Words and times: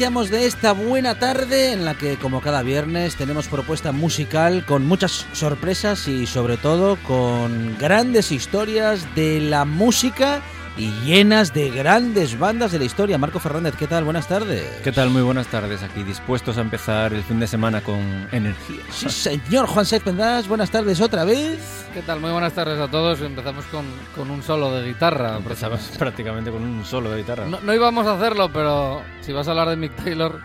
De 0.00 0.46
esta 0.46 0.72
buena 0.72 1.18
tarde 1.18 1.72
en 1.72 1.84
la 1.84 1.94
que 1.94 2.16
como 2.16 2.40
cada 2.40 2.62
viernes 2.62 3.16
tenemos 3.16 3.48
propuesta 3.48 3.92
musical 3.92 4.64
con 4.64 4.86
muchas 4.86 5.26
sorpresas 5.34 6.08
y 6.08 6.26
sobre 6.26 6.56
todo 6.56 6.96
con 7.06 7.76
grandes 7.76 8.32
historias 8.32 9.14
de 9.14 9.40
la 9.40 9.66
música 9.66 10.40
y 10.76 10.90
llenas 11.04 11.52
de 11.52 11.70
grandes 11.70 12.38
bandas 12.38 12.72
de 12.72 12.78
la 12.78 12.84
historia. 12.84 13.18
Marco 13.18 13.38
Fernández, 13.38 13.74
¿qué 13.76 13.86
tal? 13.86 14.04
Buenas 14.04 14.28
tardes. 14.28 14.64
¿Qué 14.82 14.92
tal? 14.92 15.10
Muy 15.10 15.22
buenas 15.22 15.46
tardes. 15.48 15.82
Aquí 15.82 16.02
dispuestos 16.02 16.56
a 16.58 16.60
empezar 16.60 17.12
el 17.12 17.22
fin 17.22 17.40
de 17.40 17.46
semana 17.46 17.80
con 17.82 18.28
energía. 18.32 18.80
Sí, 18.90 19.08
señor 19.08 19.66
Juan 19.66 19.84
Saiz 19.84 20.02
Pendas, 20.02 20.48
buenas 20.48 20.70
tardes 20.70 21.00
otra 21.00 21.24
vez. 21.24 21.86
¿Qué 21.92 22.02
tal? 22.02 22.20
Muy 22.20 22.30
buenas 22.30 22.52
tardes 22.52 22.78
a 22.78 22.88
todos. 22.88 23.20
Empezamos 23.20 23.64
con, 23.66 23.84
con 24.14 24.30
un 24.30 24.42
solo 24.42 24.72
de 24.72 24.88
guitarra. 24.88 25.36
Empezamos 25.36 25.80
prácticamente 25.98 26.50
con 26.50 26.62
un 26.62 26.84
solo 26.84 27.10
de 27.10 27.18
guitarra. 27.18 27.46
No, 27.46 27.60
no 27.60 27.74
íbamos 27.74 28.06
a 28.06 28.14
hacerlo, 28.14 28.50
pero 28.52 29.02
si 29.20 29.32
vas 29.32 29.48
a 29.48 29.50
hablar 29.50 29.68
de 29.70 29.76
Mick 29.76 29.94
Taylor, 29.96 30.40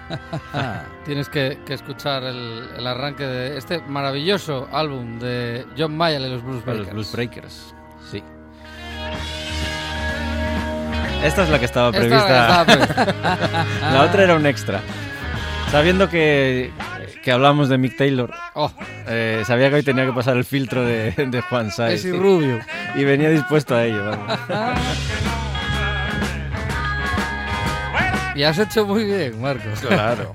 tienes 1.05 1.29
que, 1.29 1.59
que 1.65 1.73
escuchar 1.75 2.23
el, 2.23 2.67
el 2.77 2.87
arranque 2.87 3.25
de 3.25 3.57
este 3.57 3.79
maravilloso 3.87 4.67
álbum 4.71 5.19
de 5.19 5.65
John 5.77 5.95
Mayer 5.95 6.21
y 6.21 6.29
los 6.29 6.43
Blues 6.43 6.63
Para 6.63 6.77
los 6.77 6.87
Breakers. 6.87 6.93
Blues 6.93 7.11
Breakers. 7.11 7.75
Esta 11.25 11.43
es 11.43 11.49
la 11.49 11.59
que 11.59 11.65
estaba 11.65 11.89
Esta 11.89 12.65
prevista. 12.65 13.65
La 13.93 14.03
otra 14.03 14.23
era 14.23 14.35
un 14.35 14.45
extra. 14.45 14.81
Sabiendo 15.71 16.09
que, 16.09 16.71
que 17.23 17.31
hablamos 17.31 17.67
de 17.69 17.77
Mick 17.77 17.97
Taylor, 17.97 18.31
Oh, 18.53 18.71
eh, 19.07 19.43
sabía 19.45 19.69
que 19.69 19.75
hoy 19.77 19.83
tenía 19.83 20.05
que 20.05 20.13
pasar 20.13 20.37
el 20.37 20.45
filtro 20.45 20.85
de, 20.85 21.11
de 21.11 21.41
Juan 21.41 21.71
Saiz. 21.71 22.05
ese 22.05 22.15
rubio. 22.15 22.59
Y 22.95 23.03
venía 23.03 23.29
dispuesto 23.29 23.75
a 23.75 23.83
ello. 23.83 24.05
vamos. 24.05 24.39
Y 28.35 28.43
has 28.43 28.57
hecho 28.59 28.85
muy 28.85 29.05
bien, 29.05 29.41
Marcos. 29.41 29.79
Claro, 29.79 30.33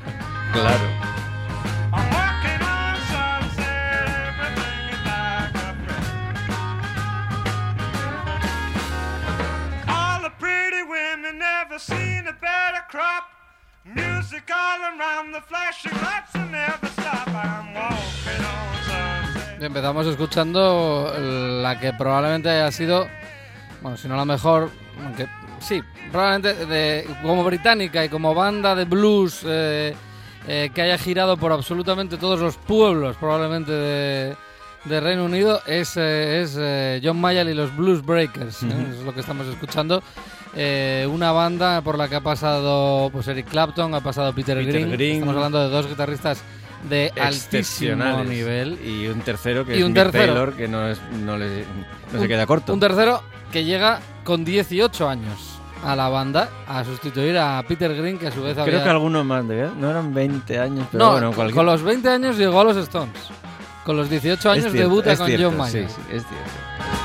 claro. 0.53 1.10
Seen 11.81 12.29
a 12.29 12.33
better 12.33 12.85
crop. 12.91 13.25
Music 13.85 14.45
all 14.53 14.81
around 14.83 15.33
the 15.33 15.41
flashing 15.41 15.93
lights 16.03 16.33
will 16.35 16.51
never 16.51 16.87
stop. 16.93 17.27
I'm 17.29 17.73
walking 17.73 18.45
on 18.45 18.75
sunset. 18.85 19.63
Empezamos 19.63 20.07
escuchando 20.07 21.13
la 21.63 21.81
que 21.81 21.93
probablemente 21.95 22.51
haya 22.51 22.71
sido, 22.71 23.09
bueno, 23.81 23.97
si 23.97 24.09
no 24.09 24.17
la 24.17 24.27
mejor, 24.27 24.71
aunque 25.03 25.27
sí, 25.61 25.83
probablemente 26.13 26.67
de, 26.67 27.07
como 27.23 27.43
británica 27.45 28.05
y 28.05 28.11
como 28.11 28.35
banda 28.35 28.75
de 28.75 28.85
blues 28.85 29.41
eh, 29.47 29.97
eh, 30.47 30.71
que 30.75 30.83
haya 30.83 30.99
girado 30.99 31.39
por 31.39 31.53
absolutamente 31.53 32.19
todos 32.19 32.41
los 32.41 32.59
pueblos, 32.59 33.17
probablemente 33.17 33.73
de, 33.73 34.37
de 34.85 35.01
Reino 35.01 35.25
Unido, 35.25 35.63
es, 35.67 35.97
eh, 35.97 36.43
es 36.43 36.57
eh, 36.59 37.01
John 37.03 37.19
Mayall 37.19 37.49
y 37.49 37.55
los 37.55 37.75
Blues 37.75 38.05
Breakers. 38.05 38.63
¿eh? 38.65 38.87
Es 38.91 39.03
lo 39.03 39.15
que 39.15 39.21
estamos 39.21 39.47
escuchando. 39.47 40.03
Eh, 40.55 41.07
una 41.11 41.31
banda 41.33 41.81
por 41.83 41.97
la 41.97 42.09
que 42.09 42.17
ha 42.17 42.21
pasado 42.21 43.09
pues 43.11 43.29
Eric 43.29 43.49
Clapton, 43.49 43.95
ha 43.95 44.01
pasado 44.01 44.33
Peter, 44.35 44.57
Peter 44.59 44.73
Green. 44.73 44.91
Green. 44.91 45.13
Estamos 45.15 45.37
hablando 45.37 45.63
de 45.63 45.69
dos 45.69 45.89
guitarristas 45.89 46.43
de 46.89 47.13
altísimo 47.21 48.25
nivel. 48.25 48.79
Y 48.85 49.07
un 49.07 49.21
tercero 49.21 49.65
que 49.65 49.77
Y 49.77 49.81
es 49.81 49.85
un 49.85 49.95
tercero. 49.95 50.27
Taylor, 50.33 50.55
que 50.55 50.67
no, 50.69 50.89
es, 50.89 51.01
no, 51.25 51.37
le- 51.37 51.65
no 52.13 52.13
se 52.13 52.19
Un- 52.19 52.29
queda 52.29 52.47
corto. 52.47 52.73
Un 52.73 52.81
tercero 52.81 53.23
que 53.53 53.65
llega 53.65 54.01
con 54.25 54.45
18 54.45 55.09
años 55.09 55.59
a 55.85 55.95
la 55.97 56.09
banda 56.09 56.49
a 56.67 56.85
sustituir 56.85 57.39
a 57.39 57.63
Peter 57.67 57.95
Green, 57.95 58.19
que 58.19 58.27
a 58.27 58.33
su 58.33 58.43
vez 58.43 58.53
Creo 58.55 58.65
había... 58.65 58.83
que 58.85 58.91
alguno 58.91 59.23
más, 59.25 59.47
¿de 59.47 59.69
No 59.79 59.91
eran 59.91 60.13
20 60.13 60.59
años, 60.59 60.87
pero 60.91 61.05
no, 61.05 61.11
bueno, 61.13 61.27
con- 61.29 61.37
cualquier... 61.37 61.55
con 61.57 61.67
los 61.67 61.83
20 61.83 62.09
años 62.09 62.37
llegó 62.37 62.61
a 62.61 62.65
los 62.65 62.77
Stones. 62.77 63.15
Con 63.85 63.97
los 63.97 64.11
18 64.11 64.39
Es 64.39 64.47
años 64.47 64.73
cierto, 64.73 64.79
debuta 64.91 65.17
con 65.17 65.27
cierto, 65.27 65.49
John 65.49 65.57
Mayer. 65.59 65.89
Sí, 65.89 65.95
sí, 65.95 66.01
es 66.17 66.23
cierto. 66.27 67.00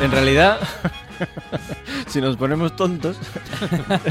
En 0.00 0.12
realidad, 0.12 0.60
si 2.06 2.20
nos 2.20 2.36
ponemos 2.36 2.74
tontos, 2.76 3.16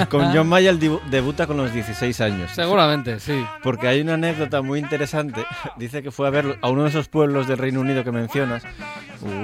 con 0.10 0.34
John 0.34 0.48
Mayer 0.48 0.78
dibu- 0.80 1.02
debuta 1.10 1.48
con 1.48 1.58
los 1.58 1.74
16 1.74 2.22
años. 2.22 2.52
Seguramente, 2.54 3.20
sí. 3.20 3.44
Porque 3.64 3.88
hay 3.88 4.02
una 4.02 4.16
anécdota 4.16 4.62
muy 4.62 4.80
interesante. 4.80 5.46
Dice 5.78 6.02
que 6.04 6.12
fue 6.12 6.28
a 6.28 6.32
ver 6.32 6.58
a 6.62 6.70
uno 6.70 6.84
de 6.84 6.90
esos 6.90 7.08
pueblos 7.08 7.48
del 7.48 7.58
Reino 7.58 7.80
Unido 7.82 8.04
que 8.04 8.12
mencionas, 8.12 8.64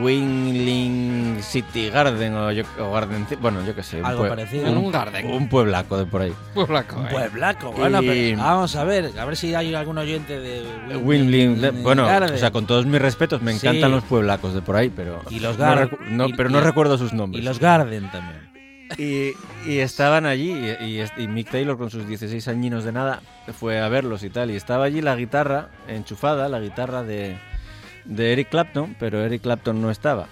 Wingling 0.02 1.38
City 1.42 1.90
Garden 1.90 2.34
o, 2.36 2.52
yo- 2.52 2.64
o 2.80 2.92
Garden, 2.92 3.26
bueno, 3.42 3.64
yo 3.66 3.76
qué 3.76 3.84
sé, 3.84 4.00
un, 4.00 4.06
Algo 4.06 4.28
parecido. 4.28 4.68
En 4.68 4.78
un 4.78 4.92
garden. 4.92 5.32
un 5.32 5.50
pueblaco 5.50 5.98
de 5.98 6.06
por 6.06 6.22
ahí. 6.22 6.34
Pueblaco, 6.54 6.98
Un 6.98 7.06
eh. 7.08 7.10
pueblaco, 7.12 7.72
bueno, 7.72 8.02
Y- 8.02 8.08
pero 8.08 8.38
vamos 8.44 8.76
a 8.76 8.84
ver, 8.84 9.12
a 9.20 9.26
ver 9.26 9.36
si 9.36 9.54
hay 9.56 9.74
algún 9.74 9.98
oyente 9.98 10.40
de 10.40 10.64
Wingling, 10.98 11.84
bueno, 11.84 12.06
Garden. 12.06 12.36
o 12.36 12.38
sea, 12.38 12.52
con 12.52 12.66
todos 12.66 12.86
mis 12.86 13.02
respetos, 13.02 13.42
me 13.42 13.54
Sí. 13.54 13.66
encantan 13.68 13.92
los 13.92 14.04
pueblacos 14.04 14.54
de 14.54 14.62
por 14.62 14.76
ahí, 14.76 14.90
pero 14.90 15.22
Y 15.30 15.40
los 15.40 15.58
no 15.58 15.66
Gar- 15.66 15.90
recu- 15.90 16.00
no, 16.10 16.28
y- 16.28 16.34
pero 16.34 16.50
no 16.50 16.60
y- 16.60 16.62
recuerdo 16.62 16.98
sus 16.98 17.12
y 17.14 17.16
nombres. 17.16 17.44
Los 17.54 17.60
Garden 17.60 18.10
también. 18.12 18.54
Y, 18.98 19.32
y 19.70 19.80
estaban 19.80 20.26
allí 20.26 20.52
y, 20.52 21.02
y 21.22 21.28
Mick 21.28 21.50
Taylor 21.50 21.78
con 21.78 21.90
sus 21.90 22.08
16 22.08 22.48
añinos 22.48 22.84
de 22.84 22.92
nada 22.92 23.22
fue 23.60 23.80
a 23.82 23.88
verlos 23.90 24.24
y 24.24 24.30
tal. 24.30 24.52
Y 24.52 24.56
estaba 24.56 24.86
allí 24.86 25.02
la 25.02 25.16
guitarra 25.16 25.70
enchufada, 25.88 26.48
la 26.50 26.60
guitarra 26.60 27.02
de, 27.04 27.38
de 28.06 28.34
Eric 28.34 28.50
Clapton, 28.50 28.96
pero 29.00 29.24
Eric 29.24 29.42
Clapton 29.42 29.82
no 29.82 29.90
estaba. 29.90 30.28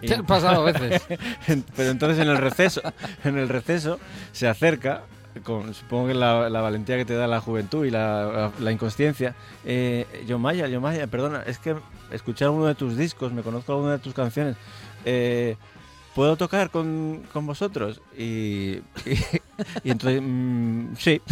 Y- 0.00 0.06
¿Qué 0.06 0.14
ha 0.14 0.22
pasado 0.22 0.62
a 0.62 0.70
veces? 0.72 1.02
Pero 1.76 1.90
entonces 1.90 2.20
en 2.20 2.28
el 2.28 2.36
receso, 2.38 2.80
en 3.24 3.36
el 3.36 3.48
receso 3.48 3.98
se 4.30 4.46
acerca, 4.46 5.02
con, 5.42 5.74
supongo 5.74 6.06
que 6.08 6.14
la, 6.14 6.48
la 6.48 6.60
valentía 6.60 6.96
que 6.96 7.04
te 7.04 7.14
da 7.14 7.26
la 7.26 7.40
juventud 7.40 7.84
y 7.84 7.90
la, 7.90 8.52
la 8.60 8.70
inconsciencia. 8.70 9.34
Eh, 9.64 10.06
John 10.28 10.40
Maya, 10.40 10.68
John 10.72 10.82
Maya, 10.82 11.08
perdona, 11.08 11.42
es 11.46 11.58
que 11.58 11.74
escuché 12.12 12.44
alguno 12.44 12.66
de 12.66 12.76
tus 12.76 12.96
discos, 12.96 13.32
me 13.32 13.42
conozco 13.42 13.72
alguna 13.72 13.92
de 13.92 13.98
tus 13.98 14.14
canciones. 14.14 14.54
Eh, 15.04 15.56
¿Puedo 16.18 16.36
tocar 16.36 16.70
con, 16.70 17.22
con 17.32 17.46
vosotros? 17.46 18.00
Y, 18.18 18.24
y, 18.24 18.82
y 19.84 19.90
entonces, 19.92 20.20
mm, 20.20 20.96
sí, 20.96 21.22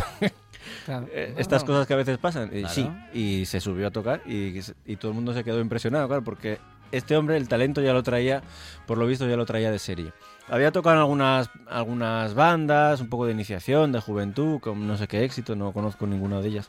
Claro. 0.85 1.09
eh, 1.11 1.35
estas 1.39 1.65
cosas 1.65 1.89
que 1.89 1.95
a 1.95 1.97
veces 1.97 2.19
pasan. 2.19 2.51
Claro. 2.51 2.69
sí, 2.69 2.89
y 3.13 3.47
se 3.47 3.59
subió 3.59 3.89
a 3.89 3.91
tocar 3.91 4.23
y, 4.27 4.61
y 4.87 4.95
todo 4.95 5.11
el 5.11 5.17
mundo 5.17 5.35
se 5.35 5.43
quedó 5.43 5.61
impresionado, 5.61 6.07
claro, 6.07 6.23
porque 6.23 6.61
este 6.93 7.17
hombre 7.17 7.37
el 7.37 7.49
talento 7.49 7.81
ya 7.81 7.93
lo 7.93 8.05
traía, 8.05 8.45
por 8.87 8.97
lo 8.97 9.09
visto 9.09 9.29
ya 9.29 9.37
lo 9.37 9.45
traía 9.45 9.73
de 9.73 9.81
serie. 9.81 10.13
Había 10.49 10.71
tocado 10.71 10.95
en 10.95 11.01
algunas, 11.01 11.51
algunas 11.69 12.35
bandas, 12.35 13.01
un 13.01 13.09
poco 13.09 13.27
de 13.27 13.33
iniciación, 13.33 13.91
de 13.91 14.01
juventud, 14.01 14.61
con 14.61 14.87
no 14.87 14.97
sé 14.97 15.09
qué 15.09 15.25
éxito, 15.25 15.57
no 15.57 15.73
conozco 15.73 16.07
ninguna 16.07 16.41
de 16.41 16.47
ellas. 16.49 16.69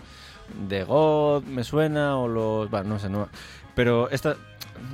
De 0.68 0.84
God 0.84 1.44
me 1.44 1.64
suena, 1.64 2.18
o 2.18 2.28
los... 2.28 2.68
Bueno, 2.72 2.90
no 2.90 3.00
sé, 3.00 3.10
no. 3.10 3.30
Pero 3.76 4.10
esta, 4.10 4.38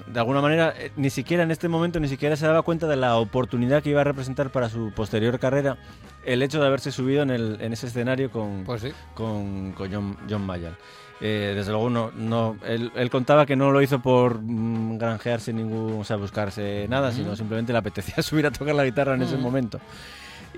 de 0.07 0.19
alguna 0.19 0.41
manera, 0.41 0.74
eh, 0.77 0.91
ni 0.95 1.09
siquiera 1.09 1.44
en 1.44 1.51
este 1.51 1.68
momento, 1.68 2.00
ni 2.00 2.07
siquiera 2.07 2.35
se 2.35 2.45
daba 2.45 2.62
cuenta 2.62 2.88
de 2.88 2.95
la 2.95 3.18
oportunidad 3.18 3.81
que 3.83 3.89
iba 3.89 4.01
a 4.01 4.03
representar 4.03 4.51
para 4.51 4.69
su 4.69 4.91
posterior 4.91 5.39
carrera 5.39 5.77
el 6.25 6.41
hecho 6.41 6.59
de 6.59 6.68
haberse 6.68 6.91
subido 6.91 7.24
en, 7.24 7.30
el, 7.30 7.57
en 7.62 7.74
ese 7.74 7.88
escenario 7.88 8.31
con, 8.31 8.63
Pues 8.65 8.81
sí. 8.81 8.91
con, 9.13 9.74
con 9.74 9.91
John, 9.91 10.18
John 10.30 10.45
Mayall. 10.45 10.75
Eh, 11.21 11.53
desde 11.56 11.71
luego, 11.71 11.89
no, 11.89 12.12
no, 12.12 12.57
él, 12.65 12.91
él 12.95 13.09
contaba 13.09 13.45
que 13.45 13.56
no 13.56 13.71
lo 13.71 13.81
hizo 13.81 14.01
por 14.01 14.41
mm, 14.41 14.97
granjearse 14.97 15.53
ningún, 15.53 16.01
o 16.01 16.03
sea, 16.03 16.18
buscarse 16.18 16.85
nada, 16.89 17.12
sino 17.12 17.35
simplemente 17.35 17.71
le 17.71 17.80
apetecía 17.80 18.15
subir 18.24 18.45
a 18.45 18.51
tocar 18.51 18.75
la 18.75 18.83
guitarra 18.83 19.15
en 19.15 19.21
ese 19.21 19.38
momento. 19.38 19.80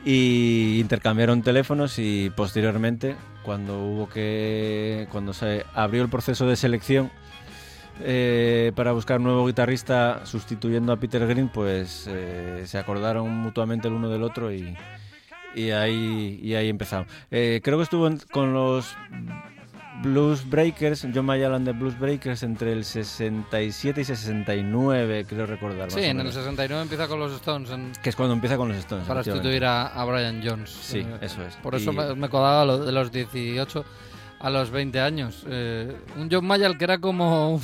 Y 0.03 0.79
intercambiaron 0.79 1.41
teléfonos 1.41 1.97
y 1.99 2.31
posteriormente, 2.35 3.15
cuando 3.43 3.79
hubo 3.83 4.09
que, 4.09 5.07
cuando 5.11 5.33
se 5.33 5.65
abrió 5.73 6.03
el 6.03 6.09
proceso 6.09 6.47
de 6.47 6.55
selección 6.55 7.11
eh, 8.01 8.71
para 8.75 8.91
buscar 8.91 9.19
nuevo 9.21 9.45
guitarrista 9.47 10.25
sustituyendo 10.25 10.91
a 10.93 10.97
Peter 10.97 11.25
Green, 11.27 11.49
pues 11.49 12.05
eh, 12.09 12.63
se 12.65 12.77
acordaron 12.77 13.29
mutuamente 13.29 13.87
el 13.87 13.93
uno 13.93 14.09
del 14.09 14.23
otro 14.23 14.51
y, 14.53 14.75
y 15.55 15.71
ahí, 15.71 16.39
y 16.41 16.55
ahí 16.55 16.69
empezaron. 16.69 17.07
Eh, 17.31 17.61
creo 17.63 17.77
que 17.77 17.83
estuvo 17.83 18.07
en- 18.07 18.19
con 18.31 18.53
los 18.53 18.95
Blues 20.03 20.47
Breakers, 20.49 21.07
John 21.15 21.25
Mayall 21.25 21.53
and 21.53 21.65
the 21.65 21.71
Blues 21.71 21.97
Breakers, 21.97 22.43
entre 22.43 22.73
el 22.73 22.83
67 22.83 24.01
y 24.01 24.03
69, 24.03 25.25
creo 25.27 25.45
recordar. 25.45 25.89
Sí, 25.89 25.99
en 26.01 26.09
el 26.11 26.17
menos. 26.17 26.33
69 26.33 26.81
empieza 26.83 27.07
con 27.07 27.17
los 27.19 27.31
Stones 27.33 27.69
en- 27.69 27.93
Que 28.03 28.09
es 28.09 28.15
cuando 28.17 28.33
empieza 28.33 28.57
con 28.57 28.67
los 28.67 28.77
Stones. 28.77 29.07
para 29.07 29.23
sustituir 29.23 29.63
a, 29.63 29.87
a 29.87 30.03
Brian 30.03 30.41
Jones. 30.43 30.69
Sí, 30.69 30.99
Eh, 30.99 31.17
eso 31.21 31.41
es. 31.45 31.55
Por 31.55 31.75
eso 31.75 31.93
Y- 31.93 31.95
me, 31.95 32.13
me 32.15 32.27
codaba 32.29 32.65
lo 32.65 32.79
de 32.85 32.91
los 32.91 33.09
18 33.11 33.85
a 34.41 34.49
los 34.49 34.69
20 34.69 34.99
años. 34.99 35.45
Eh, 35.47 35.95
un 36.17 36.27
John 36.29 36.45
Mayall 36.45 36.77
que 36.77 36.83
era 36.83 36.97
como... 36.99 37.61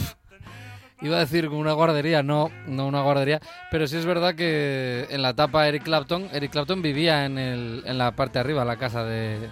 Iba 1.01 1.17
a 1.17 1.21
decir 1.21 1.47
como 1.47 1.59
una 1.59 1.73
guardería, 1.73 2.21
no, 2.21 2.51
no 2.67 2.87
una 2.87 3.01
guardería, 3.01 3.39
pero 3.71 3.87
sí 3.87 3.97
es 3.97 4.05
verdad 4.05 4.35
que 4.35 5.07
en 5.09 5.23
la 5.23 5.29
etapa 5.29 5.67
Eric 5.67 5.83
Clapton, 5.83 6.29
Eric 6.31 6.51
Clapton 6.51 6.81
vivía 6.83 7.25
en, 7.25 7.39
el, 7.39 7.83
en 7.85 7.97
la 7.97 8.11
parte 8.15 8.33
de 8.33 8.41
arriba, 8.41 8.63
la 8.65 8.77
casa 8.77 9.03
de, 9.03 9.49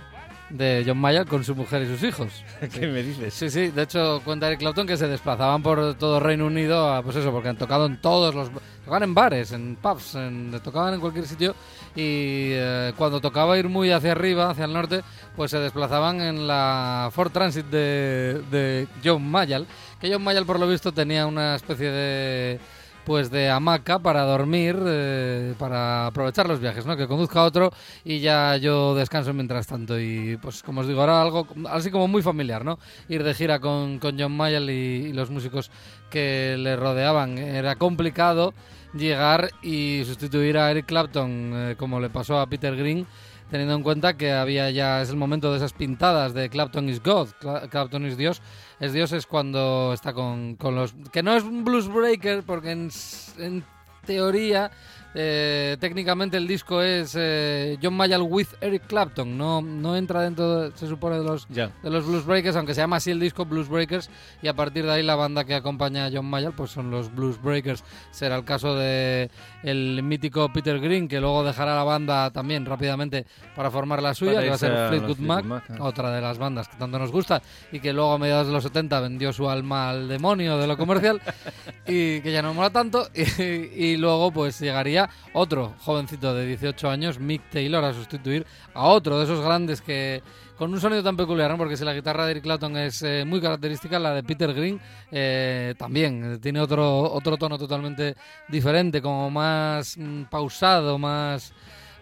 de 0.50 0.84
John 0.86 0.98
Mayall 0.98 1.26
con 1.28 1.44
su 1.44 1.56
mujer 1.56 1.84
y 1.84 1.88
sus 1.88 2.04
hijos. 2.04 2.44
¿Qué 2.74 2.88
me 2.88 3.04
dices? 3.04 3.34
Sí, 3.34 3.50
sí, 3.50 3.68
de 3.70 3.84
hecho 3.84 4.22
cuenta 4.26 4.48
Eric 4.48 4.60
Clapton 4.60 4.88
que 4.88 4.98
se 4.98 5.08
desplazaban 5.08 5.62
por 5.62 5.94
todo 5.96 6.20
Reino 6.20 6.46
Unido, 6.48 6.92
a, 6.92 7.04
pues 7.04 7.16
eso, 7.18 7.32
porque 7.32 7.50
han 7.50 7.58
tocado 7.58 7.86
en 7.86 8.02
todos 8.02 8.34
los... 8.34 8.50
Tocaban 8.86 9.04
en 9.04 9.14
bares, 9.14 9.52
en 9.52 9.76
pubs, 9.76 10.16
en- 10.16 10.60
tocaban 10.64 10.96
en 10.96 11.00
cualquier 11.00 11.28
sitio 11.28 11.52
y 11.96 12.50
eh, 12.54 12.94
cuando 12.98 13.22
tocaba 13.22 13.58
ir 13.60 13.70
muy 13.70 13.92
hacia 13.92 14.14
arriba, 14.14 14.50
hacia 14.50 14.66
el 14.66 14.74
norte, 14.74 15.02
pues 15.36 15.52
se 15.52 15.60
desplazaban 15.60 16.22
en 16.22 16.48
la 16.48 17.10
Ford 17.12 17.32
Transit 17.32 17.68
de, 17.68 18.42
de 18.50 18.88
John 19.04 19.30
Mayall, 19.30 19.68
que 20.02 20.12
John 20.12 20.24
Mayall 20.24 20.46
por 20.48 20.60
lo 20.60 20.68
visto 20.68 20.92
tenía 20.92 21.28
una 21.28 21.56
especie 21.56 21.92
de 21.92 22.60
pues 23.06 23.32
de 23.32 23.50
hamaca 23.50 24.00
para 24.00 24.24
dormir, 24.24 24.78
eh, 24.86 25.54
para 25.58 26.08
aprovechar 26.08 26.48
los 26.48 26.60
viajes, 26.60 26.86
¿no? 26.86 26.96
Que 26.96 27.08
conduzca 27.08 27.44
otro 27.44 27.72
y 28.04 28.20
ya 28.20 28.58
yo 28.58 28.96
descanso 28.96 29.34
mientras 29.34 29.68
tanto. 29.68 30.00
Y 30.00 30.38
pues 30.42 30.64
como 30.64 30.82
os 30.82 30.88
digo, 30.88 31.02
ahora 31.02 31.22
algo 31.22 31.48
así 31.70 31.92
como 31.92 32.08
muy 32.08 32.22
familiar, 32.22 32.64
¿no? 32.64 32.80
Ir 33.08 33.24
de 33.24 33.34
gira 33.34 33.60
con, 33.60 34.00
con 34.00 34.20
John 34.20 34.36
Mayall 34.36 34.70
y, 34.70 34.74
y 34.74 35.14
los 35.14 35.30
músicos 35.30 35.72
que 36.10 36.56
le 36.58 36.76
rodeaban. 36.76 37.38
Era 37.38 37.76
complicado 37.76 38.54
llegar 38.94 39.52
y 39.62 40.04
sustituir 40.06 40.58
a 40.58 40.72
Eric 40.72 40.88
Clapton 40.88 41.52
eh, 41.54 41.76
como 41.78 42.00
le 42.00 42.10
pasó 42.10 42.40
a 42.40 42.48
Peter 42.48 42.76
Green 42.76 43.06
teniendo 43.50 43.76
en 43.76 43.84
cuenta 43.84 44.16
que 44.18 44.32
había 44.32 44.70
ya 44.72 45.02
es 45.02 45.10
el 45.10 45.16
momento 45.18 45.52
de 45.52 45.58
esas 45.58 45.74
pintadas 45.74 46.34
de 46.34 46.50
Clapton 46.50 46.88
is 46.90 47.02
God, 47.02 47.30
Cla- 47.42 47.68
Clapton 47.70 48.06
is 48.06 48.18
Dios. 48.18 48.42
Es 48.80 48.94
Dios 48.94 49.12
es 49.12 49.26
cuando 49.26 49.92
está 49.94 50.14
con, 50.14 50.56
con 50.56 50.76
los 50.76 50.94
que 51.12 51.24
no 51.24 51.34
es 51.36 51.44
un 51.44 51.64
blues 51.66 51.88
breaker 51.92 52.44
porque 52.44 52.72
en, 52.72 52.90
en 53.38 53.64
teoría 54.06 54.72
eh, 55.16 55.78
técnicamente 55.80 56.38
el 56.38 56.48
disco 56.48 56.82
es 56.82 57.16
eh, 57.18 57.78
John 57.82 57.96
Mayall 57.96 58.22
with 58.22 58.48
Eric 58.62 58.84
Clapton, 58.88 59.38
no 59.38 59.62
no 59.62 59.96
entra 59.96 60.22
dentro 60.22 60.62
de- 60.62 60.78
se 60.78 60.88
supone 60.88 61.18
de 61.18 61.24
los 61.24 61.48
Ya. 61.50 61.72
de 61.82 61.90
los 61.90 62.06
Blues 62.06 62.26
Breakers, 62.26 62.56
aunque 62.56 62.74
se 62.76 62.82
llama 62.82 62.98
así 62.98 63.12
el 63.12 63.20
disco 63.20 63.46
Blues 63.46 63.68
Breakers, 63.70 64.10
y 64.42 64.48
a 64.48 64.54
partir 64.54 64.86
de 64.86 64.92
ahí 64.92 65.04
la 65.04 65.16
banda 65.16 65.46
que 65.46 65.56
acompaña 65.56 66.06
a 66.06 66.12
John 66.14 66.26
Mayall 66.28 66.54
pues 66.54 66.72
son 66.72 66.92
los 66.92 67.14
Blues 67.14 67.42
Breakers. 67.42 67.84
Será 68.12 68.36
el 68.36 68.44
caso 68.46 68.76
de 68.76 69.30
el 69.64 70.02
mítico 70.04 70.52
Peter 70.54 70.80
Green, 70.80 71.08
que 71.08 71.20
luego 71.20 71.44
dejará 71.44 71.76
la 71.76 71.84
banda 71.84 72.30
también 72.32 72.66
rápidamente 72.66 73.26
para 73.56 73.72
formar 73.72 74.02
la 74.04 74.14
suya, 74.14 74.34
Para 74.34 74.44
que 74.44 74.50
va 74.50 74.56
a 74.56 74.60
ser 74.60 74.88
Fleetwood 74.90 75.18
Mac, 75.20 75.46
Mac, 75.46 75.64
ah. 75.70 75.78
otra 75.82 76.12
de 76.12 76.22
las 76.22 76.38
bandas 76.38 76.68
que 76.68 76.78
tanto 76.78 77.00
nos 77.00 77.12
gusta, 77.12 77.42
y 77.72 77.80
que 77.80 77.94
luego 77.94 78.14
a 78.14 78.18
mediados 78.20 78.48
de 78.48 78.54
los 78.54 78.64
70 78.64 79.00
vendió 79.02 79.34
su 79.34 79.50
alma 79.50 79.90
al 79.90 80.08
demonio 80.08 80.58
de 80.58 80.68
lo 80.68 80.78
comercial, 80.78 81.22
y 81.88 82.22
que 82.22 82.32
ya 82.32 82.42
no 82.42 82.54
mola 82.54 82.70
tanto, 82.70 83.08
y, 83.16 83.44
y 83.44 83.98
luego 83.98 84.32
pues 84.32 84.60
llegaría 84.60 84.99
otro 85.34 85.76
jovencito 85.80 86.34
de 86.34 86.46
18 86.48 86.90
años, 86.90 87.20
Mick 87.20 87.50
Taylor, 87.50 87.84
a 87.84 87.94
sustituir 87.94 88.46
a 88.74 88.88
otro 88.88 89.20
de 89.20 89.26
esos 89.26 89.44
grandes 89.44 89.82
que 89.82 90.22
con 90.58 90.74
un 90.74 90.82
sonido 90.82 91.02
tan 91.02 91.16
peculiar, 91.16 91.50
¿no? 91.50 91.58
porque 91.58 91.78
si 91.78 91.86
la 91.86 91.94
guitarra 91.94 92.26
de 92.26 92.32
Eric 92.32 92.44
Clapton 92.44 92.76
es 92.76 93.02
eh, 93.02 93.24
muy 93.26 93.40
característica, 93.40 93.98
la 93.98 94.14
de 94.14 94.24
Peter 94.24 94.54
Green 94.54 94.78
eh, 95.10 95.74
también 95.78 96.34
eh, 96.34 96.38
tiene 96.38 96.60
otro, 96.60 97.14
otro 97.14 97.38
tono 97.38 97.58
totalmente 97.58 98.16
diferente, 98.50 99.02
como 99.02 99.30
más 99.30 99.98
mm, 99.98 100.24
pausado, 100.24 100.98
más 100.98 101.54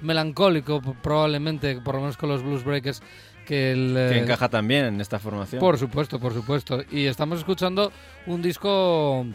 melancólico 0.02 0.82
probablemente, 0.82 1.80
por 1.82 1.96
lo 1.96 2.02
menos 2.02 2.18
con 2.18 2.30
los 2.30 2.42
Blues 2.42 2.64
Breakers, 2.64 3.02
que 3.46 3.72
el... 3.72 3.94
Que 3.94 4.20
encaja 4.20 4.50
también 4.50 4.86
en 4.86 5.02
esta 5.02 5.20
formación. 5.20 5.60
por 5.60 5.78
supuesto, 5.78 6.20
por 6.20 6.34
supuesto. 6.34 6.82
Y 6.92 7.06
estamos 7.06 7.38
escuchando 7.38 7.92
un 8.26 8.42
disco 8.42 9.26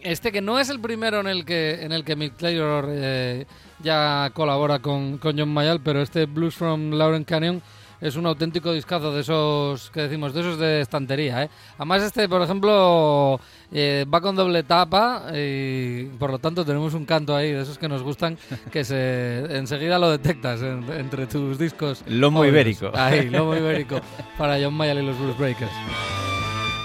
este 0.00 0.32
que 0.32 0.40
no 0.40 0.58
es 0.58 0.68
el 0.70 0.80
primero 0.80 1.20
en 1.20 1.26
el 1.26 1.44
que 1.44 1.82
en 1.82 1.92
el 1.92 2.04
que 2.04 2.16
Mick 2.16 2.36
Taylor 2.36 2.86
eh, 2.88 3.44
ya 3.82 4.30
colabora 4.34 4.78
con, 4.80 5.18
con 5.18 5.38
John 5.38 5.52
Mayall, 5.52 5.80
pero 5.80 6.00
este 6.02 6.26
Blues 6.26 6.54
from 6.54 6.92
Lauren 6.92 7.24
Canyon 7.24 7.62
es 8.00 8.16
un 8.16 8.26
auténtico 8.26 8.72
discazo 8.72 9.12
de 9.14 9.20
esos 9.20 9.88
que 9.90 10.00
decimos, 10.02 10.34
de 10.34 10.40
esos 10.40 10.58
de 10.58 10.80
estantería. 10.80 11.44
¿eh? 11.44 11.50
Además 11.78 12.02
este, 12.02 12.28
por 12.28 12.42
ejemplo, 12.42 13.38
eh, 13.70 14.04
va 14.12 14.20
con 14.20 14.34
doble 14.34 14.64
tapa 14.64 15.26
y 15.32 16.06
por 16.18 16.32
lo 16.32 16.40
tanto 16.40 16.64
tenemos 16.64 16.94
un 16.94 17.04
canto 17.06 17.36
ahí 17.36 17.52
de 17.52 17.62
esos 17.62 17.78
que 17.78 17.86
nos 17.88 18.02
gustan 18.02 18.36
que 18.72 18.82
se 18.82 19.56
enseguida 19.56 20.00
lo 20.00 20.10
detectas 20.10 20.60
en- 20.62 20.90
entre 20.90 21.28
tus 21.28 21.56
discos. 21.60 22.02
Lomo 22.08 22.38
jóvenes. 22.40 22.54
ibérico. 22.80 22.90
Ahí, 22.92 23.30
lomo 23.30 23.54
ibérico 23.54 24.00
para 24.36 24.58
John 24.60 24.74
Mayall 24.74 24.98
y 24.98 25.06
los 25.06 25.16
Blues 25.16 25.38
Breakers. 25.38 25.70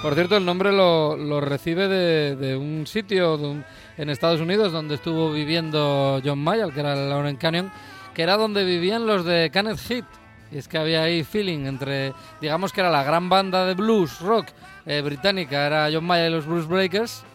Por 0.08 0.16
cierto, 0.16 0.38
el 0.38 0.46
nombre 0.46 0.72
lo, 0.72 1.18
lo 1.18 1.42
recibe 1.42 1.90
de, 1.90 2.38
de 2.38 2.56
un 2.56 2.88
sitio 2.88 3.36
de 3.38 3.46
un- 3.46 3.66
en 3.98 4.10
Estados 4.10 4.40
Unidos 4.40 4.72
donde 4.72 4.96
estuvo 4.96 5.34
viviendo 5.34 6.22
John 6.24 6.40
Mayall, 6.40 6.74
que 6.74 6.80
era 6.80 6.94
el 6.94 7.10
Lauren 7.10 7.36
Canyon, 7.36 7.70
que 8.14 8.22
era 8.24 8.38
donde 8.38 8.64
vivían 8.64 9.06
los 9.06 9.26
de 9.26 9.50
Kenneth 9.52 9.80
Heat. 9.86 10.06
Y 10.54 10.60
es 10.60 10.70
que 10.70 10.78
había 10.78 11.04
ahí 11.04 11.26
feeling 11.26 11.66
entre, 11.66 12.14
digamos 12.40 12.72
que 12.72 12.80
era 12.80 12.90
la 12.90 13.04
gran 13.04 13.28
banda 13.28 13.66
de 13.66 13.74
blues 13.74 14.22
rock 14.22 14.48
eh, 14.86 15.02
británica, 15.02 15.68
era 15.68 15.90
John 15.92 16.06
Mayall 16.06 16.30
y 16.32 16.36
los 16.36 16.46
Blues 16.46 16.70
Breakers. 16.70 17.26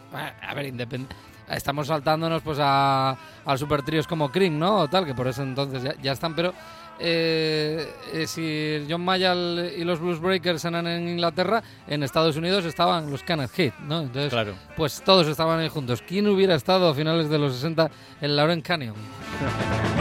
A 0.41 0.55
ver, 0.55 0.73
independ- 0.73 1.05
estamos 1.51 1.85
saltándonos 1.85 2.41
pues 2.41 2.57
a, 2.59 3.15
a 3.45 3.55
super 3.55 3.83
tríos 3.83 4.07
como 4.07 4.31
Cream, 4.31 4.57
¿no? 4.57 4.77
O 4.79 4.87
tal, 4.87 5.05
que 5.05 5.13
por 5.13 5.27
eso 5.27 5.43
entonces 5.43 5.83
ya, 5.83 5.93
ya 6.01 6.13
están, 6.13 6.33
pero 6.35 6.51
eh, 6.99 7.87
eh, 8.13 8.27
si 8.27 8.85
John 8.89 9.03
Mayall 9.03 9.71
y 9.77 9.83
los 9.83 9.99
Blues 9.99 10.19
Breakers 10.19 10.63
eran 10.65 10.87
en 10.87 11.07
Inglaterra, 11.09 11.61
en 11.87 12.03
Estados 12.03 12.35
Unidos 12.37 12.65
estaban 12.65 13.09
los 13.11 13.23
Kenneth 13.23 13.51
Heat, 13.51 13.73
¿no? 13.87 14.01
Entonces, 14.01 14.31
Claro. 14.31 14.53
pues 14.75 15.01
todos 15.03 15.27
estaban 15.27 15.59
ahí 15.59 15.69
juntos. 15.69 16.01
¿Quién 16.07 16.27
hubiera 16.27 16.55
estado 16.55 16.87
a 16.89 16.93
finales 16.93 17.29
de 17.29 17.39
los 17.39 17.53
60 17.55 17.89
en 18.21 18.35
Lauren 18.35 18.61
Canyon? 18.61 18.95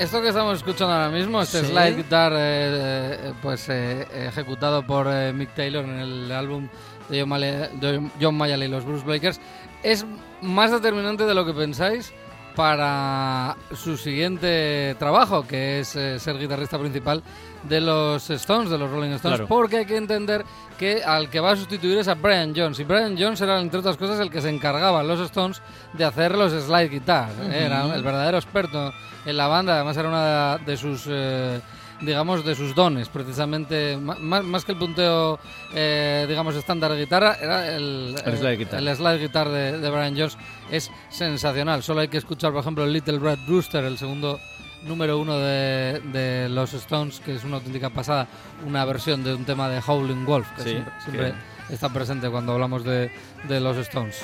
Esto 0.00 0.22
que 0.22 0.28
estamos 0.28 0.56
escuchando 0.56 0.94
ahora 0.94 1.10
mismo, 1.10 1.42
este 1.42 1.60
Sí. 1.60 1.66
slide 1.66 1.94
guitar, 1.96 2.32
eh, 2.32 2.38
eh, 2.38 3.32
pues 3.42 3.68
eh, 3.68 4.06
ejecutado 4.28 4.82
por 4.86 5.06
eh, 5.10 5.30
Mick 5.34 5.54
Taylor 5.54 5.84
en 5.84 5.98
el 5.98 6.32
álbum 6.32 6.68
de 7.10 7.20
John, 7.20 7.28
Male- 7.28 7.68
de 7.74 8.08
John 8.18 8.34
Mayall 8.34 8.62
y 8.62 8.68
los 8.68 8.84
Bruce 8.86 9.04
Breakers, 9.04 9.38
es 9.82 10.06
más 10.40 10.70
determinante 10.70 11.24
de 11.26 11.34
lo 11.34 11.44
que 11.44 11.52
pensáis 11.52 12.14
para 12.56 13.56
su 13.74 13.98
siguiente 13.98 14.96
trabajo, 14.98 15.46
que 15.46 15.80
es 15.80 15.94
eh, 15.96 16.18
ser 16.18 16.38
guitarrista 16.38 16.78
principal 16.78 17.22
de 17.64 17.80
los 17.80 18.28
Stones, 18.30 18.70
de 18.70 18.78
los 18.78 18.90
Rolling 18.90 19.10
Stones, 19.12 19.38
Claro. 19.38 19.48
porque 19.48 19.78
hay 19.78 19.86
que 19.86 19.96
entender 19.96 20.44
que 20.78 21.02
al 21.04 21.28
que 21.28 21.40
va 21.40 21.52
a 21.52 21.56
sustituir 21.56 21.98
es 21.98 22.08
a 22.08 22.14
Brian 22.14 22.52
Jones, 22.56 22.78
y 22.80 22.84
Brian 22.84 23.16
Jones 23.18 23.40
era, 23.42 23.60
entre 23.60 23.80
otras 23.80 23.96
cosas, 23.96 24.18
el 24.20 24.30
que 24.30 24.40
se 24.40 24.48
encargaba 24.48 25.02
en 25.02 25.08
los 25.08 25.20
Stones 25.20 25.60
de 25.92 26.04
hacer 26.04 26.34
los 26.36 26.52
slide 26.52 26.88
guitars. 26.90 27.34
Era 27.52 27.94
el 27.94 28.02
verdadero 28.02 28.38
experto 28.38 28.92
en 29.26 29.36
la 29.36 29.46
banda, 29.46 29.74
además 29.76 29.96
era 29.96 30.08
una 30.08 30.58
de 30.64 30.76
sus... 30.76 31.04
eh, 31.08 31.60
digamos, 32.02 32.46
de 32.46 32.54
sus 32.54 32.74
dones, 32.74 33.10
precisamente, 33.10 33.98
más, 33.98 34.42
más 34.42 34.64
que 34.64 34.72
el 34.72 34.78
punteo, 34.78 35.38
eh, 35.74 36.24
digamos, 36.26 36.54
estándar 36.56 36.90
de 36.92 37.00
guitarra, 37.00 37.36
era 37.38 37.76
el, 37.76 38.16
El 38.24 38.38
slide 38.38 38.56
guitar. 38.56 38.80
el 38.80 38.96
slide 38.96 39.18
guitar 39.20 39.48
de, 39.50 39.78
de 39.78 39.90
Brian 39.90 40.14
Jones 40.16 40.38
es 40.70 40.90
sensacional. 41.10 41.82
Solo 41.82 42.00
hay 42.00 42.08
que 42.08 42.16
escuchar, 42.16 42.52
por 42.52 42.62
ejemplo, 42.62 42.86
Little 42.86 43.18
Red 43.18 43.40
Rooster, 43.46 43.84
el 43.84 43.98
segundo 43.98 44.40
número 44.82 45.18
uno 45.18 45.38
de, 45.38 46.00
de 46.12 46.48
los 46.48 46.72
Stones, 46.74 47.20
que 47.20 47.34
es 47.34 47.44
una 47.44 47.56
auténtica 47.56 47.90
pasada, 47.90 48.26
una 48.66 48.84
versión 48.84 49.22
de 49.24 49.34
un 49.34 49.44
tema 49.44 49.68
de 49.68 49.80
Howling 49.86 50.24
Wolf, 50.24 50.48
que 50.56 50.62
Sí, 50.62 50.68
siempre, 50.70 50.92
siempre 51.04 51.34
está 51.70 51.88
presente 51.90 52.28
cuando 52.30 52.52
hablamos 52.52 52.84
de, 52.84 53.10
de 53.48 53.60
los 53.60 53.76
Stones. 53.76 54.22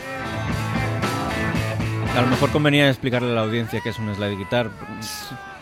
A 2.16 2.22
lo 2.22 2.28
mejor 2.28 2.50
convenía 2.50 2.88
explicarle 2.88 3.30
a 3.30 3.34
la 3.34 3.40
audiencia 3.42 3.80
qué 3.82 3.90
es 3.90 3.98
un 3.98 4.14
slide 4.14 4.38
guitar. 4.38 4.70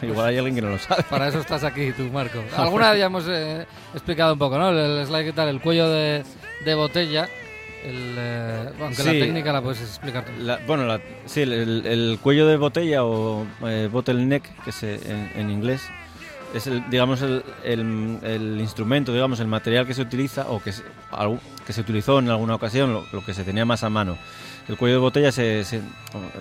Igual 0.02 0.28
hay 0.28 0.36
alguien 0.36 0.54
que 0.54 0.62
no 0.62 0.70
lo 0.70 0.78
sabe. 0.78 1.02
Para 1.04 1.28
eso 1.28 1.40
estás 1.40 1.64
aquí 1.64 1.90
tú, 1.92 2.04
Marco. 2.12 2.42
Alguna 2.56 2.90
vez 2.90 3.00
ya 3.00 3.06
hemos 3.06 3.24
eh, 3.28 3.66
explicado 3.92 4.34
un 4.34 4.38
poco, 4.38 4.56
¿no? 4.58 4.70
El, 4.70 4.78
el 4.78 5.06
slide 5.06 5.24
guitar, 5.24 5.48
el 5.48 5.60
cuello 5.60 5.88
de, 5.88 6.22
de 6.64 6.74
botella, 6.74 7.28
el, 7.84 8.14
eh, 8.18 8.68
aunque 8.80 9.02
la 9.04 9.10
técnica 9.12 9.52
la 9.52 9.62
puedes 9.62 9.80
explicar 9.80 10.24
tú. 10.24 10.32
La- 10.38 10.58
bueno, 10.66 10.84
la- 10.86 11.00
sí, 11.26 11.42
el, 11.42 11.52
el- 11.52 11.86
el 11.86 12.18
cuello 12.22 12.46
de 12.46 12.56
botella 12.56 13.04
o 13.04 13.46
eh, 13.66 13.88
bottleneck, 13.92 14.62
que 14.64 14.70
es 14.70 14.82
eh, 14.82 15.00
en, 15.06 15.40
en 15.40 15.50
inglés, 15.50 15.82
es 16.54 16.66
el, 16.66 16.88
digamos 16.88 17.20
el, 17.22 17.42
el- 17.64 18.56
instrumento, 18.60 19.12
digamos 19.12 19.40
el 19.40 19.48
material 19.48 19.86
que 19.86 19.94
se 19.94 20.02
utiliza 20.02 20.46
o 20.48 20.62
que 20.62 20.72
se, 20.72 20.82
que 21.66 21.72
se 21.72 21.80
utilizó 21.80 22.18
en 22.20 22.30
alguna 22.30 22.54
ocasión, 22.54 22.92
lo, 22.92 23.04
lo 23.12 23.24
que 23.24 23.34
se 23.34 23.44
tenía 23.44 23.64
más 23.64 23.82
a 23.84 23.90
mano. 23.90 24.16
El 24.68 24.78
cuello 24.78 24.94
de 24.94 25.00
botella, 25.00 25.30
se, 25.32 25.62
se- 25.64 25.82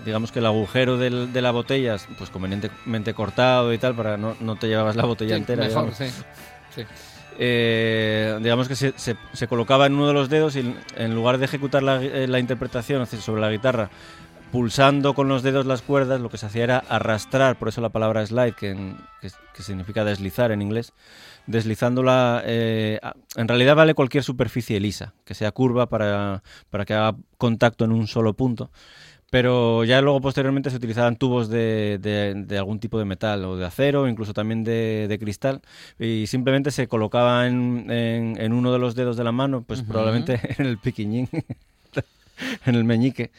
digamos 0.06 0.32
que 0.32 0.40
el 0.40 0.46
agujero 0.46 0.98
del- 0.98 1.34
de 1.34 1.42
la 1.42 1.52
botella, 1.52 1.98
pues 2.18 2.30
convenientemente 2.30 3.14
cortado 3.14 3.74
y 3.74 3.78
tal, 3.78 3.96
para 3.96 4.16
no, 4.18 4.36
no 4.40 4.56
te 4.56 4.68
llevabas 4.68 4.96
la 4.96 5.04
botella 5.06 5.36
Sí, 5.36 5.40
entera. 5.42 5.66
mejor, 5.66 5.94
digamos. 5.94 5.98
sí. 5.98 6.24
sí. 6.76 6.84
Eh, 7.40 8.38
digamos 8.42 8.68
que 8.68 8.76
se, 8.76 8.94
se- 8.98 9.18
se 9.34 9.48
colocaba 9.48 9.86
en 9.86 9.94
uno 9.96 10.08
de 10.08 10.14
los 10.14 10.30
dedos 10.30 10.56
y 10.56 10.60
en- 10.96 11.16
lugar 11.16 11.38
de 11.38 11.46
ejecutar 11.46 11.84
la, 11.84 12.02
eh, 12.04 12.28
la 12.28 12.40
interpretación 12.40 13.06
sobre 13.08 13.42
la 13.42 13.52
guitarra, 13.52 13.90
pulsando 14.52 15.14
con 15.16 15.28
los 15.28 15.42
dedos 15.42 15.66
las 15.66 15.82
cuerdas, 15.82 16.22
lo 16.22 16.30
que 16.30 16.38
se 16.38 16.46
hacía 16.46 16.64
era 16.64 16.78
arrastrar, 16.90 17.58
por 17.58 17.70
eso 17.70 17.82
la 17.82 17.90
palabra 17.90 18.26
slide, 18.26 18.54
que, 18.54 18.70
en- 18.72 18.98
que, 19.22 19.30
que 19.56 19.64
significa 19.64 20.04
deslizar 20.06 20.52
en 20.52 20.62
inglés, 20.62 20.94
deslizándola, 21.48 22.42
eh, 22.46 23.00
en 23.36 23.48
realidad 23.48 23.76
vale 23.76 23.94
cualquier 23.96 24.24
superficie 24.24 24.80
lisa, 24.80 25.14
que 25.26 25.34
sea 25.34 25.52
curva 25.52 25.88
para, 25.90 26.44
para 26.70 26.86
que 26.86 26.94
haga 26.94 27.16
contacto 27.38 27.86
en 27.86 27.92
un 27.92 28.08
solo 28.08 28.34
punto. 28.34 28.72
Pero 29.34 29.84
ya 29.84 30.00
luego 30.00 30.22
posteriormente 30.22 30.70
se 30.70 30.76
utilizaban 30.78 31.16
tubos 31.16 31.50
de, 31.50 31.98
de- 32.00 32.36
de 32.46 32.58
algún 32.60 32.78
tipo 32.80 33.00
de 33.00 33.06
metal 33.06 33.44
o 33.46 33.58
de 33.58 33.66
acero, 33.66 34.08
incluso 34.08 34.32
también 34.32 34.64
de, 34.64 35.08
de 35.10 35.18
cristal, 35.18 35.62
y 35.98 36.28
simplemente 36.28 36.70
se 36.70 36.88
colocaba 36.88 37.48
en, 37.48 37.90
en- 37.90 38.40
en 38.40 38.54
uno 38.54 38.72
de 38.72 38.78
los 38.78 38.94
dedos 38.94 39.18
de 39.18 39.24
la 39.24 39.32
mano, 39.32 39.64
pues 39.64 39.82
probablemente 39.82 40.40
en 40.60 40.68
el 40.68 40.78
piquiñín, 40.78 41.28
en 42.66 42.76
el 42.76 42.84
meñique, 42.84 43.32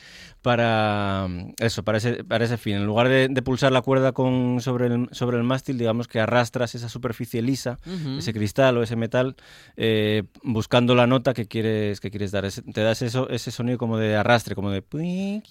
para 0.42 1.26
eso, 1.58 1.82
para 1.84 1.98
ese, 1.98 2.22
para 2.24 2.44
ese 2.44 2.58
fin. 2.58 2.76
En 2.76 2.84
lugar 2.86 3.08
de, 3.08 3.28
de 3.28 3.42
pulsar 3.42 3.72
la 3.72 3.80
cuerda 3.80 4.12
con, 4.12 4.60
sobre, 4.60 4.86
el, 4.88 5.08
sobre 5.12 5.38
el 5.38 5.42
mástil, 5.42 5.78
digamos 5.78 6.06
que 6.06 6.20
arrastras 6.20 6.74
esa 6.74 6.88
superficie 6.90 7.40
lisa, 7.40 7.78
ese 8.18 8.32
cristal 8.34 8.76
o 8.76 8.82
ese 8.82 8.94
metal, 8.96 9.36
eh, 9.76 10.24
buscando 10.42 10.94
la 10.94 11.06
nota 11.06 11.32
que 11.32 11.46
quieres, 11.46 11.98
que 12.00 12.10
quieres 12.10 12.30
dar. 12.30 12.44
Te 12.50 12.80
das 12.82 13.00
eso, 13.02 13.28
ese 13.30 13.50
sonido 13.50 13.78
como 13.78 13.96
de 13.96 14.16
arrastre, 14.16 14.54
como 14.54 14.70
de... 14.70 14.82
Y, 14.92 15.42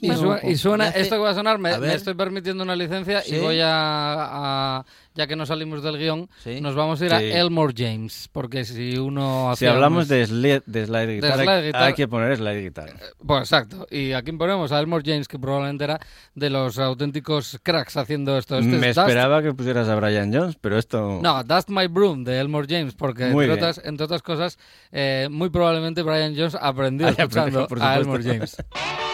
y 0.44 0.56
suena- 0.58 0.90
esto 0.90 1.16
que 1.16 1.22
va 1.22 1.32
a 1.32 1.36
sonar, 1.36 1.58
me, 1.58 1.72
estoy 1.94 2.14
permitiendo 2.14 2.64
una 2.64 2.76
licencia 2.76 3.22
Sí. 3.22 3.36
y 3.36 3.40
voy 3.40 3.60
a, 3.62 3.70
a- 4.80 4.86
ya 5.16 5.28
que 5.28 5.36
no 5.36 5.46
salimos 5.46 5.84
del 5.84 5.98
guion, 5.98 6.30
Sí. 6.44 6.60
nos 6.62 6.76
vamos 6.76 7.02
a 7.02 7.06
ir 7.06 7.14
a. 7.14 7.22
Elmore 7.22 7.74
James, 7.78 8.30
porque 8.32 8.66
si 8.66 8.98
uno 8.98 9.48
Si 9.50 9.66
hacía 9.66 9.74
hablamos 9.74 10.08
de 10.08 10.26
slide, 10.26 10.64
de 10.66 10.86
slide 10.86 11.16
guitar, 11.16 11.40
hay- 11.40 11.46
slide 11.46 11.66
guitar. 11.68 11.84
hay 11.84 11.94
que 11.94 12.08
poner 12.08 12.36
slide 12.38 12.62
guitar. 12.64 12.94
Pues 13.26 13.42
exacto, 13.42 13.88
y 13.92 14.14
aquí 14.14 14.32
ponemos 14.34 14.72
a 14.72 14.80
Elmore 14.80 15.04
James, 15.06 15.28
que 15.28 15.38
probablemente 15.40 15.84
era 15.84 16.00
de 16.36 16.50
los 16.50 16.80
auténticos 16.80 17.60
cracks 17.64 17.98
haciendo 17.98 18.38
esto. 18.38 18.58
Este 18.58 18.70
Me 18.78 18.90
es 18.90 18.98
Dust- 18.98 19.08
esperaba 19.08 19.42
que 19.44 19.54
pusieras 19.54 19.88
a 19.90 19.96
Brian 19.96 20.34
Jones, 20.34 20.58
pero 20.60 20.78
esto... 20.78 21.20
No, 21.22 21.44
Dust 21.44 21.70
My 21.70 21.88
Broom 21.88 22.24
de 22.24 22.40
Elmore 22.40 22.68
James, 22.70 22.94
porque 22.96 23.26
Muy 23.28 23.46
entre 23.46 23.58
otras, 23.58 23.82
entre 23.84 24.06
otras 24.06 24.22
cosas, 24.22 24.58
eh, 24.92 25.28
muy 25.30 25.50
probablemente 25.50 26.02
Brian 26.04 26.34
Jones 26.36 26.58
aprendió 26.60 27.08
Haya 27.08 27.24
escuchando 27.24 27.64
aprendido, 27.64 27.68
por 27.68 27.82
a 27.82 27.98
supuesto. 28.00 28.02
Elmore 28.02 28.24
James. 28.24 28.58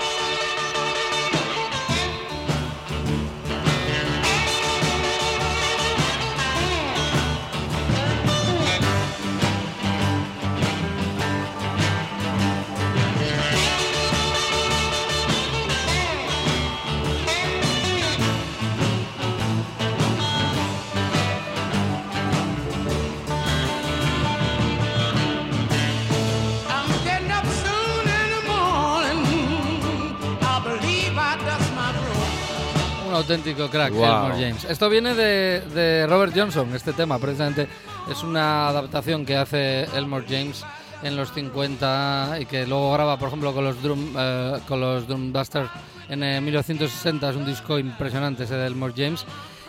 auténtico 33.29 33.69
crack, 33.69 33.93
Wow. 33.93 34.03
Elmore 34.05 34.33
James. 34.33 34.65
Esto 34.65 34.89
viene 34.89 35.13
de, 35.13 35.61
de 35.73 36.07
Robert 36.07 36.33
Johnson, 36.35 36.73
este 36.73 36.93
tema, 36.93 37.19
precisamente. 37.19 37.67
Es 38.09 38.23
una 38.23 38.69
adaptación 38.69 39.23
que 39.23 39.37
hace 39.37 39.83
Elmore 39.95 40.25
James 40.27 40.65
en 41.03 41.15
los 41.15 41.31
50 41.33 42.37
y 42.41 42.45
que 42.47 42.65
luego 42.65 42.91
graba, 42.93 43.19
por 43.19 43.27
ejemplo, 43.27 43.53
con 43.53 43.65
los 43.65 43.81
Drum, 43.83 44.13
eh, 44.17 44.57
con 44.67 44.81
los 44.81 45.07
Drum 45.07 45.31
Dusters 45.31 45.69
en 46.09 46.23
eh, 46.23 46.41
1960. 46.41 47.29
Es 47.29 47.35
un 47.35 47.45
disco 47.45 47.77
impresionante 47.77 48.45
ese 48.45 48.55
de 48.55 48.65
Elmore 48.65 48.93
James. 48.97 49.23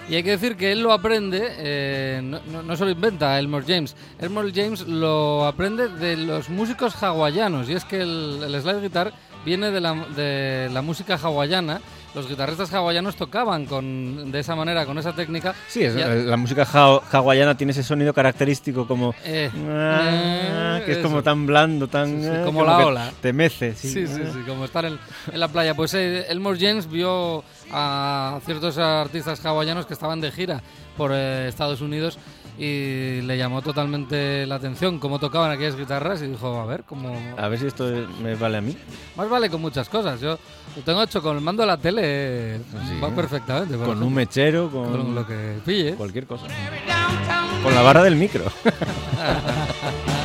Y 0.09 0.15
hay 0.15 0.23
que 0.23 0.31
decir 0.31 0.57
que 0.57 0.73
él 0.73 0.81
lo 0.81 0.93
aprende, 0.93 1.41
eh, 1.59 2.21
no, 2.25 2.41
no, 2.51 2.63
no 2.63 2.77
se 2.77 2.85
lo 2.87 2.91
inventa 2.91 3.39
Elmore 3.39 3.65
James. 3.69 3.95
Elmore 4.19 4.51
James 4.55 4.87
lo 4.89 5.45
aprende 5.47 5.89
de 5.89 6.17
los 6.17 6.49
músicos 6.49 6.95
hawaianos. 7.03 7.69
Y 7.69 7.75
es 7.75 7.85
que 7.85 8.01
el, 8.01 8.41
el 8.43 8.61
slide 8.63 8.81
guitar 8.81 9.13
viene 9.45 9.71
de 9.71 9.81
la, 9.81 9.95
de 9.95 10.69
la 10.73 10.83
música 10.83 11.15
hawaiana. 11.23 11.81
Los 12.13 12.29
guitarristas 12.29 12.75
hawaianos 12.75 13.15
tocaban 13.15 13.67
con, 13.67 14.33
de 14.33 14.41
esa 14.41 14.57
manera, 14.57 14.85
con 14.85 14.99
esa 14.99 15.13
técnica. 15.15 15.55
Sí, 15.69 15.85
es- 15.85 15.95
Ya- 15.95 16.09
la 16.09 16.37
música 16.37 16.67
hawaiana 17.13 17.57
tiene 17.57 17.71
ese 17.71 17.85
sonido 17.85 18.13
característico 18.13 18.87
como... 18.89 19.15
Eh, 19.25 19.49
Ah, 19.69 20.79
eh, 20.81 20.83
que 20.85 20.93
es 20.93 20.99
como 20.99 21.19
eso. 21.19 21.23
tan 21.23 21.47
blando, 21.47 21.87
tan... 21.87 22.09
Sí, 22.21 22.27
sí, 22.27 22.31
ah, 22.35 22.43
como 22.45 22.65
la 22.65 22.79
ola. 22.79 23.13
Te 23.21 23.33
mece, 23.33 23.75
sí. 23.77 23.89
Sí, 23.91 24.07
sí, 24.09 24.23
sí, 24.33 24.39
como 24.47 24.65
estar 24.65 24.85
en, 24.87 24.99
en 25.33 25.39
la 25.41 25.47
playa. 25.47 25.75
Pues 25.75 25.95
eh, 25.95 26.27
Elmore 26.29 26.59
James 26.59 26.91
vio 26.91 27.45
a 27.71 28.41
ciertos 28.45 28.77
artistas 28.79 29.45
hawaianos 29.47 29.87
que 29.87 29.95
estaban 29.95 30.21
de 30.21 30.33
gira 30.33 30.63
por 30.97 31.13
eh, 31.15 31.47
Estados 31.49 31.81
Unidos 31.81 32.19
y 32.63 33.23
le 33.23 33.39
llamó 33.39 33.63
totalmente 33.63 34.45
la 34.47 34.57
atención 34.57 34.99
cómo 34.99 35.19
tocaban 35.19 35.51
aquellas 35.51 35.77
guitarras 35.77 36.21
y 36.21 36.27
dijo, 36.27 36.61
a 36.61 36.67
ver, 36.67 36.85
cómo... 36.85 37.17
A 37.39 37.49
ver 37.49 37.59
si 37.59 37.67
esto 37.67 37.85
me 38.23 38.35
vale 38.35 38.59
a 38.59 38.61
mí. 38.61 38.77
Más 39.17 39.31
vale 39.31 39.49
con 39.49 39.63
muchas 39.63 39.89
cosas. 39.89 40.21
Yo 40.21 40.39
lo 40.77 40.83
tengo 40.83 41.03
hecho 41.03 41.23
con 41.23 41.37
el 41.39 41.43
mando 41.43 41.63
de 41.63 41.67
la 41.69 41.79
tele, 41.79 42.03
eh, 42.05 42.61
Sí. 42.87 43.01
va 43.03 43.09
perfectamente. 43.15 43.79
Con 43.79 44.03
un 44.03 44.13
mechero, 44.13 44.69
con, 44.71 44.91
Con 44.91 45.15
lo 45.15 45.27
que 45.27 45.59
pille. 45.65 45.95
cualquier 45.95 46.27
cosa. 46.27 46.47
Con 47.63 47.75
la 47.75 47.81
barra 47.81 48.03
del 48.03 48.17
micro. 48.17 48.45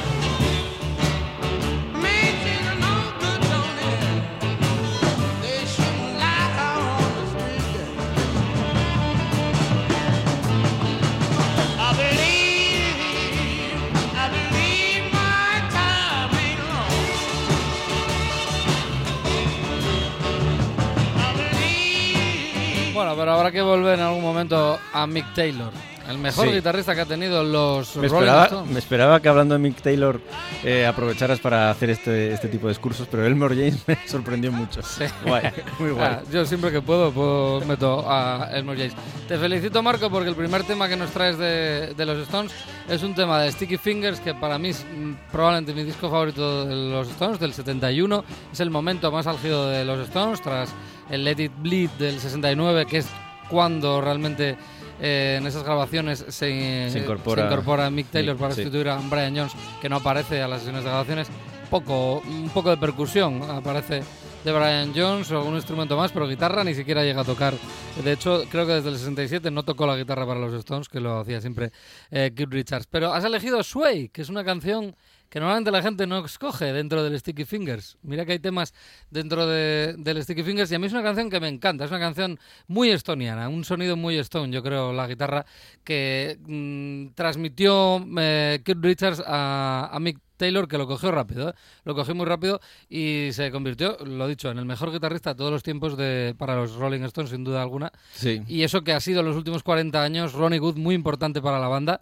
habrá 23.45 23.51
que 23.51 23.61
volver 23.61 23.99
en 23.99 24.05
algún 24.05 24.23
momento 24.23 24.79
a 24.91 25.05
Mick 25.05 25.33
Taylor, 25.35 25.71
el 26.09 26.17
mejor 26.17 26.47
Sí. 26.47 26.53
guitarrista 26.55 26.95
que 26.95 27.01
ha 27.01 27.05
tenido 27.05 27.43
los 27.43 27.95
Me 27.95 28.07
Rolling 28.07 28.15
esperaba, 28.23 28.45
Stones. 28.45 28.71
me 28.73 28.79
esperaba 28.79 29.19
que 29.21 29.29
hablando 29.29 29.53
de 29.53 29.59
Mick 29.59 29.81
Taylor 29.83 30.19
eh, 30.63 30.85
aprovecharas 30.87 31.39
para 31.39 31.69
hacer 31.69 31.91
este, 31.91 32.33
este 32.33 32.47
tipo 32.47 32.65
de 32.65 32.71
discursos, 32.71 33.07
pero 33.09 33.23
Elmore 33.23 33.55
James 33.55 33.83
me 33.87 33.97
sorprendió 34.07 34.51
mucho. 34.51 34.81
Guay, 35.25 35.43
muy 35.79 35.91
guay. 35.91 36.07
Ah, 36.07 36.21
yo 36.31 36.43
siempre 36.45 36.71
que 36.71 36.81
puedo, 36.81 37.11
pues 37.11 37.67
meto 37.67 38.03
a 38.09 38.49
Elmore 38.51 38.77
James. 38.79 38.95
Te 39.27 39.37
felicito, 39.37 39.83
Marco, 39.83 40.09
porque 40.09 40.29
el 40.29 40.35
primer 40.35 40.63
tema 40.63 40.87
que 40.89 40.95
nos 40.95 41.11
traes 41.11 41.37
de, 41.37 41.93
de 41.95 42.05
los 42.07 42.17
Stones 42.23 42.51
es 42.89 43.03
un 43.03 43.13
tema 43.13 43.39
de 43.41 43.51
Sticky 43.51 43.77
Fingers, 43.77 44.19
que 44.21 44.33
para 44.33 44.57
mí 44.57 44.69
es 44.69 44.83
mm, 44.85 45.13
probablemente 45.31 45.73
mi 45.75 45.83
disco 45.83 46.09
favorito 46.09 46.65
de 46.65 46.75
los 46.91 47.09
Stones, 47.09 47.39
del 47.39 47.53
71. 47.53 48.23
Es 48.51 48.59
el 48.59 48.71
momento 48.71 49.11
más 49.11 49.27
álgido 49.27 49.69
de 49.69 49.85
los 49.85 49.99
Stones, 49.99 50.41
tras 50.41 50.69
el 51.11 51.23
Let 51.23 51.43
It 51.43 51.51
Bleed 51.59 51.89
del 51.99 52.19
69, 52.19 52.85
que 52.87 52.97
es 52.97 53.07
cuando 53.49 54.01
realmente 54.01 54.57
eh, 55.01 55.37
en 55.39 55.47
esas 55.47 55.63
grabaciones 55.63 56.19
se, 56.29 56.89
Se 56.89 56.99
incorpora- 56.99 57.45
incorpora 57.45 57.89
Mick 57.89 58.07
Taylor 58.09 58.35
Mick, 58.35 58.41
para 58.41 58.55
sí. 58.55 58.61
sustituir 58.63 58.89
a 58.89 58.97
Brian 59.09 59.35
Jones, 59.35 59.53
que 59.81 59.89
no 59.89 59.97
aparece 59.97 60.41
a 60.41 60.47
las 60.47 60.59
sesiones 60.59 60.83
de 60.83 60.89
grabaciones. 60.89 61.27
Poco, 61.69 62.19
un 62.21 62.49
poco 62.53 62.69
de 62.69 62.77
percusión 62.77 63.41
aparece 63.49 64.03
de 64.43 64.51
Brian 64.51 64.93
Jones 64.95 65.31
o 65.31 65.37
algún 65.39 65.55
instrumento 65.55 65.97
más, 65.97 66.11
pero 66.11 66.27
guitarra 66.27 66.63
ni 66.63 66.75
siquiera 66.75 67.03
llega 67.03 67.21
a 67.21 67.25
tocar. 67.25 67.55
De 68.03 68.11
hecho, 68.11 68.43
creo 68.51 68.67
que 68.67 68.73
desde 68.73 68.89
el 68.89 68.97
67 68.97 69.49
no 69.49 69.63
tocó 69.63 69.87
la 69.87 69.97
guitarra 69.97 70.27
para 70.27 70.39
los 70.39 70.53
Stones, 70.53 70.87
que 70.87 70.99
lo 70.99 71.19
hacía 71.19 71.41
siempre 71.41 71.71
eh, 72.11 72.31
Keith 72.35 72.51
Richards. 72.51 72.85
Pero 72.87 73.11
has 73.11 73.25
elegido 73.25 73.63
Sway, 73.63 74.09
que 74.09 74.21
es 74.21 74.29
una 74.29 74.43
canción 74.45 74.95
que 75.35 75.41
normalmente 75.41 75.69
la 75.69 75.81
gente 75.81 76.07
no 76.07 76.23
escoge 76.23 76.71
dentro 76.71 77.03
del 77.03 77.19
Sticky 77.19 77.43
Fingers. 77.43 77.97
Mira 78.03 78.25
que 78.25 78.31
hay 78.31 78.39
temas 78.39 78.73
dentro 79.11 79.45
de- 79.45 79.93
del 79.97 80.23
Sticky 80.23 80.43
Fingers 80.43 80.71
y 80.71 80.75
a 80.75 80.79
mí 80.79 80.87
es 80.87 80.93
una 80.93 81.03
canción 81.03 81.29
que 81.29 81.41
me 81.41 81.49
encanta. 81.49 81.83
Es 81.83 81.91
una 81.91 81.99
canción 81.99 82.39
muy 82.67 82.89
estoniana, 82.89 83.49
un 83.49 83.65
sonido 83.65 83.97
muy 83.97 84.15
stone, 84.19 84.53
yo 84.53 84.63
creo, 84.63 84.93
la 84.93 85.07
guitarra 85.07 85.45
que 85.83 86.39
mm, 86.47 87.15
transmitió 87.15 88.01
eh, 88.17 88.61
Keith 88.63 88.77
Richards 88.81 89.21
a, 89.27 89.89
a 89.91 89.99
Mick 89.99 90.19
Taylor, 90.37 90.69
que 90.69 90.77
lo 90.77 90.87
cogió 90.87 91.11
rápido, 91.11 91.49
¿eh? 91.49 91.53
lo 91.83 91.95
cogió 91.95 92.15
muy 92.15 92.25
rápido 92.25 92.61
y 92.87 93.27
se 93.33 93.51
convirtió, 93.51 93.97
lo 94.05 94.29
dicho, 94.29 94.49
en 94.49 94.57
el 94.57 94.63
mejor 94.65 94.89
guitarrista 94.93 95.31
de 95.31 95.35
todos 95.35 95.51
los 95.51 95.63
tiempos 95.63 95.97
de, 95.97 96.33
para 96.37 96.55
los 96.55 96.75
Rolling 96.77 97.01
Stones, 97.03 97.31
sin 97.31 97.43
duda 97.43 97.61
alguna. 97.61 97.91
Sí. 98.13 98.41
Y 98.47 98.63
eso 98.63 98.85
que 98.85 98.93
ha 98.93 99.01
sido 99.01 99.19
en 99.19 99.25
los 99.25 99.35
últimos 99.35 99.63
40 99.63 100.01
años 100.01 100.31
Ronnie 100.31 100.61
Wood 100.61 100.77
muy 100.77 100.95
importante 100.95 101.41
para 101.41 101.59
la 101.59 101.67
banda, 101.67 101.99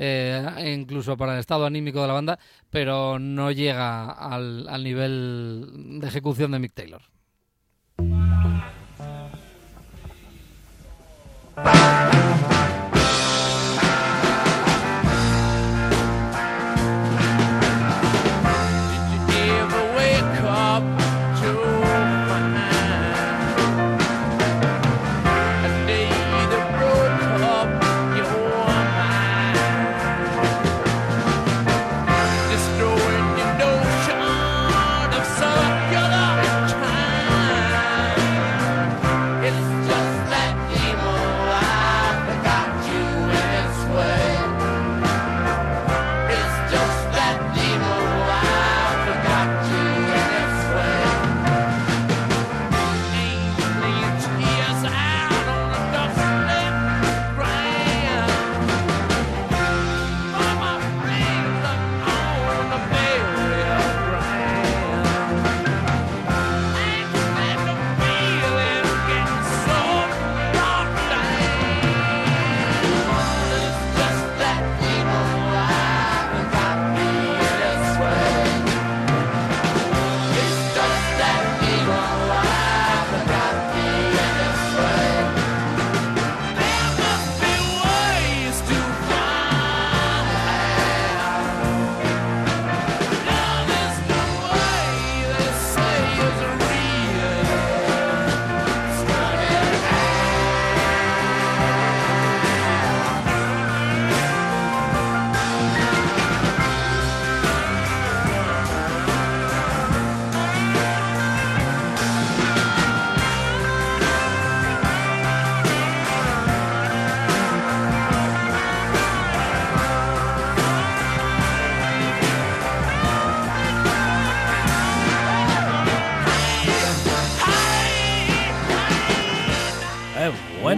eh, 0.00 0.74
incluso 0.74 1.16
para 1.16 1.34
el 1.34 1.40
estado 1.40 1.66
anímico 1.66 2.00
de 2.00 2.06
la 2.06 2.12
banda, 2.12 2.38
pero 2.70 3.18
no 3.18 3.50
llega 3.50 4.10
al, 4.10 4.68
al 4.68 4.84
nivel 4.84 5.98
de 6.00 6.06
ejecución 6.06 6.52
de 6.52 6.60
Mick 6.60 6.74
Taylor. 6.74 7.02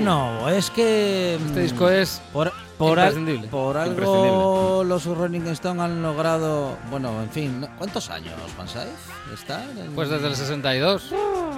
Bueno, 0.04 0.48
es 0.50 0.70
que. 0.70 1.34
Este 1.36 1.60
disco 1.60 1.88
es 1.90 2.20
Por, 2.32 2.52
por, 2.78 2.98
al- 2.98 3.08
imprescindible. 3.08 3.48
por 3.48 3.76
algo 3.76 3.90
Imprescindible. 3.92 4.84
los 4.88 5.04
Rolling 5.06 5.46
Stone 5.52 5.82
han 5.82 6.02
logrado. 6.02 6.76
Bueno, 6.90 7.22
en 7.22 7.30
fin, 7.30 7.66
¿cuántos 7.78 8.08
años 8.10 8.34
pensáis? 8.56 8.90
¿Estar? 9.32 9.62
en- 9.76 9.92
Pues 9.92 10.08
desde 10.08 10.26
el 10.28 10.36
62, 10.36 11.12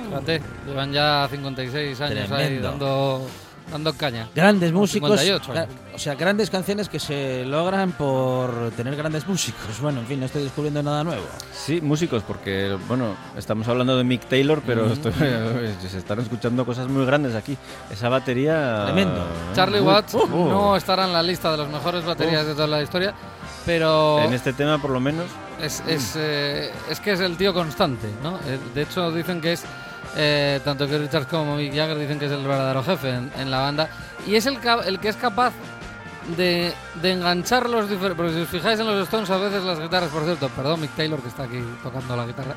fíjate, 0.06 0.42
llevan 0.66 0.92
ya 0.92 1.26
56 1.30 2.00
años 2.00 2.30
ahí 2.30 2.58
dando, 2.58 3.26
dando 3.72 3.92
caña. 3.94 4.28
Grandes 4.34 4.72
músicos. 4.72 5.18
58. 5.20 5.52
gra- 5.52 5.66
o 5.94 5.98
sea, 5.98 6.14
grandes 6.14 6.48
canciones 6.50 6.88
que 6.88 7.00
se 7.00 7.44
logran 7.44 7.92
por 7.92 8.70
tener 8.76 8.94
grandes 8.96 9.26
músicos. 9.26 9.80
Bueno, 9.80 10.00
en 10.00 10.06
fin, 10.06 10.20
no 10.20 10.26
estoy 10.26 10.42
descubriendo 10.44 10.82
nada 10.82 11.02
nuevo. 11.04 11.22
Sí, 11.52 11.80
músicos, 11.80 12.22
porque, 12.22 12.76
bueno, 12.88 13.14
estamos 13.36 13.66
hablando 13.68 13.96
de 13.96 14.04
Mick 14.04 14.26
Taylor, 14.28 14.62
pero 14.66 14.86
estoy- 14.92 15.12
se 15.90 15.98
están 15.98 16.20
escuchando 16.20 16.64
cosas 16.64 16.88
muy 16.88 17.04
grandes 17.04 17.34
aquí. 17.34 17.56
Esa 17.90 18.08
batería... 18.08 18.82
Tremendo. 18.84 19.20
eh, 19.20 19.54
Charlie 19.54 19.80
Watts 19.80 20.14
uh, 20.14 20.26
no 20.28 20.76
estará 20.76 21.04
en 21.06 21.12
la 21.12 21.22
lista 21.22 21.50
de 21.52 21.58
las 21.58 21.68
mejores 21.68 22.04
baterías 22.04 22.46
de 22.46 22.52
toda 22.54 22.66
la 22.66 22.82
historia, 22.82 23.14
pero 23.66 24.20
En 24.20 24.32
este 24.32 24.52
tema, 24.52 24.80
por 24.80 24.90
lo 24.90 25.00
menos, 25.00 25.26
es, 25.60 25.82
es, 25.86 26.14
eh, 26.16 26.70
es 26.90 27.00
que 27.00 27.12
es 27.12 27.20
el 27.20 27.36
tío 27.36 27.52
constante, 27.54 28.08
¿no? 28.22 28.36
Eh, 28.46 28.58
De 28.74 28.82
hecho, 28.82 29.12
dicen 29.12 29.40
que 29.40 29.52
es, 29.52 29.64
eh, 30.16 30.60
tanto 30.64 30.86
que 30.86 30.98
Richards 30.98 31.26
como 31.26 31.56
Mick 31.56 31.74
Jagger 31.74 31.98
dicen 31.98 32.18
que 32.18 32.26
es 32.26 32.32
el 32.32 32.42
verdadero 32.46 32.82
jefe 32.82 33.10
en, 33.10 33.30
en 33.38 33.50
la 33.50 33.60
banda, 33.60 33.88
y 34.26 34.34
es 34.36 34.46
el, 34.46 34.58
el 34.86 34.98
que 35.00 35.08
es 35.08 35.16
capaz 35.16 35.52
de, 36.36 36.72
enganchar 37.02 37.68
los 37.68 37.88
diferentes... 37.90 38.16
Porque 38.16 38.32
si 38.34 38.40
os 38.42 38.48
fijáis 38.48 38.78
en 38.78 38.86
los 38.86 39.02
Stones, 39.04 39.28
a 39.30 39.38
veces 39.38 39.62
las 39.64 39.80
guitarras, 39.80 40.10
por 40.10 40.24
cierto, 40.24 40.48
perdón, 40.50 40.80
Mick 40.80 40.94
Taylor, 40.94 41.20
que 41.20 41.28
está 41.28 41.44
aquí 41.44 41.60
tocando 41.82 42.16
la 42.16 42.26
guitarra, 42.26 42.54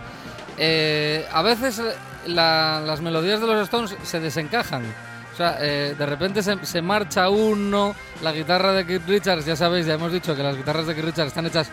eh, 0.58 1.26
a 1.32 1.42
veces 1.42 1.82
la- 2.28 2.82
las 2.86 3.02
melodías 3.02 3.42
de 3.42 3.48
los 3.48 3.62
Stones 3.64 3.96
se 4.04 4.20
desencajan. 4.20 4.84
O 5.34 5.38
sea, 5.38 5.58
eh, 5.60 5.96
de 5.98 6.06
repente 6.06 6.42
se, 6.44 6.64
se 6.66 6.82
marcha 6.82 7.28
uno, 7.30 7.94
la 8.24 8.32
guitarra 8.32 8.72
de 8.72 8.86
Keith 8.86 9.08
Richards, 9.08 9.46
ya 9.46 9.56
sabéis, 9.56 9.86
ya 9.86 9.96
hemos 9.96 10.12
dicho 10.12 10.34
que 10.36 10.44
las 10.44 10.56
guitarras 10.56 10.88
de 10.88 10.94
Keith 10.96 11.06
Richards 11.06 11.28
están 11.30 11.46
hechas 11.48 11.70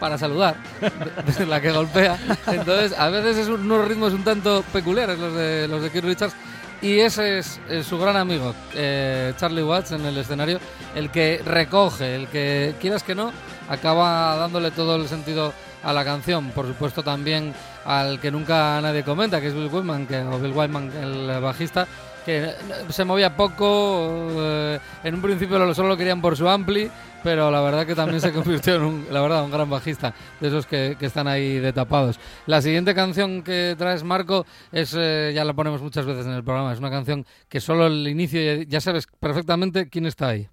para 0.00 0.18
saludar, 0.18 0.56
la 1.46 1.60
que 1.60 1.70
golpea. 1.70 2.18
Entonces, 2.48 2.98
a 2.98 3.08
veces 3.10 3.36
es 3.36 3.48
un- 3.48 3.60
unos 3.70 3.86
ritmos 3.86 4.12
un 4.12 4.24
tanto 4.24 4.64
peculiares 4.72 5.18
los 5.18 5.34
de, 5.34 5.68
los 5.68 5.82
de 5.82 5.90
Keith 5.90 6.04
Richards. 6.04 6.34
Y 6.82 6.98
ese 7.00 7.38
es, 7.40 7.60
su 7.86 7.98
gran 7.98 8.16
amigo, 8.16 8.54
eh, 8.74 9.34
Charlie 9.36 9.62
Watts, 9.62 9.92
en 9.92 10.06
el 10.06 10.16
escenario, 10.16 10.58
el 10.94 11.10
que 11.10 11.42
recoge, 11.44 12.14
el 12.16 12.26
que, 12.28 12.74
quieras 12.80 13.02
que 13.02 13.14
no, 13.14 13.30
acaba 13.68 14.34
dándole 14.36 14.70
todo 14.70 14.96
el 14.96 15.06
sentido 15.06 15.52
a 15.84 15.92
la 15.92 16.04
canción. 16.06 16.50
Por 16.52 16.66
supuesto, 16.66 17.02
también 17.02 17.52
al 17.84 18.18
que 18.18 18.30
nunca 18.30 18.80
nadie 18.80 19.04
comenta, 19.04 19.42
que 19.42 19.48
es 19.48 19.54
Bill 19.54 19.68
Wyman, 19.70 20.06
que, 20.06 20.20
o 20.20 20.38
Bill 20.38 20.52
Wyman, 20.52 20.90
el 21.02 21.40
bajista, 21.42 21.86
que 22.24 22.44
eh, 22.44 22.54
se 22.90 23.04
movía 23.04 23.36
poco. 23.36 24.08
eh, 24.38 24.78
en 25.04 25.14
un 25.14 25.22
principio 25.22 25.58
lo- 25.58 25.74
solo 25.74 25.88
lo 25.90 25.96
querían 25.96 26.20
por 26.20 26.36
su 26.36 26.48
ampli, 26.48 26.90
pero 27.22 27.50
la 27.50 27.60
verdad 27.60 27.86
que 27.86 27.94
también 27.94 28.20
se 28.20 28.32
convirtió 28.32 28.76
en 28.76 28.82
un, 28.82 29.06
la 29.10 29.20
verdad, 29.20 29.44
un 29.44 29.50
gran 29.50 29.68
bajista 29.68 30.14
de 30.40 30.48
esos 30.48 30.66
que, 30.66 30.96
que 30.98 31.06
están 31.06 31.26
ahí 31.28 31.58
de 31.58 31.72
tapados. 31.72 32.18
La 32.46 32.62
siguiente 32.62 32.94
canción 32.94 33.42
que 33.42 33.74
traes, 33.78 34.04
Marco, 34.04 34.46
es 34.72 34.94
eh, 34.96 35.32
ya 35.34 35.44
la 35.44 35.54
ponemos 35.54 35.82
muchas 35.82 36.06
veces 36.06 36.26
en 36.26 36.32
el 36.32 36.44
programa. 36.44 36.72
Es 36.72 36.78
una 36.78 36.90
canción 36.90 37.24
que 37.48 37.60
solo 37.60 37.86
el 37.86 38.06
inicio 38.08 38.62
ya 38.62 38.80
sabes 38.80 39.06
perfectamente 39.18 39.88
quién 39.88 40.06
está 40.06 40.28
ahí. 40.28 40.48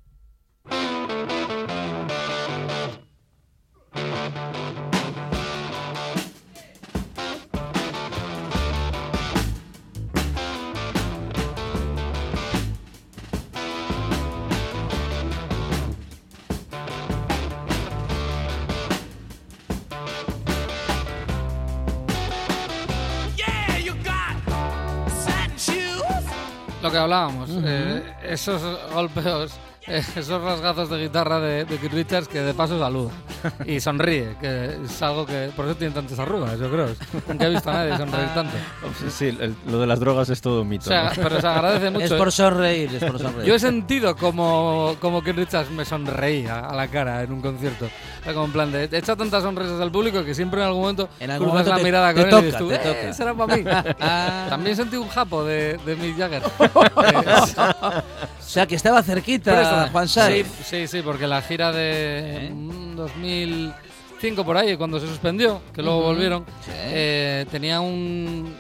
Que 26.97 27.01
hablábamos, 27.01 27.49
eh, 27.63 28.01
esos 28.23 28.59
golpeos, 28.91 29.51
eh, 29.51 29.57
esos 30.15 30.41
rasgazos 30.41 30.89
de 30.89 30.97
guitarra 30.99 31.39
de, 31.39 31.65
de 31.65 31.77
Keith 31.77 31.93
Richards 31.93 32.27
que 32.27 32.41
de 32.41 32.53
paso 32.53 32.77
saluda 32.79 33.11
y 33.65 33.79
sonríe, 33.79 34.35
que 34.41 34.77
es 34.83 35.01
algo 35.01 35.25
que 35.25 35.49
por 35.55 35.65
eso 35.65 35.75
tiene 35.75 35.93
tantas 35.93 36.19
arrugas, 36.19 36.59
yo 36.59 36.69
creo. 36.69 36.87
Nunca 37.27 37.45
he 37.45 37.49
visto 37.49 37.69
a 37.69 37.73
nadie 37.73 37.97
sonreír 37.97 38.27
tanto. 38.33 38.53
Sí, 39.09 39.27
el- 39.27 39.55
lo 39.67 39.79
de 39.79 39.87
las 39.87 39.99
drogas 39.99 40.29
es 40.29 40.41
todo 40.41 40.61
un 40.61 40.67
O 40.67 40.69
mito. 40.69 40.85
sea, 40.85 41.05
¿no? 41.15 41.23
pero 41.23 41.39
se 41.41 41.47
agradece 41.47 41.87
Es 41.87 41.93
mucho. 41.93 42.17
por 42.17 42.31
sonreír, 42.31 42.93
es 42.95 43.03
por 43.03 43.19
sonreír. 43.19 43.47
Yo 43.47 43.55
he 43.55 43.59
sentido 43.59 44.15
como, 44.15 44.95
como 44.99 45.23
Keith 45.23 45.37
Richards 45.37 45.71
me 45.71 45.85
sonreía 45.85 46.59
a 46.59 46.75
la 46.75 46.87
cara 46.89 47.23
en 47.23 47.31
un 47.31 47.41
concierto. 47.41 47.87
Era 48.23 48.33
como 48.33 48.45
en 48.47 48.51
plan 48.51 48.71
de, 48.71 48.83
he 48.91 48.97
echado 48.97 49.15
tantas 49.17 49.41
sonrisas 49.43 49.79
al 49.79 49.91
público 49.91 50.23
que 50.25 50.35
siempre 50.35 50.59
en 50.59 50.67
algún 50.67 50.81
momento 50.81 51.07
En 51.19 51.31
algún 51.31 51.49
cruzas 51.49 51.65
momento 51.65 51.69
la 51.71 51.77
te- 51.77 51.83
mirada 51.83 52.07
te 52.09 52.13
con 52.15 52.23
él 52.25 52.29
toca, 52.29 52.41
y 52.41 52.45
dices 52.45 52.59
tú, 52.59 52.67
te 52.69 52.75
"Eh, 52.75 52.79
toca". 53.03 53.13
será 53.13 53.33
para 53.33 53.55
mí. 53.55 53.63
También 54.49 54.75
sentí 54.75 54.97
un 54.97 55.07
japo 55.07 55.45
de, 55.45 55.77
de 55.85 55.95
Mick 55.95 56.17
Jagger. 56.17 56.41
O 58.47 58.49
sea, 58.49 58.65
que 58.65 58.75
estaba 58.75 59.03
cerquita, 59.03 59.53
Presta. 59.53 59.89
Juan 59.91 60.07
Sar. 60.07 60.31
Sí, 60.63 60.87
sí, 60.87 61.01
porque 61.01 61.27
la 61.27 61.41
gira 61.41 61.73
de 61.73 62.45
¿Eh? 62.45 62.49
mm, 62.49 62.95
2005 62.95 64.45
por 64.45 64.55
ahí, 64.55 64.77
cuando 64.77 65.01
se 65.01 65.07
suspendió, 65.07 65.61
que 65.73 65.81
luego 65.81 66.01
volvieron, 66.01 66.45
Sí. 66.61 66.71
eh, 66.73 67.45
tenía 67.51 67.81
un, 67.81 68.55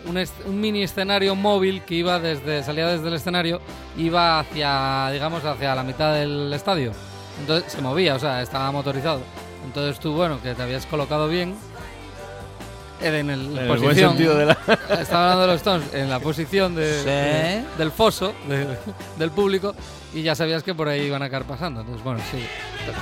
un 0.45 0.59
mini 0.61 0.83
escenario 0.83 1.35
móvil 1.35 1.83
que 1.83 1.95
iba 1.95 2.19
desde, 2.19 2.63
salía 2.63 2.87
desde 2.87 3.07
el 3.07 3.13
escenario, 3.13 3.61
iba 3.97 4.39
hacia, 4.41 5.09
digamos, 5.13 5.45
hacia 5.45 5.73
la 5.73 5.83
mitad 5.83 6.13
del 6.15 6.51
estadio. 6.53 6.91
Entonces 7.39 7.71
se 7.71 7.81
movía, 7.81 8.15
o 8.15 8.19
sea, 8.19 8.41
estaba 8.41 8.69
motorizado. 8.73 9.21
Entonces 9.65 9.99
tú, 10.01 10.13
bueno, 10.13 10.41
que 10.41 10.53
te 10.53 10.63
habías 10.63 10.85
colocado 10.85 11.29
bien. 11.29 11.55
En, 13.01 13.13
el, 13.29 13.29
En 13.29 13.57
el 13.57 13.67
buen 13.67 13.81
posición, 13.81 14.09
sentido 14.11 14.35
de 14.37 14.45
la... 14.47 14.53
estaba 14.99 15.31
hablando 15.33 15.41
de 15.41 15.47
los 15.47 15.55
Stones 15.57 15.93
en 15.93 16.09
la 16.09 16.19
posición 16.19 16.75
de, 16.75 16.99
Sí. 16.99 17.05
de- 17.05 17.63
del 17.77 17.91
foso 17.91 18.33
de- 18.47 18.77
del 19.19 19.31
público 19.31 19.75
y 20.13 20.23
ya 20.23 20.33
sabías 20.35 20.63
que 20.63 20.73
por 20.73 20.87
ahí 20.87 21.01
iban 21.01 21.21
a 21.21 21.25
acabar 21.25 21.45
pasando. 21.47 21.81
Entonces, 21.81 22.03
bueno, 22.03 22.19
sí. 22.31 22.43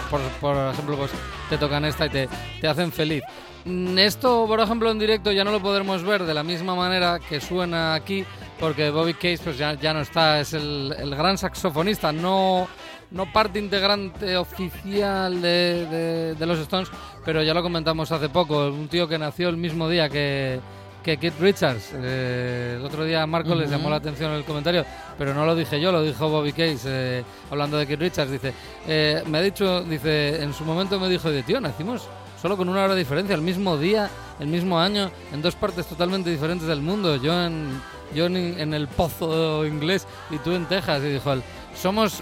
Por, 0.10 0.20
por 0.42 0.74
ejemplo, 0.74 0.98
pues 0.98 1.12
te 1.50 1.58
tocan 1.58 1.86
esta 1.86 2.08
y 2.08 2.10
te, 2.10 2.30
te 2.60 2.68
hacen 2.68 2.92
feliz. 2.92 3.24
Mm, 3.66 3.98
Esto, 4.00 4.46
por 4.48 4.60
ejemplo, 4.60 4.92
en 4.92 5.00
directo 5.00 5.32
ya 5.32 5.44
no 5.44 5.52
lo 5.52 5.62
podremos 5.62 6.04
ver 6.04 6.24
de 6.24 6.34
la 6.34 6.44
misma 6.44 6.76
manera 6.76 7.20
que 7.20 7.40
suena 7.40 7.94
aquí, 7.94 8.26
porque 8.60 8.90
Bobby 8.90 9.14
Case 9.14 9.40
pues 9.44 9.58
ya, 9.58 9.74
ya 9.76 9.94
no 9.94 10.02
está, 10.02 10.40
es 10.40 10.54
el, 10.54 10.94
el 10.98 11.16
gran 11.16 11.38
saxofonista, 11.38 12.12
no, 12.12 12.68
no 13.16 13.32
parte 13.32 13.60
integrante 13.60 14.36
oficial 14.38 15.42
de, 15.42 15.88
de- 15.90 16.36
de 16.36 16.46
los 16.46 16.60
Stones, 16.60 16.90
pero 17.24 17.42
ya 17.42 17.54
lo 17.54 17.64
comentamos 17.64 18.12
hace 18.12 18.30
poco, 18.30 18.68
un 18.68 18.88
tío 18.90 19.08
que 19.08 19.18
nació 19.18 19.48
el 19.50 19.56
mismo 19.58 19.88
día 19.90 20.10
que, 20.10 20.60
que 21.02 21.18
Keith 21.18 21.40
Richards. 21.40 21.92
Eh, 21.96 22.76
el 22.78 22.86
otro 22.86 23.06
día 23.06 23.24
a 23.24 23.26
Marco 23.26 23.56
les 23.56 23.70
llamó 23.72 23.90
la 23.90 23.96
atención 23.96 24.32
el 24.34 24.44
comentario, 24.44 24.86
pero 25.18 25.34
no 25.34 25.46
lo 25.46 25.56
dije 25.56 25.80
yo, 25.80 25.92
lo 25.94 26.04
dijo 26.04 26.28
Bobby 26.30 26.52
Case, 26.52 26.82
eh, 26.86 27.24
hablando 27.50 27.78
de 27.78 27.88
Keith 27.88 28.02
Richards. 28.02 28.32
Dice, 28.32 28.54
eh, 28.86 29.24
me 29.28 29.38
ha 29.38 29.42
dicho, 29.42 29.82
dice, 29.84 30.44
en 30.44 30.54
su 30.54 30.66
momento 30.66 31.00
me 31.00 31.08
dijo 31.08 31.32
de 31.32 31.42
tío, 31.44 31.62
nacimos 31.62 32.08
solo 32.42 32.58
con 32.58 32.68
una 32.68 32.84
hora 32.84 32.94
de 32.94 33.00
diferencia, 33.00 33.34
el 33.34 33.42
mismo 33.42 33.78
día, 33.78 34.10
el 34.40 34.48
mismo 34.48 34.78
año, 34.78 35.10
en 35.32 35.42
dos 35.42 35.56
partes 35.56 35.88
totalmente 35.88 36.30
diferentes 36.30 36.68
del 36.68 36.82
mundo. 36.82 37.16
Yo 37.16 37.34
en, 37.46 37.82
yo 38.14 38.26
en, 38.26 38.36
en 38.36 38.74
el 38.74 38.88
pozo 38.88 39.66
inglés 39.66 40.06
y 40.30 40.38
tú 40.40 40.52
en 40.52 40.66
Texas. 40.66 41.02
Y 41.04 41.14
dijo 41.14 41.32
él, 41.32 41.42
somos 41.76 42.22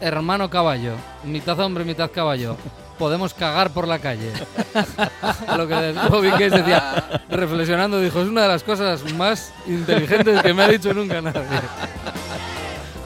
hermano 0.00 0.50
caballo, 0.50 0.94
mitad 1.24 1.58
hombre, 1.60 1.84
mitad 1.84 2.10
caballo. 2.10 2.56
Podemos 2.98 3.32
cagar 3.32 3.70
por 3.70 3.88
la 3.88 3.98
calle. 3.98 4.30
A 5.46 5.56
lo 5.56 5.66
que 5.66 5.94
Bobby 6.10 6.30
Case 6.30 6.50
decía, 6.50 7.22
reflexionando, 7.30 8.00
dijo, 8.00 8.20
es 8.20 8.28
una 8.28 8.42
de 8.42 8.48
las 8.48 8.62
cosas 8.62 9.10
más 9.14 9.52
inteligentes 9.66 10.42
que 10.42 10.52
me 10.52 10.64
ha 10.64 10.68
dicho 10.68 10.92
nunca 10.92 11.22
nadie. 11.22 11.40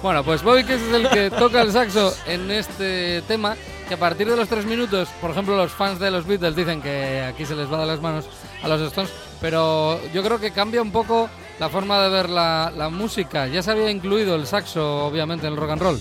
Bueno, 0.03 0.25
pues 0.25 0.43
Bobby 0.43 0.65
Case 0.65 0.87
es 0.87 0.95
el 0.95 1.09
que 1.09 1.31
toca 1.31 1.63
el 1.63 1.73
saxo 1.73 2.15
en 2.27 2.51
este 2.51 3.23
tema, 3.23 3.57
que 3.89 3.95
a 3.95 3.99
partir 3.99 4.29
de 4.29 4.37
los 4.37 4.49
tres 4.49 4.67
minutos, 4.67 5.09
por 5.21 5.31
ejemplo, 5.31 5.57
los 5.57 5.73
fans 5.73 5.99
de 6.01 6.11
los 6.11 6.27
Beatles 6.27 6.57
dicen 6.57 6.83
que 6.83 7.23
aquí 7.23 7.47
se 7.47 7.55
les 7.55 7.73
va 7.73 7.79
de 7.79 7.87
las 7.87 8.01
manos 8.01 8.27
a 8.63 8.69
los 8.69 8.81
Stones, 8.81 9.13
pero 9.41 10.01
yo 10.13 10.23
creo 10.23 10.41
que 10.41 10.51
cambia 10.51 10.83
un 10.83 10.91
poco 10.91 11.31
la 11.61 11.69
forma 11.69 12.03
de 12.03 12.11
ver 12.11 12.31
la, 12.31 12.73
la 12.77 12.89
música. 12.89 13.47
Ya 13.47 13.63
se 13.63 13.71
había 13.71 13.91
incluido 13.91 14.35
el 14.35 14.47
saxo, 14.47 15.07
obviamente, 15.07 15.47
en 15.47 15.53
el 15.53 15.59
rock 15.59 15.71
and 15.71 15.83
roll, 15.83 16.01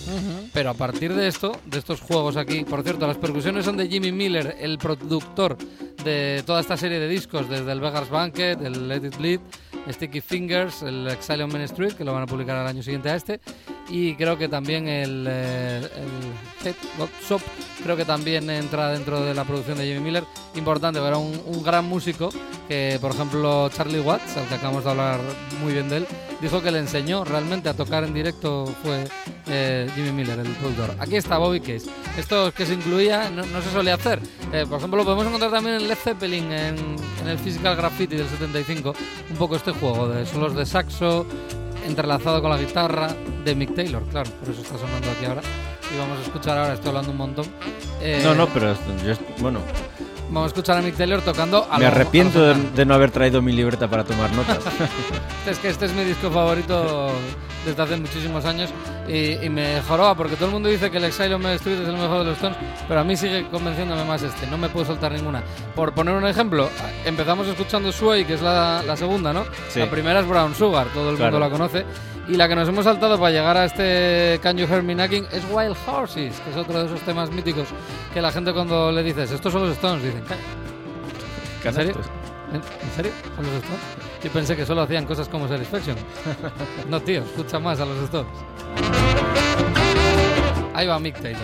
pero 0.52 0.72
a 0.72 0.74
partir 0.74 1.14
de 1.14 1.28
esto, 1.28 1.52
de 1.66 1.80
estos 1.80 2.02
juegos 2.02 2.38
aquí, 2.38 2.64
por 2.64 2.84
cierto, 2.84 3.08
las 3.08 3.18
percusiones 3.18 3.66
son 3.66 3.78
de 3.78 3.88
Jimmy 3.88 4.12
Miller, 4.12 4.58
el 4.60 4.78
productor 4.78 5.58
de 6.04 6.44
toda 6.46 6.60
esta 6.60 6.76
serie 6.76 7.00
de 7.00 7.08
discos, 7.08 7.50
desde 7.50 7.72
el 7.72 7.80
Vegas 7.80 8.10
Banquet, 8.10 8.62
el 8.62 8.88
Let 8.88 9.08
It 9.08 9.18
Bleed, 9.18 9.40
Sticky 9.90 10.22
Fingers, 10.22 10.82
el 10.82 11.08
Exile 11.08 11.44
on 11.44 11.52
Main 11.52 11.64
Street, 11.66 11.94
que 11.94 12.04
lo 12.04 12.14
van 12.14 12.24
a 12.24 12.26
publicar 12.26 12.56
al 12.56 12.68
año 12.68 12.82
siguiente 12.82 13.10
a 13.10 13.16
este, 13.16 13.40
y 13.90 14.16
creo 14.16 14.38
que 14.38 14.48
también 14.48 14.88
el, 14.88 15.26
eh, 15.30 15.88
el 15.98 16.68
Head 16.68 16.76
Shop, 17.28 17.42
creo 17.84 17.98
que 17.98 18.06
también 18.06 18.50
entra 18.50 18.90
dentro 18.90 19.22
de 19.22 19.34
la 19.34 19.44
producción 19.44 19.78
de 19.78 19.86
Jimmy 19.86 20.00
Miller. 20.00 20.24
Importante, 20.56 21.00
era 21.00 21.18
un, 21.18 21.40
un 21.46 21.64
gran 21.64 21.86
músico 21.86 22.30
que, 22.68 22.98
por 23.02 23.12
ejemplo, 23.12 23.70
Charlie 23.70 24.00
Watts, 24.00 24.38
al 24.38 24.48
que 24.48 24.56
acabamos 24.56 24.86
de 24.86 24.90
hablar 24.90 25.20
muy 25.62 25.74
bien 25.74 25.90
de 25.90 25.98
él, 25.98 26.08
dijo 26.42 26.62
que 26.62 26.72
le 26.72 26.80
enseñó 26.80 27.24
realmente 27.24 27.70
a 27.70 27.74
tocar 27.74 28.04
en 28.04 28.14
directo 28.14 28.74
fue 28.84 29.06
eh, 29.48 29.90
Jimmy 29.96 30.12
Miller, 30.12 30.40
el 30.40 30.48
productor. 30.54 30.96
Aquí 31.00 31.16
está 31.16 31.38
Bobby 31.38 31.60
Case. 31.60 31.90
Esto 32.18 32.52
que 32.54 32.66
se 32.66 32.74
incluía 32.74 33.30
no, 33.30 33.46
no 33.46 33.62
se 33.62 33.72
solía 33.72 33.96
hacer. 33.96 34.20
Eh, 34.52 34.66
por 34.68 34.78
ejemplo, 34.78 34.98
lo 34.98 35.04
podemos 35.06 35.26
encontrar 35.28 35.52
también 35.52 35.76
en 35.78 35.88
Led 35.88 35.96
Zeppelin, 35.98 36.52
en, 36.52 36.76
en 37.22 37.28
el 37.28 37.38
Physical 37.40 37.76
Graffiti 37.76 38.16
del 38.16 38.28
75. 38.28 38.94
Un 39.32 39.38
poco 39.38 39.56
este 39.56 39.72
juego 39.72 40.08
de 40.10 40.26
solos 40.26 40.56
de 40.56 40.66
saxo 40.66 41.26
entrelazado 41.86 42.42
con 42.42 42.50
la 42.50 42.58
guitarra 42.58 43.14
de 43.44 43.56
Mick 43.56 43.76
Taylor, 43.76 44.02
claro, 44.10 44.30
por 44.40 44.50
eso 44.50 44.62
está 44.62 44.78
sonando 44.78 45.12
aquí 45.12 45.26
ahora. 45.26 45.42
Y 45.94 45.98
vamos 45.98 46.18
a 46.20 46.22
escuchar 46.24 46.58
ahora, 46.58 46.74
estoy 46.76 46.90
hablando 46.90 47.12
un 47.12 47.18
montón. 47.18 47.46
eh, 48.02 48.22
No, 48.24 48.34
no, 48.34 48.48
pero 48.48 48.74
yo, 49.06 49.14
bueno, 49.40 49.60
Vamos 50.30 50.46
a 50.46 50.48
escuchar 50.48 50.78
a 50.78 50.82
Mick 50.82 50.96
Taylor 50.96 51.22
tocando 51.22 51.68
a 51.70 51.78
me 51.78 51.84
lo- 51.84 51.88
arrepiento 51.92 52.40
a 52.40 52.54
de, 52.54 52.72
de 52.72 52.86
no 52.86 52.96
haber 52.96 53.12
traído 53.12 53.42
mi 53.42 53.52
libreta 53.54 53.88
para 53.88 54.04
tomar 54.04 54.32
notas. 54.34 54.60
Es 55.48 55.60
que 55.60 55.68
este 55.70 55.86
es 55.86 55.94
mi 55.94 56.06
disco 56.06 56.32
favorito 56.32 57.12
desde 57.66 57.82
hace 57.82 57.98
muchísimos 57.98 58.46
años 58.46 58.70
y, 59.10 59.34
y 59.46 59.50
me 59.50 59.82
joroba 59.82 60.16
porque 60.16 60.36
todo 60.36 60.46
el 60.48 60.52
mundo 60.54 60.70
dice 60.70 60.90
que 60.90 60.98
el 60.98 61.04
Exile 61.04 61.36
on 61.36 61.42
Main 61.42 61.56
Street 61.56 61.82
es 61.82 61.88
el 61.88 61.94
mejor 61.98 62.20
de 62.20 62.26
los 62.26 62.36
Stones, 62.36 62.58
pero 62.88 63.02
a 63.02 63.04
mí 63.04 63.16
sigue 63.18 63.46
convenciéndome 63.50 64.06
más 64.06 64.22
este, 64.24 64.48
no 64.48 64.58
me 64.58 64.70
puedo 64.70 64.86
soltar 64.86 65.12
ninguna. 65.12 65.44
Por 65.76 65.94
poner 65.94 66.14
un 66.16 66.26
ejemplo, 66.26 66.70
empezamos 67.06 67.46
escuchando 67.48 67.92
Sway, 67.92 68.24
que 68.26 68.36
es 68.36 68.42
la, 68.42 68.82
la 68.88 68.96
segunda, 68.96 69.34
¿no? 69.34 69.44
Sí. 69.70 69.80
La 69.80 69.90
primera 69.90 70.22
es 70.22 70.28
Brown 70.28 70.56
Sugar, 70.56 70.88
todo 70.94 71.10
el 71.12 71.18
Claro. 71.18 71.32
mundo 71.34 71.46
la 71.46 71.52
conoce. 71.52 71.86
Y 72.28 72.36
la 72.38 72.48
que 72.48 72.56
nos 72.56 72.68
hemos 72.70 72.86
saltado 72.86 73.20
para 73.20 73.32
llegar 73.32 73.58
a 73.58 73.66
este 73.66 74.40
Can 74.42 74.58
You 74.58 74.66
Hear 74.66 74.82
Me 74.82 74.96
Knocking 74.96 75.26
es 75.32 75.44
Wild 75.52 75.76
Horses, 75.86 76.40
que 76.40 76.50
es 76.52 76.56
otro 76.56 76.80
de 76.80 76.86
esos 76.86 77.02
temas 77.02 77.30
míticos 77.32 77.68
que 78.14 78.22
la 78.22 78.32
gente 78.32 78.54
cuando 78.54 78.92
le 78.92 79.04
dices, 79.04 79.30
estos 79.32 79.52
son 79.52 79.64
los 79.64 79.72
Stones, 79.74 80.04
dicen, 80.04 80.24
"Calla". 80.24 80.42
¿En 81.66 81.74
serio? 81.74 81.94
¿En, 82.52 82.56
en 82.56 82.96
serio? 82.96 83.12
¿Son 83.36 83.46
los 83.46 83.56
Stones? 83.56 83.82
Yo 84.24 84.32
pensé 84.32 84.56
que 84.56 84.66
solo 84.66 84.82
hacían 84.84 85.06
cosas 85.06 85.28
como 85.28 85.50
Satisfaction. 85.50 85.98
no, 86.90 87.02
tío, 87.02 87.24
escucha 87.24 87.60
más 87.60 87.80
a 87.82 87.86
los 87.86 87.98
Stones. 88.06 88.32
Ahí 90.74 90.88
va 90.88 90.98
Mick 91.00 91.20
Taylor. 91.22 91.42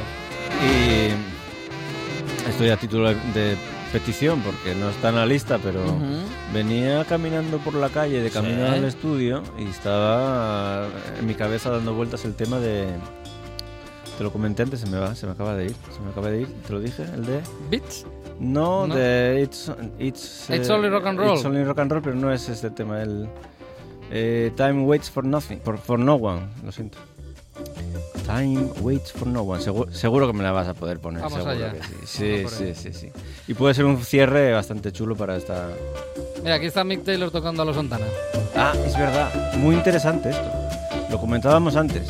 Y 0.64 2.50
estoy 2.50 2.70
a 2.70 2.78
título 2.78 3.10
de 3.10 3.58
petición 3.92 4.42
porque 4.42 4.76
no 4.76 4.90
está 4.90 5.10
en 5.10 5.16
la 5.16 5.26
lista, 5.26 5.58
pero 5.62 5.82
venía 6.54 7.04
caminando 7.06 7.58
por 7.60 7.74
la 7.76 7.90
calle 7.90 8.22
de 8.22 8.30
camino 8.30 8.68
Sí. 8.68 8.74
al 8.74 8.86
estudio 8.86 9.44
y 9.58 9.66
estaba 9.66 10.88
en 11.18 11.26
mi 11.26 11.36
cabeza 11.36 11.70
dando 11.72 11.94
vueltas 11.94 12.26
el 12.26 12.36
tema 12.36 12.60
de... 12.60 12.88
Te 14.18 14.24
lo 14.24 14.32
comenté 14.34 14.64
antes, 14.64 14.82
se 14.82 14.88
me 14.88 14.98
va, 14.98 15.16
se 15.16 15.26
me 15.26 15.32
acaba 15.32 15.56
de 15.56 15.66
ir, 15.66 15.76
se 15.96 16.02
me 16.02 16.10
acaba 16.12 16.30
de 16.30 16.42
ir, 16.42 16.48
te 16.68 16.74
lo 16.74 16.80
dije, 16.82 17.04
el 17.16 17.26
de... 17.26 17.40
Beats. 17.72 18.06
No, 18.40 18.86
¿No? 18.88 18.96
de 18.96 19.42
It's, 19.44 19.72
it's, 19.98 20.50
It's 20.50 20.70
eh, 20.70 20.74
Only 20.74 20.90
Rock 20.90 21.06
and 21.08 21.20
Roll. 21.20 21.36
It's 21.38 21.46
Only 21.46 21.64
Rock 21.64 21.80
and 21.80 21.92
Roll, 21.92 22.02
pero 22.02 22.16
no 22.16 22.32
es 22.32 22.50
este 22.50 22.70
tema, 22.70 23.02
el... 23.02 23.30
Eh, 24.12 24.52
Time 24.56 24.84
waits 24.84 25.10
for 25.10 25.24
nothing, 25.24 25.60
for, 25.64 25.78
for 25.78 25.98
no 26.00 26.16
one, 26.16 26.42
lo 26.66 26.72
siento. 26.72 26.98
Time 28.26 28.70
waits 28.82 29.12
for 29.12 29.28
no 29.28 29.42
one. 29.42 29.60
Seguro, 29.62 29.92
seguro 29.92 30.28
que 30.28 30.34
me 30.34 30.44
la 30.44 30.52
vas 30.52 30.68
a 30.68 30.74
poder 30.76 31.00
poner. 31.00 31.22
Vamos 31.24 31.34
seguro 31.40 31.52
allá. 31.52 31.72
que 31.74 31.82
sí. 31.84 31.90
Vamos 32.44 32.52
Sí, 32.54 32.58
sí, 32.58 32.64
ello. 32.66 32.76
sí, 32.76 32.94
sí. 32.94 33.12
Y 33.48 33.54
puede 33.56 33.74
ser 33.74 33.86
un 33.86 34.04
cierre 34.04 34.54
bastante 34.54 34.92
chulo 34.92 35.16
para 35.16 35.36
esta. 35.36 35.70
Mira, 36.44 36.56
aquí 36.56 36.68
está 36.68 36.84
Mick 36.84 37.04
Taylor 37.04 37.32
tocando 37.32 37.64
a 37.64 37.66
los 37.66 37.76
Santana. 37.76 38.06
Ah, 38.56 38.74
es 38.86 38.96
verdad. 38.98 39.32
Muy 39.58 39.76
interesante 39.76 40.30
esto. 40.30 40.52
Lo 41.10 41.20
comentábamos 41.20 41.76
antes. 41.76 42.08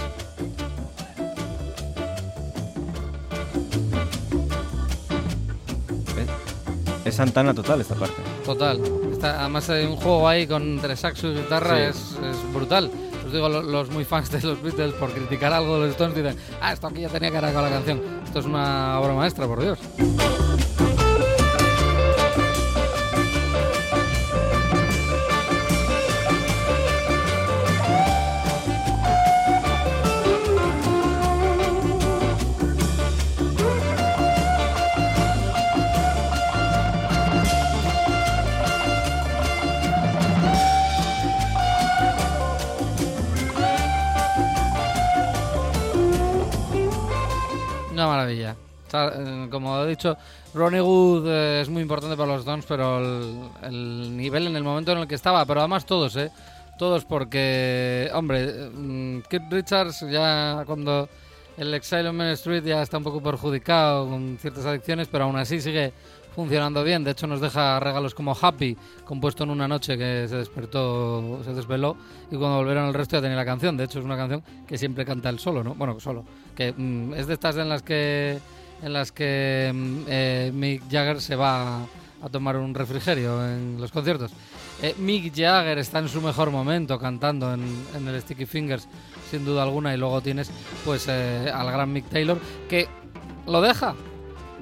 Es- 7.06 7.16
Santana 7.16 7.54
total 7.54 7.82
esta 7.82 7.96
parte. 7.96 8.16
Total. 8.46 8.80
Está- 9.12 9.40
además 9.42 9.70
hay 9.70 9.86
un 9.86 9.96
juego 9.96 10.28
ahí 10.28 10.46
con 10.48 10.62
entre 10.64 10.96
saxo 10.96 11.28
y 11.30 11.36
guitarra 11.36 11.76
Sí. 11.76 11.82
es, 11.84 11.98
es 12.36 12.54
brutal. 12.54 12.92
Os 13.30 13.34
digo, 13.34 13.48
lo- 13.48 13.62
los 13.62 13.92
muy 13.92 14.06
fans 14.06 14.32
de 14.32 14.42
los 14.42 14.60
Beatles 14.60 14.94
por 14.96 15.12
criticar 15.12 15.54
algo 15.54 15.76
de 15.76 15.82
los 15.82 15.89
Stones 15.92 16.15
dicen, 16.15 16.36
ah, 16.62 16.74
esto 16.74 16.88
aquí 16.88 17.02
ya 17.02 17.10
tenía 17.10 17.30
que 17.30 17.39
ver 17.39 17.54
con 17.54 17.62
la 17.62 17.70
canción. 17.70 18.02
Esto 18.26 18.39
es 18.39 18.46
una 18.48 19.00
obra 19.00 19.13
maestra, 19.13 19.46
por 19.46 19.62
Dios. 19.62 19.78
Como 49.50 49.84
he 49.84 49.90
dicho, 49.90 50.18
Ronnie 50.54 50.82
Wood 50.82 51.28
eh, 51.28 51.62
es 51.62 51.70
muy 51.70 51.82
importante 51.82 52.16
para 52.18 52.34
los 52.34 52.42
Stones, 52.42 52.66
pero 52.68 53.00
el, 53.00 53.50
el 53.64 54.18
nivel 54.18 54.48
en 54.48 54.56
el 54.56 54.64
momento 54.64 54.92
en 54.92 55.00
el 55.00 55.08
que 55.08 55.16
estaba, 55.16 55.46
pero 55.46 55.62
además 55.62 55.86
todos, 55.86 56.16
¿eh? 56.16 56.32
Todos 56.78 57.04
porque, 57.06 58.10
hombre, 58.14 58.44
eh, 58.44 58.70
mm, 58.74 59.22
Keith 59.30 59.52
Richards 59.52 60.06
ya 60.10 60.64
cuando 60.66 61.10
el 61.58 61.74
Exile 61.74 62.08
on 62.08 62.16
Main 62.16 62.32
Street 62.32 62.64
ya 62.64 62.82
está 62.82 62.98
un 62.98 63.04
poco 63.04 63.22
perjudicado 63.22 64.08
con 64.08 64.38
ciertas 64.40 64.66
adicciones, 64.66 65.10
pero 65.12 65.26
aún 65.26 65.36
así 65.36 65.60
sigue 65.60 65.92
funcionando 66.34 66.82
bien. 66.86 67.04
De 67.04 67.12
hecho, 67.12 67.28
nos 67.28 67.42
deja 67.42 67.82
regalos 67.82 68.16
como 68.16 68.34
Happy, 68.40 68.78
compuesto 69.04 69.44
en 69.44 69.50
una 69.50 69.68
noche 69.68 69.98
que 69.98 70.26
se 70.30 70.38
despertó, 70.38 71.44
se 71.44 71.54
desveló, 71.54 71.98
y 72.32 72.38
cuando 72.38 72.58
volvieron 72.58 72.88
el 72.88 72.94
resto 72.94 73.18
ya 73.18 73.22
tenía 73.22 73.36
la 73.36 73.44
canción. 73.44 73.76
De 73.76 73.84
hecho, 73.84 74.00
es 74.00 74.06
una 74.06 74.16
canción 74.16 74.42
que 74.66 74.78
siempre 74.78 75.04
canta 75.04 75.28
él 75.28 75.40
solo, 75.40 75.66
¿no? 75.66 75.76
Bueno, 75.76 76.00
solo. 76.00 76.24
Que 76.56 76.72
mm, 76.72 77.14
es 77.16 77.28
de 77.28 77.34
estas 77.34 77.58
en 77.58 77.68
las 77.68 77.84
que 77.84 78.40
en 78.82 78.94
las 78.94 79.12
que 79.12 79.72
mm, 79.74 79.98
eh, 80.08 80.52
Mick 80.54 80.84
Jagger 80.89 81.22
se 81.22 81.36
va 81.36 81.82
a 82.22 82.30
tomar 82.30 82.58
un 82.58 82.74
refrigerio 82.74 83.46
en 83.46 83.80
los 83.80 83.92
conciertos. 83.92 84.32
Eh, 84.82 84.96
Mick 84.98 85.34
Jagger 85.36 85.78
está 85.78 86.00
en 86.00 86.10
su 86.10 86.22
mejor 86.22 86.52
momento 86.52 86.98
cantando 87.00 87.54
en, 87.54 87.63
en 87.96 88.08
el 88.08 88.22
Sticky 88.22 88.46
Fingers, 88.46 88.88
sin 89.30 89.46
duda 89.46 89.63
alguna, 89.63 89.94
y 89.94 89.98
luego 89.98 90.22
tienes 90.22 90.52
pues 90.86 91.06
eh, 91.10 91.52
al 91.54 91.72
gran 91.72 91.92
Mick 91.92 92.10
Taylor 92.10 92.39
que 92.70 92.88
lo 93.46 93.62
deja, 93.62 93.96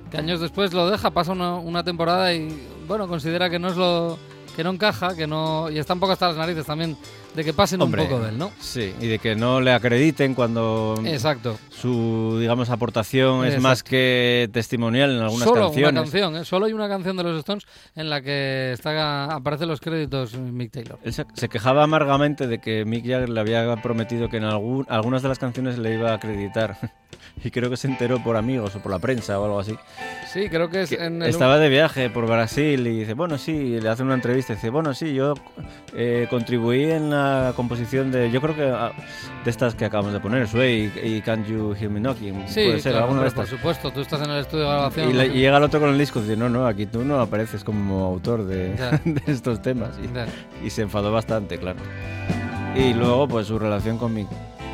que 0.10 0.17
años 0.17 0.39
después 0.39 0.73
lo 0.73 0.89
deja, 0.89 1.12
pasa 1.12 1.32
una, 1.32 1.56
una 1.56 1.84
temporada 1.84 2.34
y 2.34 2.47
bueno, 2.88 3.08
considera 3.08 3.49
que 3.49 3.60
no 3.60 3.67
es 3.69 3.75
lo 3.75 4.17
que 4.56 4.63
no 4.63 4.71
encaja, 4.71 5.15
que 5.15 5.27
no 5.27 5.69
y 5.69 5.77
está 5.77 5.93
un 5.93 5.99
poco 5.99 6.13
hasta 6.13 6.30
las 6.30 6.38
narices 6.38 6.65
también 6.65 6.97
de 7.38 7.43
que 7.45 7.54
pasen 7.54 7.80
Hombre, 7.82 8.02
un 8.02 8.10
poco 8.10 8.21
de 8.23 8.30
él, 8.32 8.38
¿no? 8.39 8.52
Sí, 8.60 8.93
y 9.00 9.06
de 9.08 9.19
que 9.19 9.36
no 9.36 9.62
le 9.62 9.71
acrediten 9.71 10.34
cuando 10.34 11.00
Exacto. 11.06 11.58
su, 11.69 12.38
digamos, 12.41 12.71
aportación 12.71 13.41
es 13.45 13.50
Exacto. 13.54 13.62
más 13.62 13.84
que 13.84 14.50
testimonial 14.52 15.12
en 15.12 15.21
algunas 15.21 15.47
Solo 15.47 15.65
canciones. 15.67 15.91
una 15.91 16.02
canción, 16.02 16.36
¿eh? 16.36 16.45
solo 16.45 16.65
hay 16.65 16.73
una 16.73 16.89
canción 16.89 17.15
de 17.15 17.23
los 17.23 17.38
Stones 17.38 17.65
en 17.95 18.10
la 18.10 18.21
que 18.21 18.71
está 18.73 19.26
aparecen 19.36 19.67
los 19.67 19.80
créditos 19.80 20.36
Mick 20.36 20.71
Taylor. 20.71 20.97
Él 21.04 21.13
se, 21.13 21.26
se 21.36 21.47
quejaba 21.47 21.84
amargamente 21.84 22.47
de 22.47 22.58
que 22.58 22.84
Mick 22.86 23.04
Jagger 23.06 23.30
le 23.30 23.39
había 23.39 23.76
prometido 23.84 24.30
que 24.30 24.38
en 24.38 24.43
algún- 24.45 24.88
algunas 24.89 25.21
de 25.21 25.30
las 25.30 25.38
canciones 25.38 25.78
le 25.78 25.93
iba 25.93 26.10
a 26.12 26.15
acreditar. 26.15 26.76
y 27.43 27.52
creo 27.52 27.69
que 27.69 27.78
se 27.78 27.88
enteró 27.88 28.23
por 28.23 28.36
amigos 28.36 28.76
o 28.76 28.80
por 28.80 28.91
la 28.91 28.97
prensa 29.00 29.39
o 29.39 29.45
algo 29.45 29.60
así. 29.60 29.76
Sí, 30.34 30.50
creo 30.50 30.69
que 30.69 30.82
es 30.82 30.89
Que 30.89 31.04
en 31.06 31.21
el 31.21 31.30
estaba 31.30 31.60
de 31.60 31.69
viaje 31.69 32.10
por 32.10 32.26
Brasil 32.26 32.86
y 32.88 33.00
dice, 33.02 33.13
bueno, 33.13 33.38
sí, 33.38 33.80
le 33.80 33.89
hace 33.89 34.02
una 34.02 34.15
entrevista 34.15 34.54
y 34.54 34.56
dice, 34.56 34.69
bueno, 34.71 34.93
sí, 34.95 35.13
yo 35.13 35.36
eh, 35.93 36.26
contribuí 36.30 36.84
en 36.86 37.10
la 37.12 37.26
composición 37.55 38.11
de, 38.11 38.29
yo 38.31 38.41
creo 38.41 38.55
que 38.55 38.63
ah, 38.63 38.91
de 39.43 39.49
estas 39.49 39.75
que 39.75 39.85
acabamos 39.85 40.13
de 40.13 40.19
poner, 40.19 40.47
Sway 40.47 40.91
y, 41.03 41.15
y 41.17 41.21
Can't 41.21 41.47
You 41.47 41.73
Hear 41.79 41.89
Me 41.89 41.99
Knocking. 41.99 42.47
Sí, 42.47 42.65
puede 42.65 42.79
ser, 42.79 42.91
claro, 42.93 43.05
alguna 43.05 43.21
de 43.21 43.27
hombre, 43.27 43.35
por 43.35 43.43
estas. 43.45 43.49
supuesto, 43.59 43.91
tú 43.91 44.01
estás 44.01 44.21
en 44.21 44.31
el 44.31 44.39
estudio 44.39 44.63
de 44.65 44.69
grabación. 44.69 45.09
Y, 45.09 45.13
le- 45.13 45.27
y 45.27 45.39
llega 45.39 45.57
el 45.57 45.63
otro 45.63 45.79
con 45.79 45.89
el 45.89 45.97
disco 45.97 46.19
y 46.19 46.23
dice, 46.23 46.37
no, 46.37 46.49
no, 46.49 46.65
aquí 46.67 46.85
tú 46.85 47.03
no 47.03 47.19
apareces 47.19 47.63
como 47.63 48.05
autor 48.05 48.45
de, 48.45 48.75
estos 49.27 49.61
temas. 49.61 49.91
Y, 50.63 50.65
y 50.65 50.69
se 50.69 50.81
enfadó 50.83 51.11
bastante, 51.11 51.57
claro. 51.57 51.79
Y 52.75 52.93
luego, 52.93 53.27
pues 53.27 53.47
su 53.47 53.57
relación 53.57 53.97
con 53.97 54.13
mi, 54.13 54.27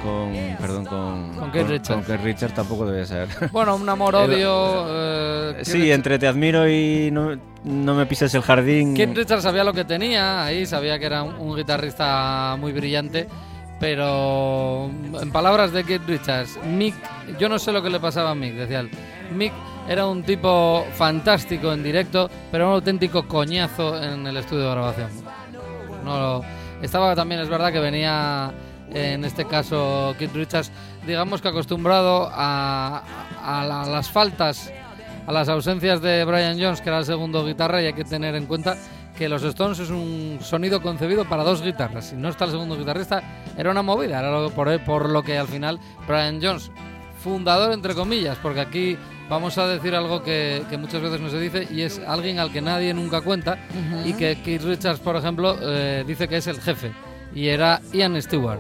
con, 0.03 0.33
perdón, 0.59 0.85
con, 0.85 1.35
Con 1.35 1.51
Keith 1.51 1.67
Richards. 1.67 2.05
con 2.05 2.17
Richards 2.23 2.53
tampoco 2.53 2.85
debe 2.85 3.05
ser. 3.05 3.27
Bueno, 3.51 3.75
un 3.75 3.87
amor-odio. 3.89 4.85
eh, 4.89 5.59
sí, 5.63 5.79
Keith- 5.79 5.93
entre 5.93 6.19
te 6.19 6.27
admiro 6.27 6.69
y 6.69 7.09
no, 7.11 7.31
no 7.63 7.95
me 7.95 8.05
pises 8.05 8.33
el 8.35 8.41
jardín. 8.41 8.93
Keith 8.93 9.15
Richards 9.15 9.43
sabía 9.43 9.63
lo 9.63 9.73
que 9.73 9.85
tenía 9.85 10.43
ahí, 10.45 10.65
sabía 10.65 10.99
que 10.99 11.05
era 11.05 11.23
un, 11.23 11.33
un 11.35 11.55
guitarrista 11.55 12.55
muy 12.59 12.71
brillante, 12.73 13.27
pero 13.79 14.89
en 15.21 15.31
palabras 15.31 15.71
de 15.71 15.83
Keith 15.83 16.03
Richards, 16.07 16.57
Mick, 16.65 16.95
yo 17.39 17.49
no 17.49 17.59
sé 17.59 17.71
lo 17.71 17.81
que 17.83 17.89
le 17.89 17.99
pasaba 17.99 18.31
a 18.31 18.35
Mick, 18.35 18.53
decía 18.53 18.79
él. 18.81 18.89
Mick 19.35 19.51
era 19.89 20.07
un 20.07 20.23
tipo 20.23 20.85
fantástico 20.93 21.73
en 21.73 21.83
directo, 21.83 22.29
pero 22.51 22.67
un 22.69 22.73
auténtico 22.75 23.27
coñazo 23.27 24.01
en 24.01 24.25
el 24.25 24.37
estudio 24.37 24.63
de 24.65 24.71
grabación. 24.71 25.09
No 26.05 26.17
lo- 26.19 26.45
estaba 26.81 27.15
también, 27.15 27.41
es 27.41 27.49
verdad 27.49 27.71
que 27.71 27.79
venía 27.79 28.51
en 28.93 29.25
este 29.25 29.45
caso 29.45 30.15
Keith 30.17 30.34
Richards, 30.34 30.71
digamos 31.06 31.41
que 31.41 31.47
acostumbrado 31.49 32.29
a, 32.32 33.03
a 33.43 33.65
la- 33.65 33.82
a 33.84 33.89
las 33.89 34.10
faltas, 34.10 34.71
a 35.25 35.32
las 35.32 35.49
ausencias 35.49 36.01
de 36.01 36.23
Brian 36.25 36.60
Jones, 36.60 36.82
que 36.82 36.89
era 36.89 36.99
el 36.99 37.06
segundo 37.06 37.45
guitarra, 37.45 37.82
y 37.82 37.86
hay 37.86 37.93
que 37.93 38.03
tener 38.03 38.36
en 38.36 38.45
cuenta 38.45 38.77
que 39.17 39.29
los 39.29 39.43
Stones 39.43 39.77
es 39.79 39.89
un 39.91 40.39
sonido 40.41 40.82
concebido 40.82 41.25
para 41.25 41.43
dos 41.43 41.62
guitarras. 41.62 42.06
Si 42.10 42.15
no 42.15 42.29
está 42.29 42.45
el 42.45 42.51
segundo 42.51 42.75
guitarrista, 42.77 43.21
era 43.58 43.69
una 43.71 43.82
movida, 43.84 44.19
era 44.19 44.32
lo- 44.32 44.49
por, 44.49 44.79
por 44.82 45.10
lo 45.10 45.21
que 45.23 45.38
al 45.38 45.47
final 45.47 45.79
Brian 46.08 46.39
Jones, 46.41 46.71
fundador 47.23 47.71
entre 47.73 47.93
comillas, 47.95 48.38
porque 48.41 48.60
aquí 48.62 48.97
vamos 49.29 49.58
a 49.58 49.65
decir 49.67 49.95
algo 49.95 50.21
que, 50.23 50.63
que 50.69 50.77
muchas 50.77 51.01
veces 51.01 51.21
no 51.21 51.29
se 51.29 51.39
dice 51.39 51.67
y 51.71 51.82
es 51.82 51.99
alguien 52.06 52.39
al 52.39 52.51
que 52.51 52.62
nadie 52.62 52.93
nunca 52.93 53.21
cuenta 53.21 53.58
y 54.06 54.13
que 54.13 54.36
Keith 54.43 54.63
Richards, 54.63 54.99
por 54.99 55.15
ejemplo, 55.15 55.56
eh, 55.62 56.03
dice 56.06 56.27
que 56.27 56.38
es 56.38 56.47
el 56.47 56.60
jefe 56.60 56.91
y 57.34 57.47
era 57.47 57.82
Ian 57.93 58.21
Stewart, 58.21 58.60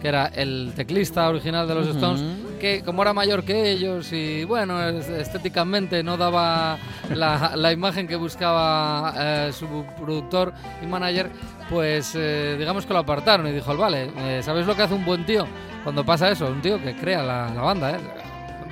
que 0.00 0.08
era 0.08 0.26
el 0.34 0.72
teclista 0.74 1.28
original 1.28 1.68
de 1.68 1.74
los 1.74 1.88
Stones, 1.88 2.22
que 2.60 2.82
como 2.82 3.02
era 3.02 3.12
mayor 3.12 3.44
que 3.44 3.70
ellos 3.70 4.12
y 4.12 4.44
bueno, 4.44 4.82
es- 4.88 5.08
estéticamente 5.08 6.02
no 6.02 6.16
daba 6.16 6.78
la, 7.14 7.52
la 7.56 7.72
imagen 7.72 8.06
que 8.08 8.16
buscaba 8.16 9.14
eh, 9.16 9.52
su 9.52 9.84
productor 9.98 10.52
y 10.82 10.86
manager, 10.86 11.30
pues 11.68 12.12
eh, 12.16 12.56
digamos 12.58 12.86
que 12.86 12.92
lo 12.92 13.00
apartaron 13.00 13.46
y 13.46 13.52
dijo, 13.52 13.76
vale, 13.76 14.10
eh, 14.16 14.40
¿sabéis 14.42 14.66
lo 14.66 14.74
que 14.74 14.82
hace 14.82 14.94
un 14.94 15.04
buen 15.04 15.24
tío 15.26 15.46
cuando 15.84 16.04
pasa 16.04 16.30
eso? 16.30 16.46
Un 16.46 16.60
tío 16.62 16.82
que 16.82 16.94
crea 16.96 17.22
la, 17.22 17.52
la 17.54 17.62
banda, 17.62 17.90
¿eh? 17.92 17.96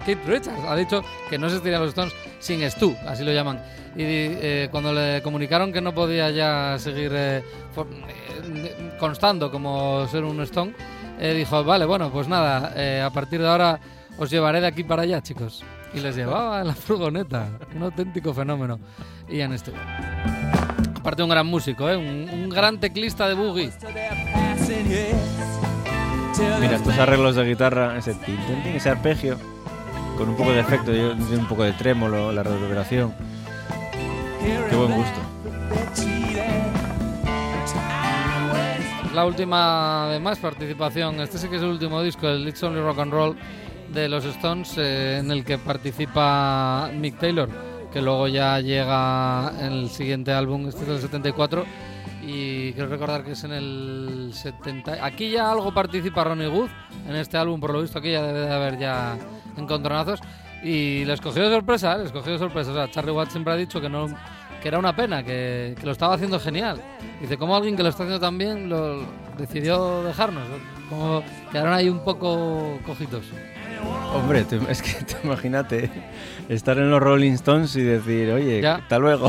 Keith 0.07 0.25
Richards 0.27 0.65
ha 0.67 0.75
dicho 0.77 1.03
que 1.29 1.37
no 1.39 1.47
existirían 1.49 1.81
los 1.83 1.91
Stones 1.91 2.15
sin 2.39 2.63
Stu, 2.71 2.97
así 3.07 3.25
lo 3.25 3.33
llaman. 3.33 3.59
Y 3.97 4.03
eh, 4.05 4.69
cuando 4.71 4.93
le 4.93 5.21
comunicaron 5.23 5.73
que 5.73 5.81
no 5.81 5.93
podía 5.93 6.31
ya 6.31 6.79
seguir 6.79 7.11
eh, 7.15 7.43
for- 7.75 7.89
eh, 8.09 8.95
constando 8.99 9.51
como 9.51 10.07
ser 10.09 10.25
un 10.25 10.41
Stone, 10.43 10.73
eh, 11.19 11.35
dijo, 11.35 11.65
vale, 11.65 11.85
bueno, 11.85 12.11
pues 12.11 12.29
nada, 12.29 12.73
eh, 12.77 13.03
a 13.03 13.11
partir 13.11 13.41
de 13.41 13.49
ahora 13.49 13.81
os 14.19 14.31
llevaré 14.31 14.61
de 14.61 14.67
aquí 14.67 14.85
para 14.85 15.03
allá, 15.03 15.23
chicos. 15.23 15.65
Y 15.95 16.01
les 16.01 16.17
llevaba 16.17 16.61
en 16.61 16.67
la 16.69 16.75
furgoneta, 16.75 17.49
un 17.75 17.83
auténtico 17.83 18.35
fenómeno. 18.35 18.79
Ian 19.29 19.59
Stewart. 19.59 19.81
Aparte 20.97 21.23
un 21.23 21.31
gran 21.31 21.47
músico, 21.47 21.89
¿eh? 21.89 21.97
un, 21.97 22.49
gran 22.49 22.79
teclista 22.79 23.29
de 23.29 23.35
boogie. 23.35 23.71
Mira, 26.61 26.77
estos 26.77 26.99
arreglos 26.99 27.37
de 27.37 27.45
guitarra, 27.45 27.97
ese 27.97 28.17
ese 28.75 28.91
arpegio, 28.91 29.39
con 30.17 30.29
un 30.29 30.37
poco 30.37 30.53
de 30.53 30.61
efecto, 30.61 30.91
un 30.91 31.47
poco 31.49 31.65
de 31.65 31.73
trémolo, 31.73 32.33
la 32.33 32.43
reverberación. 32.43 33.15
Qué 34.69 34.77
buen 34.77 34.93
gusto. 34.93 36.18
La 39.15 39.25
última, 39.25 40.05
además, 40.05 40.39
participación. 40.39 41.21
Este 41.21 41.39
sí 41.39 41.49
que 41.49 41.57
es 41.57 41.63
el 41.63 41.69
último 41.69 42.03
disco, 42.03 42.29
el 42.29 42.47
It's 42.47 42.63
Only 42.63 42.81
Rock 42.81 42.99
and 43.01 43.13
Roll 43.13 43.37
de 43.93 44.09
los 44.09 44.25
Stones, 44.25 44.77
eh, 44.77 45.19
en 45.19 45.31
el 45.31 45.45
que 45.45 45.57
participa 45.57 46.91
Mick 46.95 47.19
Taylor, 47.19 47.49
que 47.91 48.03
luego 48.03 48.29
ya 48.29 48.61
llega 48.61 49.53
en 49.61 49.73
el 49.73 49.89
siguiente 49.89 50.33
álbum, 50.33 50.69
este 50.69 50.83
es 50.83 50.89
del 50.89 51.01
74. 51.01 51.65
y 52.21 52.75
quiero 52.75 52.91
recordar 52.91 53.25
que 53.25 53.33
es 53.33 53.45
en 53.45 53.53
el 53.53 54.31
70. 54.35 55.03
Aquí 55.03 55.31
ya 55.31 55.51
algo 55.51 55.73
participa 55.73 56.25
Ronnie 56.25 56.49
Wood 56.49 56.69
en 57.09 57.17
este 57.17 57.39
álbum, 57.39 57.59
por 57.59 57.73
lo 57.73 57.81
visto 57.81 57.99
aquí 57.99 58.11
ya 58.11 58.23
debe 58.23 58.41
de 58.41 58.53
haber 58.53 58.79
ya 58.79 59.17
encontronazos. 59.57 60.21
Y 60.63 61.05
les 61.07 61.21
cogió 61.21 61.49
de 61.49 61.55
sorpresa, 61.55 61.95
¿eh? 61.95 62.03
les 62.03 62.13
cogió 62.13 62.33
de 62.33 62.39
sorpresa. 62.39 62.73
O 62.73 62.75
sea, 62.75 62.91
Charlie 62.91 63.13
Watts 63.13 63.33
siempre 63.33 63.55
ha 63.55 63.57
dicho 63.57 63.81
que 63.81 63.89
no 63.89 64.09
que 64.63 64.69
era 64.69 64.79
una 64.79 64.95
pena, 64.95 65.23
que, 65.23 65.75
que 65.79 65.87
lo 65.87 65.93
estaba 65.93 66.15
haciendo 66.15 66.39
genial. 66.41 66.81
Dice, 67.21 67.37
como 67.37 67.55
alguien 67.57 67.77
que 67.77 67.83
lo 67.83 67.89
está 67.89 68.03
haciendo 68.05 68.21
tan 68.21 68.39
bien 68.39 68.69
lo 68.69 69.03
decidió 69.37 70.03
dejarnos? 70.05 70.45
Como 70.89 71.23
quedaron 71.53 71.73
ahí 71.75 71.89
un 71.89 72.01
poco 72.05 72.79
cojitos. 72.87 73.25
Hombre, 74.13 74.45
es 74.71 74.83
que 74.83 75.05
te 75.05 75.17
imagínate 75.23 75.89
estar 76.49 76.77
en 76.79 76.91
los 76.91 77.01
Rolling 77.01 77.33
Stones 77.33 77.77
y 77.77 77.83
decir, 77.83 78.31
oye, 78.33 78.61
Ya. 78.61 78.77
hasta 78.77 78.99
luego. 78.99 79.29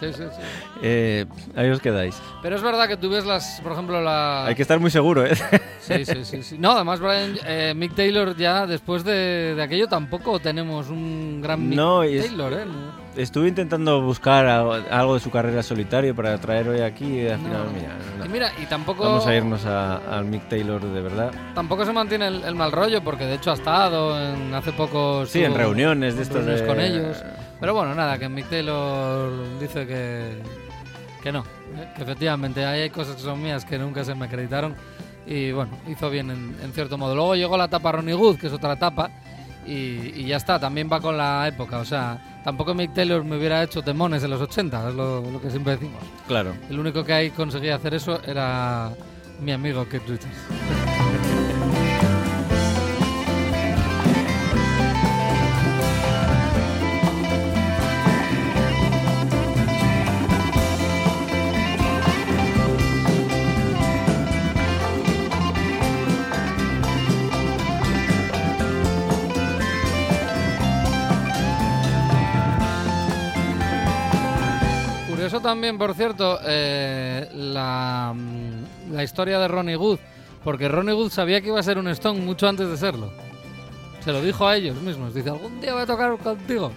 Sí, 0.00 0.12
sí, 0.12 0.12
sí. 0.16 0.42
Eh, 0.82 1.26
ahí 1.56 1.68
os 1.70 1.80
quedáis. 1.80 2.16
Pero 2.40 2.56
es 2.56 2.62
verdad 2.62 2.86
que 2.88 2.96
tú 2.96 3.10
ves 3.10 3.26
las, 3.26 3.60
por 3.62 3.72
ejemplo, 3.72 4.00
la... 4.00 4.46
Hay 4.46 4.54
que 4.54 4.62
estar 4.62 4.78
muy 4.80 4.90
seguro, 4.90 5.26
¿eh? 5.26 5.34
Sí, 5.80 6.04
sí, 6.06 6.24
sí, 6.24 6.42
sí. 6.42 6.56
No, 6.58 6.70
además, 6.72 7.00
Brian, 7.00 7.36
eh, 7.44 7.74
Mick 7.76 7.94
Taylor 7.94 8.34
ya 8.36 8.66
después 8.66 9.04
de, 9.04 9.54
de 9.56 9.62
aquello 9.62 9.88
tampoco 9.88 10.38
tenemos 10.38 10.88
un 10.88 11.40
gran 11.42 11.68
Mick 11.68 11.76
No, 11.76 12.02
es- 12.04 12.26
Taylor, 12.26 12.52
¿eh? 12.54 12.64
No. 13.14 13.20
Estuve 13.22 13.48
intentando 13.48 14.00
buscar 14.00 14.46
algo, 14.46 15.14
de 15.14 15.20
su 15.20 15.30
carrera 15.30 15.62
solitario 15.62 16.14
para 16.14 16.38
traer 16.38 16.68
hoy 16.68 16.80
aquí 16.80 17.04
y 17.20 17.28
al 17.28 17.42
No. 17.42 17.48
final, 17.48 17.66
mira, 17.74 17.88
no. 18.18 18.24
Y 18.24 18.28
mira, 18.28 18.52
y 18.62 18.66
tampoco, 18.66 19.04
vamos 19.04 19.26
a 19.26 19.34
irnos 19.34 19.64
a- 19.66 19.96
al 20.18 20.24
Mick 20.24 20.48
Taylor 20.48 20.80
de 20.82 21.00
verdad. 21.00 21.30
tampoco 21.54 21.84
se 21.84 21.92
mantiene 21.92 22.28
el, 22.28 22.42
el 22.44 22.54
mal 22.54 22.72
rollo, 22.72 23.02
porque 23.04 23.24
de 23.26 23.34
hecho 23.34 23.50
ha 23.50 23.54
estado 23.54 24.18
en, 24.18 24.54
hace 24.54 24.72
poco... 24.72 25.26
Sí, 25.26 25.44
en 25.44 25.54
reuniones 25.54 26.16
de 26.16 26.22
estos 26.22 26.36
reuniones 26.44 26.60
de- 26.62 26.66
con 26.66 26.80
ellos. 26.80 27.22
Pero 27.60 27.74
bueno, 27.74 27.94
nada, 27.94 28.18
que 28.18 28.28
Mick 28.28 28.48
Taylor 28.48 29.30
dice 29.60 29.86
que, 29.86 30.38
que 31.22 31.30
no, 31.32 31.40
¿eh? 31.40 31.88
que 31.96 32.02
efectivamente 32.02 32.64
hay 32.64 32.90
cosas 32.90 33.16
que 33.16 33.22
son 33.22 33.40
mías 33.42 33.64
que 33.64 33.78
nunca 33.78 34.04
se 34.04 34.14
me 34.14 34.26
acreditaron 34.26 34.74
y 35.26 35.52
bueno, 35.52 35.70
hizo 35.88 36.10
bien 36.10 36.30
en, 36.30 36.56
en 36.62 36.72
cierto 36.72 36.98
modo. 36.98 37.14
Luego 37.14 37.36
llegó 37.36 37.56
la 37.56 37.66
etapa 37.66 37.92
Ronnie 37.92 38.14
Good, 38.14 38.38
que 38.38 38.48
es 38.48 38.52
otra 38.52 38.72
etapa, 38.72 39.10
y, 39.66 40.12
y 40.20 40.26
ya 40.26 40.36
está, 40.36 40.58
también 40.58 40.88
va 40.90 41.00
con 41.00 41.16
la 41.16 41.46
época, 41.48 41.78
o 41.78 41.84
sea, 41.84 42.18
tampoco 42.44 42.74
Mick 42.74 42.92
Taylor 42.94 43.24
me 43.24 43.36
hubiera 43.36 43.62
hecho 43.62 43.82
temones 43.82 44.22
en 44.22 44.30
los 44.30 44.40
80, 44.40 44.88
es 44.88 44.94
lo, 44.94 45.20
lo 45.30 45.40
que 45.40 45.50
siempre 45.50 45.74
decimos. 45.74 46.02
Claro. 46.26 46.52
El 46.68 46.78
único 46.78 47.04
que 47.04 47.12
ahí 47.12 47.30
conseguía 47.30 47.76
hacer 47.76 47.94
eso 47.94 48.20
era 48.24 48.90
mi 49.40 49.52
amigo 49.52 49.88
Keith 49.88 50.08
Richards. 50.08 51.01
También, 75.42 75.76
por 75.78 75.94
cierto, 75.94 76.38
eh, 76.46 77.28
la, 77.34 78.12
mm, 78.14 78.92
la 78.94 79.02
historia 79.04 79.38
de 79.38 79.48
Ronnie 79.48 79.76
Good, 79.76 79.98
porque 80.44 80.68
Ronnie 80.68 80.94
Good 80.94 81.10
sabía 81.10 81.40
que 81.40 81.48
iba 81.48 81.60
a 81.60 81.62
ser 81.62 81.78
un 81.78 81.88
Stone 81.88 82.20
mucho 82.20 82.48
antes 82.48 82.68
de 82.68 82.76
serlo. 82.76 83.12
Se 84.04 84.10
lo 84.12 84.20
dijo 84.22 84.46
a 84.46 84.56
ellos 84.56 84.80
mismos. 84.80 85.14
Dice, 85.14 85.30
algún 85.30 85.60
día 85.60 85.72
voy 85.74 85.82
a 85.82 85.86
tocar 85.86 86.16
contigo. 86.18 86.72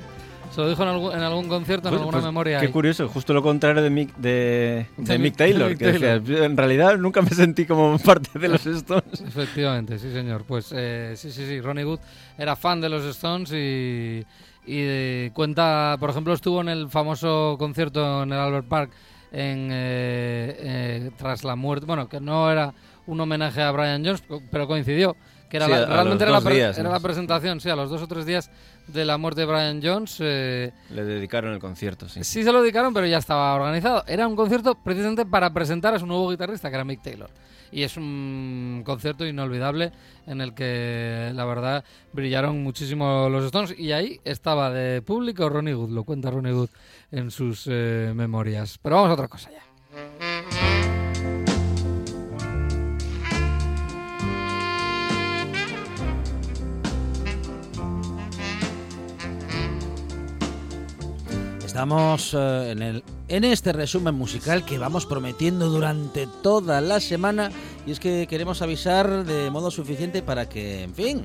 Se 0.53 0.61
lo 0.61 0.69
dijo 0.69 0.83
en 0.83 0.89
algún, 0.89 1.11
en 1.11 1.19
algún 1.21 1.47
concierto, 1.49 1.87
en 1.89 1.93
Pues- 1.93 1.99
alguna 2.01 2.17
pues, 2.17 2.25
memoria. 2.25 2.59
Qué 2.59 2.67
ahí. 2.67 2.71
curioso, 2.71 3.09
justo 3.09 3.33
lo 3.33 3.41
contrario 3.43 3.81
de 3.81 3.89
Mick, 3.89 4.15
de, 4.15 4.85
de 4.95 5.13
De 5.13 5.17
Mick 5.19 5.35
Taylor, 5.35 5.63
de 5.63 5.69
Mick 5.71 5.79
que 5.79 5.85
decía, 5.91 6.21
Taylor. 6.21 6.43
en 6.43 6.55
realidad 6.55 6.97
nunca 6.97 7.21
me 7.21 7.31
sentí 7.31 7.65
como 7.65 7.97
parte 8.05 8.37
de 8.39 8.47
los 8.47 8.65
Stones. 8.65 9.21
Efectivamente, 9.27 9.97
sí, 9.99 10.11
señor. 10.13 10.45
Pues 10.47 10.71
eh, 10.73 11.13
sí, 11.17 11.31
sí, 11.31 11.45
sí. 11.45 11.59
Ronnie 11.59 11.83
Wood 11.83 11.99
era 12.37 12.55
fan 12.55 12.79
de 12.79 12.89
los 12.89 13.03
Stones 13.03 13.51
y, 13.51 14.23
y 14.65 14.81
de- 14.81 15.31
cuenta, 15.33 15.97
por 15.99 16.09
ejemplo, 16.09 16.33
estuvo 16.33 16.61
en 16.61 16.69
el 16.69 16.89
famoso 16.89 17.55
concierto 17.59 18.23
en 18.23 18.31
el 18.33 18.39
Albert 18.39 18.67
Park 18.67 18.91
en, 19.31 19.69
eh, 19.71 20.55
eh, 20.59 21.11
tras 21.17 21.43
la 21.43 21.55
muerte. 21.55 21.85
Bueno, 21.85 22.07
que 22.07 22.19
no 22.19 22.51
era 22.51 22.73
un 23.07 23.19
homenaje 23.19 23.61
a 23.61 23.71
Brian 23.71 24.03
Jones, 24.05 24.23
pero 24.51 24.67
coincidió. 24.67 25.15
Que 25.49 25.57
era 25.57 25.67
Sí, 25.67 25.71
la- 25.73 25.85
realmente 25.85 26.23
era, 26.23 26.39
la, 26.39 26.49
días, 26.49 26.75
era 26.77 26.89
¿no? 26.89 26.93
la 26.95 26.99
presentación, 26.99 27.59
sí, 27.61 27.69
a 27.69 27.75
los 27.75 27.89
dos 27.89 28.01
o 28.01 28.07
tres 28.07 28.25
días 28.25 28.49
de 28.87 29.05
la 29.05 29.17
muerte 29.19 29.41
de 29.41 29.47
Brian 29.47 29.79
Jones. 29.81 30.17
eh, 30.19 30.71
Le 30.89 31.03
dedicaron 31.05 31.53
el 31.53 31.59
concierto, 31.59 32.09
sí. 32.09 32.23
Sí 32.23 32.43
se 32.43 32.51
lo 32.51 32.61
dedicaron, 32.63 32.93
pero 32.95 33.05
ya 33.05 33.19
estaba 33.19 33.53
organizado. 33.53 34.03
Era 34.07 34.27
un 34.27 34.35
concierto 34.35 34.73
precisamente 34.75 35.23
para 35.25 35.53
presentar 35.53 35.93
a 35.93 35.99
su 35.99 36.07
nuevo 36.07 36.29
guitarrista, 36.31 36.69
que 36.69 36.75
era 36.75 36.83
Mick 36.83 37.03
Taylor. 37.03 37.29
Y 37.75 37.83
es 37.83 37.97
un 37.97 38.83
concierto 38.85 39.27
inolvidable 39.27 39.91
en 40.25 40.39
el 40.39 40.53
que, 40.53 41.31
la 41.35 41.43
verdad, 41.43 41.83
brillaron 42.13 42.63
muchísimo 42.63 43.27
los 43.27 43.43
Stones. 43.43 43.77
Y 43.77 43.91
ahí 43.91 44.21
estaba 44.23 44.71
de 44.71 45.01
público 45.01 45.49
Ronnie 45.49 45.75
Wood, 45.75 45.89
lo 45.89 46.05
cuenta 46.05 46.31
Ronnie 46.31 46.53
Wood 46.53 46.69
en 47.11 47.31
sus 47.31 47.67
eh, 47.69 48.13
memorias. 48.15 48.79
Pero 48.81 48.95
vamos 48.95 49.09
a 49.09 49.13
otra 49.15 49.27
cosa 49.27 49.51
ya. 49.51 50.34
Estamos 61.75 62.33
eh, 62.33 62.71
en, 62.71 62.81
el, 62.81 63.03
en 63.27 63.43
este 63.43 63.73
resumen 63.73 64.15
musical 64.15 64.63
que 64.63 64.77
vamos 64.77 65.05
prometiendo 65.05 65.67
durante 65.67 66.25
toda 66.41 66.79
la 66.79 67.01
semana 67.01 67.51
y 67.85 67.91
es 67.91 67.99
que 67.99 68.27
queremos 68.27 68.61
avisar 68.61 69.25
de 69.25 69.51
modo 69.51 69.69
suficiente 69.71 70.21
para 70.21 70.47
que, 70.47 70.83
en 70.83 70.95
fin, 70.95 71.23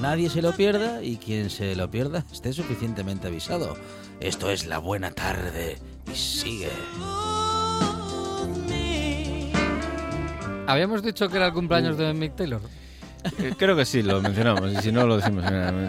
nadie 0.00 0.30
se 0.30 0.40
lo 0.40 0.52
pierda 0.52 1.02
y 1.02 1.16
quien 1.16 1.50
se 1.50 1.74
lo 1.74 1.90
pierda 1.90 2.24
esté 2.30 2.52
suficientemente 2.52 3.26
avisado. 3.26 3.74
Esto 4.20 4.52
es 4.52 4.66
la 4.66 4.78
buena 4.78 5.10
tarde 5.10 5.78
y 6.08 6.14
sigue. 6.14 6.70
Habíamos 10.68 11.02
dicho 11.02 11.28
que 11.28 11.38
era 11.38 11.46
el 11.46 11.52
cumpleaños 11.52 11.98
de 11.98 12.14
Mick 12.14 12.36
Taylor. 12.36 12.60
Eh, 13.38 13.52
Creo 13.56 13.76
que 13.76 13.84
sí, 13.84 14.02
lo 14.02 14.20
mencionamos, 14.20 14.72
y 14.72 14.76
si 14.76 14.92
no 14.92 15.06
lo 15.06 15.16
decimos. 15.18 15.44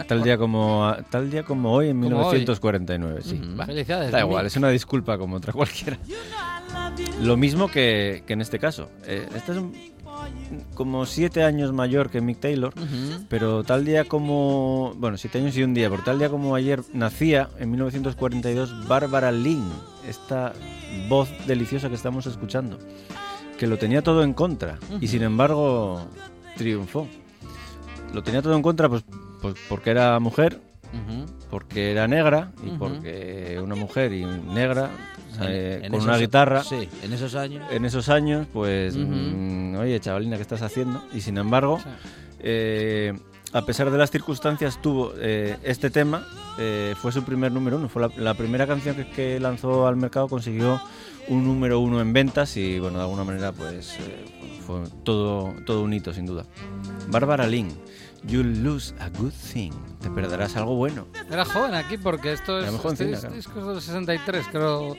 Tal 0.06 0.22
día 0.22 0.38
como, 0.38 0.94
tal 1.10 1.30
día 1.30 1.42
como 1.42 1.72
hoy, 1.72 1.88
en 1.88 2.00
Como 2.02 2.16
hoy. 2.18 2.38
1949, 2.38 3.20
sí. 3.22 3.40
Va. 3.58 3.66
Felicidades. 3.66 4.10
Da 4.12 4.20
igual, 4.20 4.46
es 4.46 4.56
una 4.56 4.68
disculpa 4.70 5.18
como 5.18 5.36
otra 5.36 5.52
cualquiera. 5.52 5.98
Lo 7.22 7.36
mismo 7.36 7.68
que, 7.68 8.22
que 8.26 8.32
en 8.34 8.40
este 8.40 8.58
caso. 8.58 8.88
Eh, 9.06 9.26
este 9.34 9.52
es 9.52 9.58
un- 9.58 9.72
como 10.74 11.06
siete 11.06 11.42
años 11.42 11.72
mayor 11.72 12.08
que 12.08 12.20
Mick 12.20 12.38
Taylor, 12.40 12.72
pero 13.28 13.64
tal 13.64 13.84
día 13.84 14.04
como... 14.04 14.94
Bueno, 14.96 15.16
siete 15.18 15.38
años 15.38 15.56
y 15.56 15.62
un 15.64 15.74
día, 15.74 15.90
por 15.90 16.02
tal 16.04 16.18
día 16.18 16.28
como 16.30 16.54
ayer 16.54 16.82
nacía 16.92 17.48
en 17.58 17.70
1942 17.72 18.86
Barbara 18.86 19.32
Lynn, 19.32 19.68
esta 20.08 20.52
voz 21.08 21.28
deliciosa 21.46 21.88
que 21.88 21.96
estamos 21.96 22.26
escuchando, 22.26 22.78
que 23.58 23.66
lo 23.66 23.76
tenía 23.76 24.02
todo 24.02 24.22
en 24.22 24.32
contra 24.34 24.78
y 25.00 25.08
sin 25.08 25.22
embargo 25.24 26.06
triunfó. 26.56 27.06
Lo 28.14 28.22
tenía 28.22 28.40
todo 28.40 28.54
en 28.56 28.62
contra 28.62 28.88
pues, 28.88 29.04
pues 29.42 29.54
porque 29.68 29.90
era 29.90 30.18
mujer, 30.20 30.58
porque 31.50 31.90
era 31.90 32.06
negra 32.08 32.52
y 32.64 32.70
porque 32.78 33.60
una 33.62 33.74
mujer 33.74 34.12
y 34.12 34.24
negra 34.24 34.90
eh, 35.42 35.78
En- 35.78 35.84
en 35.86 35.90
con 35.90 36.00
esos- 36.00 36.08
una 36.08 36.18
guitarra. 36.18 36.62
Sí, 36.62 36.88
en 37.02 37.12
esos 37.12 37.34
años. 37.34 37.64
en 37.72 37.84
esos 37.84 38.08
años 38.08 38.46
pues 38.52 38.96
mm, 38.96 39.74
oye 39.76 39.98
chavalina 40.00 40.36
qué 40.36 40.42
estás 40.42 40.62
haciendo 40.62 41.02
y 41.12 41.20
sin 41.20 41.36
embargo 41.38 41.80
Sí. 41.82 41.88
eh, 42.40 43.12
a 43.52 43.62
pesar 43.62 43.90
de 43.90 43.98
las 43.98 44.10
circunstancias 44.10 44.80
tuvo 44.82 45.12
eh, 45.18 45.56
este 45.64 45.90
tema 45.90 46.26
fue 47.00 47.10
su 47.12 47.24
primer 47.24 47.50
número 47.50 47.76
uno. 47.78 47.88
Fue 47.88 48.00
la, 48.02 48.10
la 48.16 48.34
primera 48.34 48.64
canción 48.66 48.94
que, 48.94 49.08
que 49.10 49.40
lanzó 49.40 49.86
al 49.88 49.96
mercado 49.96 50.28
consiguió 50.28 50.80
un 51.28 51.44
número 51.44 51.80
uno 51.80 52.00
en 52.00 52.12
ventas 52.12 52.56
y 52.56 52.78
bueno 52.78 52.98
de 52.98 53.04
alguna 53.04 53.24
manera 53.24 53.50
pues 53.52 53.96
fue 54.66 54.82
todo 55.04 55.52
todo 55.66 55.82
un 55.82 55.92
hito 55.92 56.12
sin 56.12 56.26
duda. 56.26 56.44
Bárbara 57.08 57.46
Lynn 57.46 57.72
You'll 58.26 58.62
lose 58.62 58.94
a 59.00 59.08
good 59.18 59.32
thing 59.52 59.72
te 60.00 60.10
perderás 60.10 60.54
algo 60.56 60.74
bueno 60.76 61.06
Era 61.30 61.44
joven 61.46 61.74
aquí 61.74 61.96
porque 61.96 62.32
esto 62.34 62.58
es, 62.58 62.72
este 62.72 63.06
claro. 63.08 63.34
disco 63.34 63.60
es 63.60 63.66
del 63.66 63.80
63, 63.80 64.46
creo, 64.52 64.96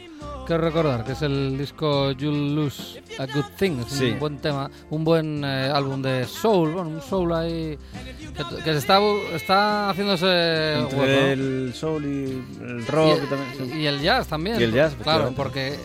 creo 0.48 0.58
recordar, 0.58 1.04
que 1.04 1.12
es 1.12 1.22
el 1.22 1.58
disco 1.60 2.12
You'll 2.14 2.56
Lose 2.56 3.04
a 3.20 3.26
Good 3.28 3.46
Thing. 3.58 3.80
Es 3.86 3.94
Sí. 3.94 4.12
un 4.12 4.20
buen 4.20 4.38
tema, 4.40 4.70
un 4.90 5.04
buen 5.04 5.44
eh, 5.44 5.72
álbum 5.72 6.02
de 6.02 6.26
soul, 6.26 6.72
bueno, 6.74 6.90
un 6.90 7.02
soul 7.04 7.34
ahí 7.34 7.78
que, 8.36 8.56
que 8.64 8.72
se 8.72 8.78
está, 8.80 9.00
está 9.34 9.90
haciéndose 9.92 10.80
entre 10.80 10.98
hueco, 11.00 11.22
¿no? 11.22 11.28
el 11.28 11.74
soul 11.76 12.04
y 12.06 12.64
el 12.64 12.88
rock 12.88 13.20
y, 13.24 13.28
también, 13.28 13.50
sí. 13.72 13.78
y 13.80 13.86
el 13.86 14.02
jazz 14.02 14.28
también. 14.28 14.60
Y 14.60 14.64
el 14.64 14.74
jazz, 14.74 14.96
Claro, 15.04 15.34
porque 15.36 15.76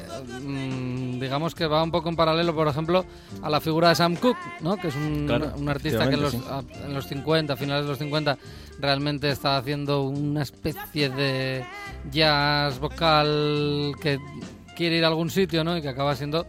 mm, 0.42 1.09
digamos 1.20 1.54
que 1.54 1.66
va 1.66 1.82
un 1.82 1.90
poco 1.90 2.08
en 2.08 2.16
paralelo, 2.16 2.54
por 2.54 2.66
ejemplo, 2.66 3.04
a 3.42 3.50
la 3.50 3.60
figura 3.60 3.90
de 3.90 3.94
Sam 3.94 4.16
Cooke, 4.16 4.38
¿no? 4.60 4.76
que 4.76 4.88
es 4.88 4.96
un, 4.96 5.26
Claro, 5.26 5.52
un 5.56 5.68
artista 5.68 6.08
que 6.08 6.14
en 6.14 6.22
los, 6.22 6.34
efectivamente, 6.34 6.78
a- 6.78 6.86
en 6.86 6.94
los 6.94 7.06
50, 7.06 7.56
finales 7.56 7.84
de 7.84 7.88
los 7.90 7.98
50, 7.98 8.38
realmente 8.80 9.30
está 9.30 9.56
haciendo 9.58 10.02
una 10.04 10.42
especie 10.42 11.10
de 11.10 11.64
jazz 12.10 12.78
vocal 12.80 13.92
que 14.00 14.18
quiere 14.76 14.96
ir 14.96 15.04
a 15.04 15.08
algún 15.08 15.30
sitio 15.30 15.62
¿no? 15.64 15.76
y 15.76 15.82
que 15.82 15.88
acaba 15.88 16.16
siendo 16.16 16.46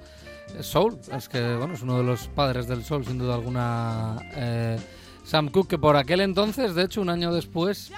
soul. 0.61 0.97
Es 1.15 1.27
que, 1.29 1.55
bueno, 1.55 1.73
es 1.73 1.81
uno 1.81 1.97
de 1.97 2.03
los 2.03 2.27
padres 2.29 2.67
del 2.67 2.83
soul, 2.83 3.05
sin 3.05 3.17
duda 3.17 3.35
alguna. 3.35 4.17
eh, 4.35 4.77
Sam 5.23 5.49
Cooke, 5.49 5.69
que 5.69 5.77
por 5.77 5.95
aquel 5.97 6.19
entonces, 6.21 6.73
de 6.73 6.83
hecho, 6.83 6.99
un 6.99 7.09
año 7.09 7.31
después, 7.31 7.91
eh, 7.91 7.95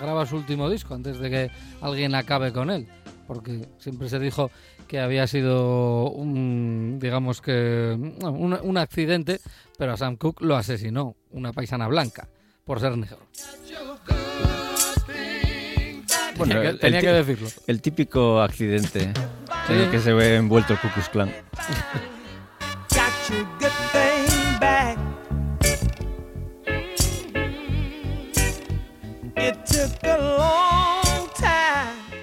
graba 0.00 0.26
su 0.26 0.36
último 0.36 0.68
disco, 0.68 0.94
antes 0.94 1.18
de 1.18 1.30
que 1.30 1.50
alguien 1.80 2.14
acabe 2.14 2.52
con 2.52 2.70
él. 2.70 2.86
Porque 3.26 3.68
siempre 3.78 4.08
se 4.08 4.18
dijo 4.18 4.50
que 4.88 4.98
había 4.98 5.26
sido 5.26 6.10
un, 6.10 6.98
digamos 7.00 7.40
que, 7.40 7.96
un, 7.96 8.58
un 8.60 8.78
accidente, 8.78 9.40
pero 9.76 9.92
a 9.92 9.96
Sam 9.96 10.16
Cooke 10.16 10.42
lo 10.42 10.56
asesinó 10.56 11.14
una 11.30 11.52
paisana 11.52 11.86
blanca 11.86 12.26
por 12.64 12.80
ser 12.80 12.96
negro. 12.96 13.18
Bueno, 16.36 16.54
tenía 16.54 16.72
que, 16.72 16.78
tenía 16.78 17.12
decirlo. 17.12 17.48
El 17.66 17.82
típico 17.82 18.40
accidente 18.40 19.12
en 19.68 19.76
el 19.76 19.90
que 19.90 20.00
se 20.00 20.12
ve 20.12 20.36
envuelto 20.36 20.72
el 20.72 20.78
Ku 20.78 20.88
Klux 20.88 21.08
Klan. 21.08 21.34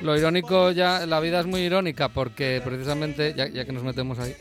Lo 0.06 0.16
irónico 0.16 0.70
ya, 0.70 1.08
la 1.08 1.20
vida 1.20 1.40
es 1.40 1.48
muy 1.48 1.62
irónica 1.62 2.10
porque 2.10 2.62
precisamente, 2.64 3.34
ya, 3.36 3.66
que 3.66 3.72
nos 3.72 3.82
metemos 3.82 4.20
ahí, 4.20 4.36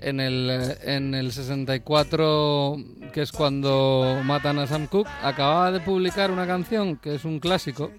en 0.00 0.20
el, 0.20 0.76
en 0.84 1.16
el 1.16 1.32
64, 1.32 2.76
que 3.12 3.22
es 3.22 3.32
cuando 3.32 4.20
matan 4.22 4.60
a 4.60 4.68
Sam 4.68 4.86
Cooke, 4.86 5.10
acababa 5.20 5.72
de 5.72 5.80
publicar 5.80 6.30
una 6.30 6.46
canción 6.46 6.96
que 6.96 7.16
es 7.16 7.24
un 7.24 7.40
clásico, 7.40 7.90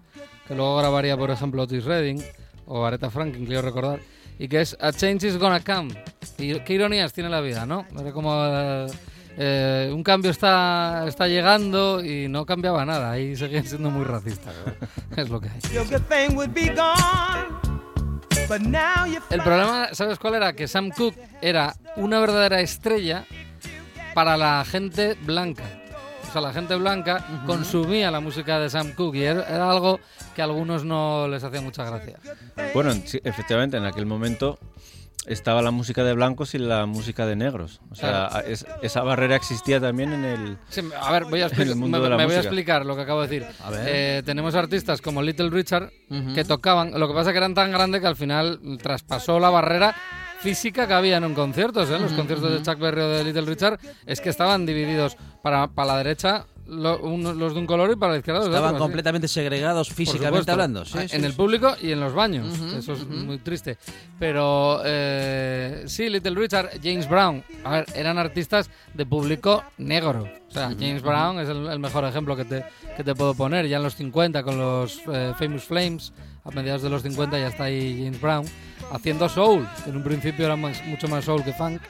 que 0.47 0.55
luego 0.55 0.77
grabaría, 0.77 1.17
por 1.17 1.31
ejemplo, 1.31 1.63
Otis 1.63 1.83
Redding 1.83 2.23
o 2.65 2.85
Aretha 2.85 3.09
Franklin, 3.09 3.45
quiero 3.45 3.61
recordar, 3.61 3.99
y 4.39 4.47
que 4.47 4.61
es 4.61 4.77
A 4.79 4.93
Change 4.93 5.27
is 5.27 5.37
Gonna 5.37 5.59
Come. 5.59 5.93
Y 6.37 6.61
qué 6.61 6.73
ironías 6.75 7.11
tiene 7.11 7.29
la 7.29 7.41
vida, 7.41 7.65
¿no? 7.65 7.85
Era 7.99 8.13
como... 8.13 8.33
eh, 8.33 8.87
eh, 9.37 9.89
un 9.93 10.03
cambio 10.03 10.31
está, 10.31 11.05
está 11.07 11.27
llegando 11.27 12.03
y 12.03 12.27
no 12.27 12.45
cambiaba 12.45 12.85
nada, 12.85 13.11
ahí 13.11 13.35
seguían 13.35 13.65
siendo 13.65 13.89
muy 13.89 14.05
racistas. 14.05 14.53
Es 15.15 15.29
lo 15.29 15.39
que 15.39 15.49
hay. 15.49 15.59
El 19.29 19.41
problema, 19.41 19.89
¿sabes 19.93 20.19
cuál 20.19 20.35
era? 20.35 20.53
Que 20.53 20.67
Sam 20.67 20.89
Cooke 20.89 21.17
era 21.41 21.75
una 21.95 22.19
verdadera 22.19 22.59
estrella 22.61 23.25
para 24.13 24.37
la 24.37 24.65
gente 24.65 25.15
blanca. 25.21 25.63
O 26.27 26.31
sea, 26.31 26.41
la 26.41 26.53
gente 26.53 26.75
blanca 26.75 27.25
consumía 27.45 28.09
la 28.09 28.21
música 28.21 28.59
de 28.59 28.69
Sam 28.69 28.93
Cooke 28.93 29.17
y 29.17 29.23
era, 29.23 29.43
era 29.43 29.69
algo 29.69 29.99
que 30.35 30.41
a 30.41 30.45
algunos 30.45 30.85
no 30.85 31.27
les 31.27 31.43
hacía 31.43 31.61
mucha 31.61 31.83
gracia. 31.83 32.19
Bueno, 32.73 32.93
sí, 33.05 33.19
efectivamente, 33.23 33.77
en 33.77 33.85
aquel 33.85 34.05
momento 34.05 34.57
estaba 35.27 35.61
la 35.61 35.71
música 35.71 36.03
de 36.03 36.13
blancos 36.13 36.55
y 36.55 36.57
la 36.57 36.85
música 36.87 37.25
de 37.25 37.35
negros. 37.35 37.79
O 37.91 37.95
sea, 37.95 38.27
Claro. 38.29 38.47
es- 38.47 38.65
esa 38.81 39.03
barrera 39.03 39.35
existía 39.35 39.79
también 39.79 40.13
en 40.13 40.25
el... 40.25 40.57
Sí, 40.69 40.81
a 40.99 41.11
ver, 41.11 41.25
voy 41.25 41.41
a, 41.41 41.45
En 41.45 41.51
expli- 41.51 41.61
el 41.69 41.75
mundo 41.75 41.97
me, 41.99 42.03
de 42.05 42.09
la 42.09 42.17
me 42.17 42.25
voy 42.25 42.35
a 42.35 42.39
explicar 42.39 42.85
lo 42.85 42.95
que 42.95 43.01
acabo 43.03 43.21
de 43.21 43.27
decir. 43.27 43.47
Eh, 43.85 44.23
tenemos 44.25 44.55
artistas 44.55 45.01
como 45.01 45.21
Little 45.21 45.49
Richard 45.49 45.91
que 46.33 46.43
tocaban, 46.43 46.99
lo 46.99 47.07
que 47.07 47.13
pasa 47.13 47.31
que 47.31 47.37
eran 47.37 47.53
tan 47.53 47.71
grandes 47.71 48.01
que 48.01 48.07
al 48.07 48.15
final 48.15 48.59
traspasó 48.81 49.39
la 49.39 49.49
barrera 49.49 49.95
física 50.39 50.87
que 50.87 50.93
había 50.93 51.17
en 51.17 51.23
un 51.23 51.35
concierto. 51.35 51.83
¿eh? 51.83 51.99
Los 51.99 52.13
conciertos 52.13 52.51
de 52.51 52.61
Chuck 52.63 52.79
Berry 52.79 53.01
o 53.01 53.09
de 53.09 53.23
Little 53.23 53.43
Richard 53.43 53.79
es 54.07 54.19
que 54.21 54.29
estaban 54.29 54.65
divididos 54.65 55.15
para, 55.43 55.67
para 55.67 55.93
la 55.93 55.97
derecha 55.99 56.47
lo- 56.71 56.99
uno- 57.01 57.33
los 57.33 57.53
de 57.53 57.59
un 57.59 57.67
color 57.67 57.91
y 57.91 57.95
para 57.95 58.13
la 58.13 58.19
izquierda 58.19 58.45
Estaban 58.45 58.77
completamente 58.77 59.27
segregados 59.27 59.89
Por 59.89 59.97
físicamente 59.97 60.51
hablando. 60.51 60.85
Sí, 60.85 60.97
Ah, 60.97 61.07
sí, 61.07 61.15
en 61.15 61.25
el 61.25 61.31
sí. 61.31 61.37
público 61.37 61.75
y 61.81 61.91
en 61.91 61.99
los 61.99 62.13
baños. 62.13 62.47
Eso 62.77 62.93
es 62.93 63.05
muy 63.07 63.37
triste. 63.39 63.77
Pero 64.17 64.81
eh, 64.85 65.83
sí, 65.87 66.09
Little 66.09 66.35
Richard, 66.35 66.69
James 66.81 67.07
Brown, 67.09 67.43
a 67.63 67.69
ver, 67.71 67.85
eran 67.95 68.17
artistas 68.17 68.69
de 68.93 69.05
público 69.05 69.63
negro. 69.77 70.27
O 70.47 70.51
sea, 70.53 70.69
James 70.69 71.01
Brown 71.01 71.39
es 71.39 71.47
el, 71.49 71.67
el 71.67 71.79
mejor 71.79 72.03
ejemplo 72.05 72.35
que 72.35 72.45
te, 72.45 72.65
que 72.97 73.03
te 73.03 73.15
puedo 73.15 73.33
poner. 73.33 73.67
Ya 73.67 73.77
en 73.77 73.83
los 73.83 73.95
50 73.95 74.43
con 74.43 74.57
los 74.57 74.99
eh, 75.11 75.33
Famous 75.39 75.63
Flames, 75.63 76.13
a 76.43 76.51
mediados 76.51 76.81
de 76.81 76.89
los 76.89 77.03
50 77.03 77.37
ya 77.39 77.47
está 77.47 77.65
ahí 77.65 78.01
James 78.03 78.19
Brown, 78.21 78.45
haciendo 78.91 79.29
soul. 79.29 79.67
En 79.87 79.95
un 79.95 80.03
principio 80.03 80.45
era 80.45 80.55
más- 80.55 80.83
mucho 80.85 81.07
más 81.07 81.25
soul 81.25 81.43
que 81.43 81.53
funk. 81.53 81.81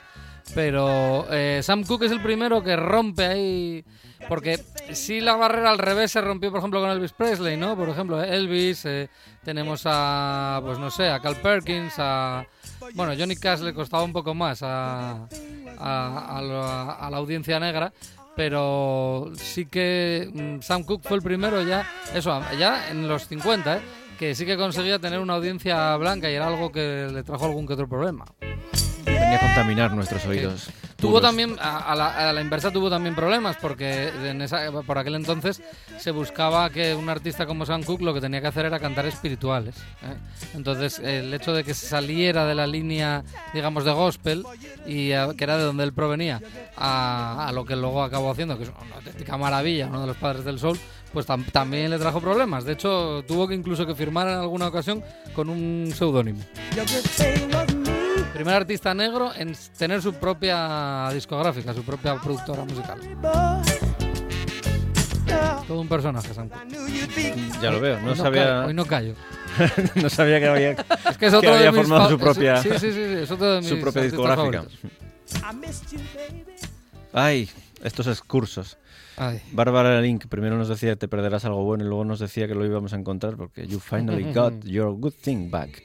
Pero 0.54 1.26
eh, 1.32 1.62
Sam 1.64 1.84
Cooke 1.84 2.04
es 2.06 2.12
el 2.12 2.22
primero 2.22 2.64
que 2.64 2.76
rompe 2.76 3.26
ahí. 3.26 3.86
Porque 4.28 4.60
si 4.94 5.20
la 5.20 5.36
barrera 5.36 5.72
al 5.72 5.78
revés 5.78 6.12
se 6.12 6.22
rompió, 6.22 6.52
por 6.52 6.60
ejemplo, 6.60 6.80
con 6.80 6.90
Elvis 6.90 7.14
Presley, 7.14 7.58
¿no? 7.58 7.76
Por 7.76 7.90
ejemplo, 7.90 8.22
Elvis, 8.24 8.86
eh, 8.86 9.10
tenemos 9.44 9.84
a, 9.86 10.60
pues 10.64 10.80
no 10.80 10.90
sé, 10.90 11.10
a 11.10 11.20
Carl 11.20 11.36
Perkins, 11.38 11.96
a... 11.98 12.46
Bueno, 12.94 13.14
Johnny 13.18 13.36
Cash 13.36 13.62
le 13.62 13.74
costaba 13.74 14.04
un 14.04 14.14
poco 14.14 14.34
más 14.34 14.62
a, 14.64 15.28
a, 15.80 16.38
a 16.38 17.10
la 17.10 17.18
audiencia 17.18 17.60
negra, 17.60 17.94
pero 18.36 19.32
sí 19.36 19.66
que 19.66 20.30
mm, 20.34 20.62
Sam 20.62 20.84
Cooke 20.84 21.08
fue 21.08 21.18
el 21.18 21.24
primero 21.24 21.62
ya, 21.64 21.88
eso, 22.14 22.42
ya 22.58 22.90
en 22.90 23.08
los 23.08 23.28
50, 23.28 23.78
¿eh? 23.78 23.82
que 24.18 24.36
sí 24.36 24.46
que 24.46 24.56
conseguía 24.56 25.00
tener 25.00 25.20
una 25.20 25.34
audiencia 25.34 25.96
blanca 25.98 26.30
y 26.30 26.36
era 26.36 26.48
algo 26.48 26.72
que 26.72 27.10
le 27.12 27.24
trajo 27.24 27.46
algún 27.46 27.66
que 27.66 27.74
otro 27.74 27.88
problema. 27.88 28.26
Contaminar 29.56 29.92
nuestros 29.94 30.26
oídos. 30.26 30.70
Tuvo 30.96 31.14
duros. 31.20 31.24
también, 31.24 31.58
a, 31.60 31.80
a 31.92 31.96
la, 31.96 32.30
a 32.30 32.32
la 32.34 32.42
inversa 32.42 32.72
tuvo 32.72 32.90
también 32.90 33.16
problemas, 33.16 33.58
porque 33.58 34.08
en 34.24 34.42
esa, 34.42 34.72
por 34.86 34.98
aquel 34.98 35.16
entonces 35.16 35.62
se 36.00 36.12
buscaba 36.12 36.70
que 36.70 36.96
un 36.96 37.10
artista 37.10 37.46
como 37.46 37.66
Sam 37.66 37.84
Cooke 37.84 38.02
lo 38.04 38.14
que 38.14 38.22
tenía 38.22 38.40
que 38.40 38.48
hacer 38.48 38.66
era 38.66 38.80
cantar 38.80 39.06
espirituales. 39.08 39.76
¿eh? 40.04 40.16
Entonces, 40.54 41.00
el 41.00 41.34
hecho 41.34 41.54
de 41.54 41.64
que 41.66 41.74
se 41.74 41.86
saliera 41.88 42.46
de 42.46 42.56
la 42.56 42.66
línea, 42.66 43.24
digamos, 43.54 43.84
de 43.84 43.92
gospel, 43.92 44.46
y 44.88 45.12
a- 45.12 45.34
que 45.36 45.44
era 45.44 45.58
de 45.58 45.64
donde 45.64 45.84
él 45.84 45.92
provenía, 45.92 46.40
a, 46.78 47.48
a 47.48 47.52
lo 47.52 47.66
que 47.66 47.76
luego 47.76 48.04
acabó 48.04 48.32
haciendo, 48.32 48.58
que 48.58 48.64
es 48.64 48.70
una 48.70 48.96
auténtica 48.96 49.36
maravilla, 49.38 49.88
uno 49.88 50.02
de 50.02 50.08
los 50.08 50.18
padres 50.18 50.46
del 50.46 50.60
soul, 50.60 50.80
pues 51.12 51.28
tam- 51.28 51.52
también 51.52 51.90
le 51.90 51.98
trajo 52.00 52.22
problemas. 52.22 52.64
De 52.64 52.74
hecho, 52.74 53.24
tuvo 53.28 53.48
que 53.48 53.56
incluso 53.56 53.86
que 53.86 53.96
firmar 53.96 54.28
en 54.28 54.36
alguna 54.36 54.68
ocasión 54.68 55.04
con 55.36 55.50
un 55.50 55.92
seudónimo. 55.96 56.40
Primer 58.34 58.54
artista 58.56 58.94
negro 58.94 59.32
en 59.36 59.54
tener 59.78 60.02
su 60.02 60.14
propia 60.14 61.10
discográfica, 61.14 61.74
su 61.74 61.84
propia 61.84 62.16
productora 62.16 62.64
musical. 62.64 63.00
Todo 65.68 65.82
un 65.82 65.88
personaje, 65.88 66.34
Sam. 66.34 66.50
Ya 67.62 67.72
lo 67.72 67.80
veo, 67.80 68.00
no 68.02 68.12
Hoy 68.12 68.18
sabía, 68.18 68.44
callo, 68.46 68.68
hoy 68.68 68.74
no 68.74 68.86
callo. 68.86 69.14
no 69.96 70.10
sabía 70.10 70.40
que 70.40 70.48
había 70.48 70.72
Es 71.10 71.18
que 71.18 71.26
es 71.28 71.34
otro 71.34 71.54
había 71.54 71.66
de 71.66 71.72
mis 71.72 71.82
formado 71.88 72.10
su 72.10 72.18
propia- 72.18 72.58
Sí, 72.62 72.70
sí, 72.80 72.92
sí, 72.92 73.00
es 73.00 73.30
otro 73.32 73.54
de 73.56 73.60
mis 73.62 73.70
su 73.70 73.80
propia 73.80 74.02
discográfica. 74.04 74.64
favoritos. 74.64 74.80
Ay, 77.14 77.50
estos 77.84 78.08
excursos. 78.08 78.78
Ay, 79.18 79.42
Bárbara 79.52 80.00
Link 80.02 80.26
primero 80.28 80.58
nos 80.58 80.70
decía 80.70 80.96
te 80.96 81.08
perderás 81.10 81.44
algo 81.46 81.64
bueno 81.64 81.84
y 81.84 81.88
luego 81.88 82.06
nos 82.06 82.20
decía 82.20 82.48
que 82.48 82.56
lo 82.56 82.66
íbamos 82.66 82.94
a 82.94 82.96
encontrar 82.96 83.36
porque 83.36 83.68
you 83.68 83.80
finally 83.80 84.24
got 84.34 84.64
your 84.64 84.94
good 84.98 85.14
thing 85.22 85.50
back. 85.52 85.84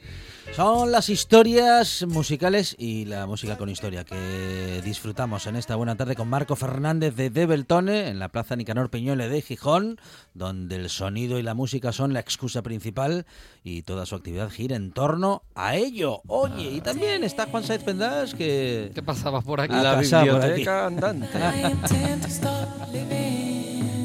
Son 0.54 0.90
las 0.90 1.10
historias 1.10 2.06
musicales 2.08 2.74
y 2.78 3.04
la 3.04 3.26
música 3.26 3.58
con 3.58 3.68
historia 3.68 4.04
que 4.04 4.80
disfrutamos 4.82 5.46
en 5.46 5.54
esta 5.56 5.76
buena 5.76 5.96
tarde 5.96 6.16
con 6.16 6.28
Marco 6.28 6.56
Fernández 6.56 7.14
de 7.14 7.28
Debeltone 7.28 8.08
en 8.08 8.18
la 8.18 8.30
Plaza 8.30 8.56
Nicanor 8.56 8.88
Peñole 8.88 9.28
de 9.28 9.42
Gijón, 9.42 10.00
donde 10.32 10.76
el 10.76 10.88
sonido 10.88 11.38
y 11.38 11.42
la 11.42 11.52
música 11.52 11.92
son 11.92 12.14
la 12.14 12.20
excusa 12.20 12.62
principal 12.62 13.26
y 13.64 13.82
toda 13.82 14.06
su 14.06 14.14
actividad 14.14 14.48
gira 14.48 14.76
en 14.76 14.92
torno 14.92 15.42
a 15.54 15.76
ello. 15.76 16.22
Oye, 16.26 16.70
y 16.70 16.80
también 16.80 17.22
está 17.22 17.46
Juan 17.46 17.62
Saez 17.62 17.84
Pendas 17.84 18.34
que... 18.34 18.92
¿qué 18.94 19.02
pasaba 19.02 19.42
por 19.42 19.60
aquí? 19.60 19.74
La 19.74 19.96
biblioteca 20.00 20.86
andante. 20.86 21.28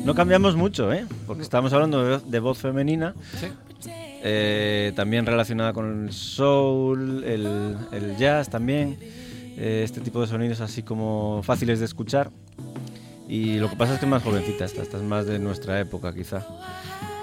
No 0.04 0.14
cambiamos 0.16 0.58
mucho, 0.58 0.92
¿eh? 0.92 1.06
Porque 1.28 1.44
estamos 1.44 1.72
hablando 1.72 2.04
de, 2.04 2.20
de 2.20 2.40
voz 2.40 2.58
femenina, 2.58 3.16
Sí. 3.40 3.48
Eh, 4.24 4.92
también 4.96 5.26
relacionada 5.26 5.74
con 5.74 6.06
el 6.06 6.14
soul, 6.14 7.24
el, 7.24 7.76
el 7.92 8.18
jazz 8.18 8.50
también, 8.50 8.98
eh, 9.58 9.82
este 9.84 10.02
tipo 10.02 10.22
de 10.22 10.28
sonidos 10.28 10.62
así 10.62 10.84
como 10.84 11.42
fáciles 11.44 11.80
de 11.80 11.86
escuchar. 11.86 12.30
Y 13.28 13.58
lo 13.60 13.70
que 13.70 13.76
pasa 13.78 13.94
es 13.94 14.00
que 14.00 14.06
es 14.06 14.10
más 14.10 14.24
jovencita 14.24 14.66
esta, 14.66 14.82
esta 14.82 14.98
es 14.98 15.04
más 15.04 15.26
de 15.26 15.40
nuestra 15.40 15.80
época 15.80 16.14
quizá. 16.14 16.46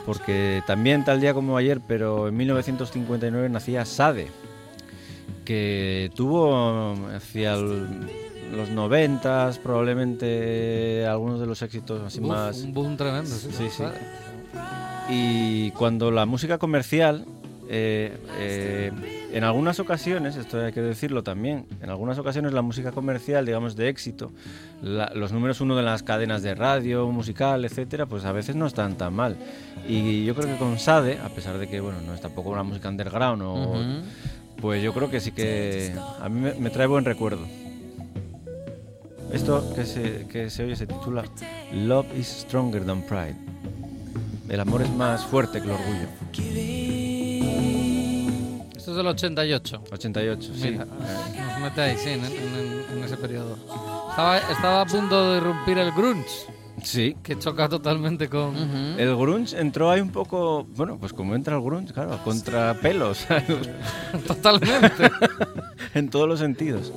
Porque 0.07 0.63
también 0.67 1.05
tal 1.05 1.21
día 1.21 1.35
como 1.35 1.57
ayer, 1.59 1.81
pero 1.87 2.29
en 2.29 2.37
1959 2.37 3.49
nacía 3.51 3.85
Sade, 3.85 4.29
que 5.45 6.11
tuvo 6.15 6.95
hacia 7.15 7.55
el- 7.55 7.87
los 8.57 8.71
90 8.71 9.51
probablemente 9.63 11.05
algunos 11.07 11.39
de 11.41 11.47
los 11.47 11.61
éxitos 11.61 12.01
así 12.03 12.21
Uf, 12.21 12.27
más... 12.27 12.57
Un 12.63 12.73
boom 12.73 12.97
tremendo, 12.97 13.29
sí. 13.29 13.49
Sí, 13.53 13.69
sí. 13.69 13.85
Y 15.09 15.71
cuando 15.73 16.11
la 16.11 16.27
música 16.27 16.59
comercial, 16.59 17.25
eh, 17.71 18.17
eh, 18.39 18.93
en 19.33 19.45
algunas 19.45 19.79
ocasiones, 19.81 20.37
esto 20.37 20.61
hay 20.65 20.73
que 20.73 20.81
decirlo 20.83 21.23
también, 21.23 21.67
en 21.83 21.91
algunas 21.91 22.19
ocasiones 22.19 22.53
la 22.53 22.63
música 22.63 22.93
comercial, 22.93 23.45
digamos, 23.47 23.77
de 23.77 23.89
éxito, 23.89 24.31
la- 24.83 25.11
los 25.15 25.33
números 25.33 25.61
uno 25.61 25.77
de 25.77 25.83
las 25.83 26.03
cadenas 26.03 26.43
de 26.43 26.55
radio, 26.55 27.07
musical, 27.11 27.65
etcétera, 27.65 28.07
pues 28.07 28.25
a 28.25 28.33
veces 28.33 28.57
no 28.57 28.67
están 28.67 28.97
tan 28.97 29.15
mal. 29.15 29.37
Y 29.87 30.25
yo 30.25 30.35
creo 30.35 30.49
que 30.49 30.57
con 30.59 30.79
Sade, 30.79 31.19
a 31.19 31.29
pesar 31.31 31.59
de 31.59 31.69
que, 31.69 31.81
bueno, 31.81 31.99
no 32.07 32.15
es 32.15 32.21
tampoco 32.21 32.51
una 32.51 32.63
música 32.63 32.89
underground, 32.89 33.43
o, 33.43 33.75
pues 34.61 34.83
yo 34.83 34.93
creo 34.93 35.11
que 35.11 35.21
sí 35.21 35.33
que 35.33 35.95
a 36.21 36.29
mí 36.29 36.41
me, 36.41 36.55
me 36.55 36.71
trae 36.71 36.87
buen 36.87 37.05
recuerdo. 37.05 37.47
Esto 39.33 39.75
que 39.75 39.85
se, 39.85 40.27
que 40.27 40.49
se 40.49 40.65
oye 40.65 40.75
se 40.75 40.87
titula 40.87 41.23
Love 41.75 42.07
is 42.19 42.27
Stronger 42.29 42.83
Than 42.85 43.03
Pride. 43.03 43.37
El 44.49 44.61
amor 44.61 44.83
es 44.83 44.91
más 44.91 45.25
fuerte 45.27 45.61
que 45.61 45.67
el 45.67 45.73
orgullo. 45.73 46.09
Esto 48.77 48.91
es 48.93 48.97
del 48.97 49.07
88. 49.07 49.83
88, 49.93 50.53
sí. 50.55 50.71
Mira, 50.71 50.85
nos 50.87 51.61
mete 51.61 51.81
ahí, 51.81 51.97
sí, 51.99 52.11
en, 52.11 52.25
en- 52.25 52.85
en 52.99 53.05
ese 53.05 53.17
periodo. 53.17 53.57
Estaba, 54.11 54.39
estaba 54.39 54.81
a 54.83 54.87
punto 54.87 55.31
de 55.33 55.37
irrumpir 55.39 55.79
el 55.79 55.93
grunge, 55.93 56.29
Sí. 56.83 57.17
que 57.23 57.39
choca 57.39 57.69
totalmente 57.69 58.29
con... 58.29 58.57
El 58.99 59.15
grunge 59.17 59.59
entró 59.61 59.91
ahí 59.91 60.01
un 60.01 60.11
poco, 60.11 60.65
bueno, 60.77 60.97
pues 60.99 61.13
como 61.13 61.35
entra 61.35 61.57
el 61.57 61.63
grunge, 61.63 61.93
claro, 61.93 62.15
a 62.15 62.23
contrapelos, 62.25 63.27
Totalmente. 64.27 65.11
en 65.95 66.09
todos 66.09 66.29
los 66.29 66.39
sentidos. 66.39 66.93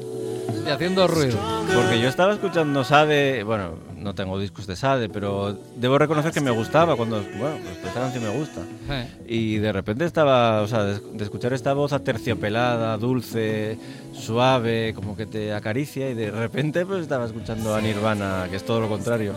y 0.66 0.70
haciendo 0.70 1.08
ruido. 1.08 1.38
Porque 1.74 2.00
yo 2.00 2.08
estaba 2.08 2.34
escuchando 2.34 2.84
Sade, 2.84 3.44
bueno, 3.44 3.72
no 4.02 4.14
tengo 4.16 4.40
discos 4.40 4.68
de 4.68 4.76
Sade, 4.76 5.08
pero 5.10 5.58
debo 5.78 5.98
reconocer 5.98 6.32
que 6.32 6.42
me 6.42 6.52
gustaba 6.52 6.96
cuando, 6.96 7.18
bueno, 7.38 7.58
pues 7.64 7.78
esta 7.86 8.00
canción 8.02 8.24
me 8.24 8.30
gusta. 8.38 8.62
Sí. 8.88 9.24
Y 9.28 9.58
de 9.58 9.72
repente 9.72 10.06
estaba, 10.06 10.62
o 10.62 10.68
sea, 10.68 10.84
de, 10.84 11.00
de 11.00 11.24
escuchar 11.24 11.54
esta 11.54 11.74
voz 11.74 11.94
aterciopelada, 11.94 12.98
dulce, 12.98 13.78
suave, 14.14 14.94
como 14.96 15.16
que 15.16 15.26
te 15.26 15.54
acaricia 15.54 16.10
y 16.10 16.14
de 16.14 16.32
repente 16.32 16.86
pues 16.86 17.02
estaba 17.02 17.26
escuchando 17.26 17.74
a 17.76 17.82
Nirvana, 17.82 18.48
que 18.50 18.58
es 18.58 18.64
todo 18.66 18.80
lo 18.82 18.90
contrario. 18.90 19.34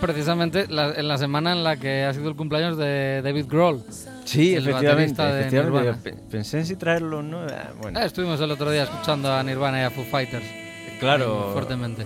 Precisamente 0.00 0.66
la- 0.68 0.92
en 0.94 1.06
la 1.06 1.16
semana 1.16 1.52
en 1.52 1.62
la 1.62 1.76
que 1.76 2.04
ha 2.04 2.12
sido 2.12 2.28
el 2.28 2.34
cumpleaños 2.36 2.76
de 2.76 3.22
David 3.22 3.46
Grohl. 3.48 3.82
Sí, 4.24 4.54
El 4.54 4.66
efectivamente, 4.68 5.22
de 5.22 5.40
efectivamente. 5.40 6.14
Pensé 6.30 6.58
en 6.58 6.66
si 6.66 6.76
traerlo 6.76 7.18
o 7.18 7.22
no. 7.22 7.40
ah, 7.40 7.70
bueno, 7.80 7.98
Ah, 8.00 8.04
estuvimos 8.04 8.40
el 8.40 8.50
otro 8.50 8.70
día 8.70 8.84
escuchando 8.84 9.32
a 9.32 9.42
Nirvana 9.42 9.80
y 9.80 9.84
a 9.84 9.90
Foo 9.90 10.04
Fighters. 10.04 10.44
claro. 10.98 11.50
Fuertemente. 11.52 12.04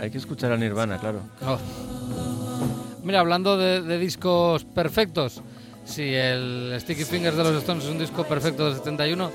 Hay 0.00 0.10
que 0.10 0.18
escuchar 0.18 0.50
a 0.52 0.56
Nirvana, 0.56 0.98
claro. 0.98 1.20
Oh. 1.46 1.58
Mira, 3.04 3.20
hablando 3.20 3.56
de, 3.56 3.82
de 3.82 3.98
discos 3.98 4.64
perfectos, 4.64 5.42
si 5.84 6.02
el 6.14 6.74
Sticky 6.80 7.04
Fingers 7.04 7.36
de 7.36 7.44
los 7.44 7.54
Stones 7.56 7.84
es 7.84 7.90
un 7.90 7.98
disco 7.98 8.24
perfecto 8.24 8.64
del 8.66 8.74
71, 8.76 9.30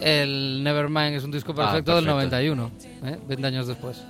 el 0.00 0.62
Nevermind 0.64 1.14
es 1.16 1.24
un 1.24 1.30
disco 1.30 1.54
perfecto, 1.54 1.94
del 1.94 2.04
perfecto. 2.04 2.14
91, 2.14 2.70
¿eh? 3.04 3.18
20 3.28 3.46
años 3.46 3.66
después. 3.66 4.02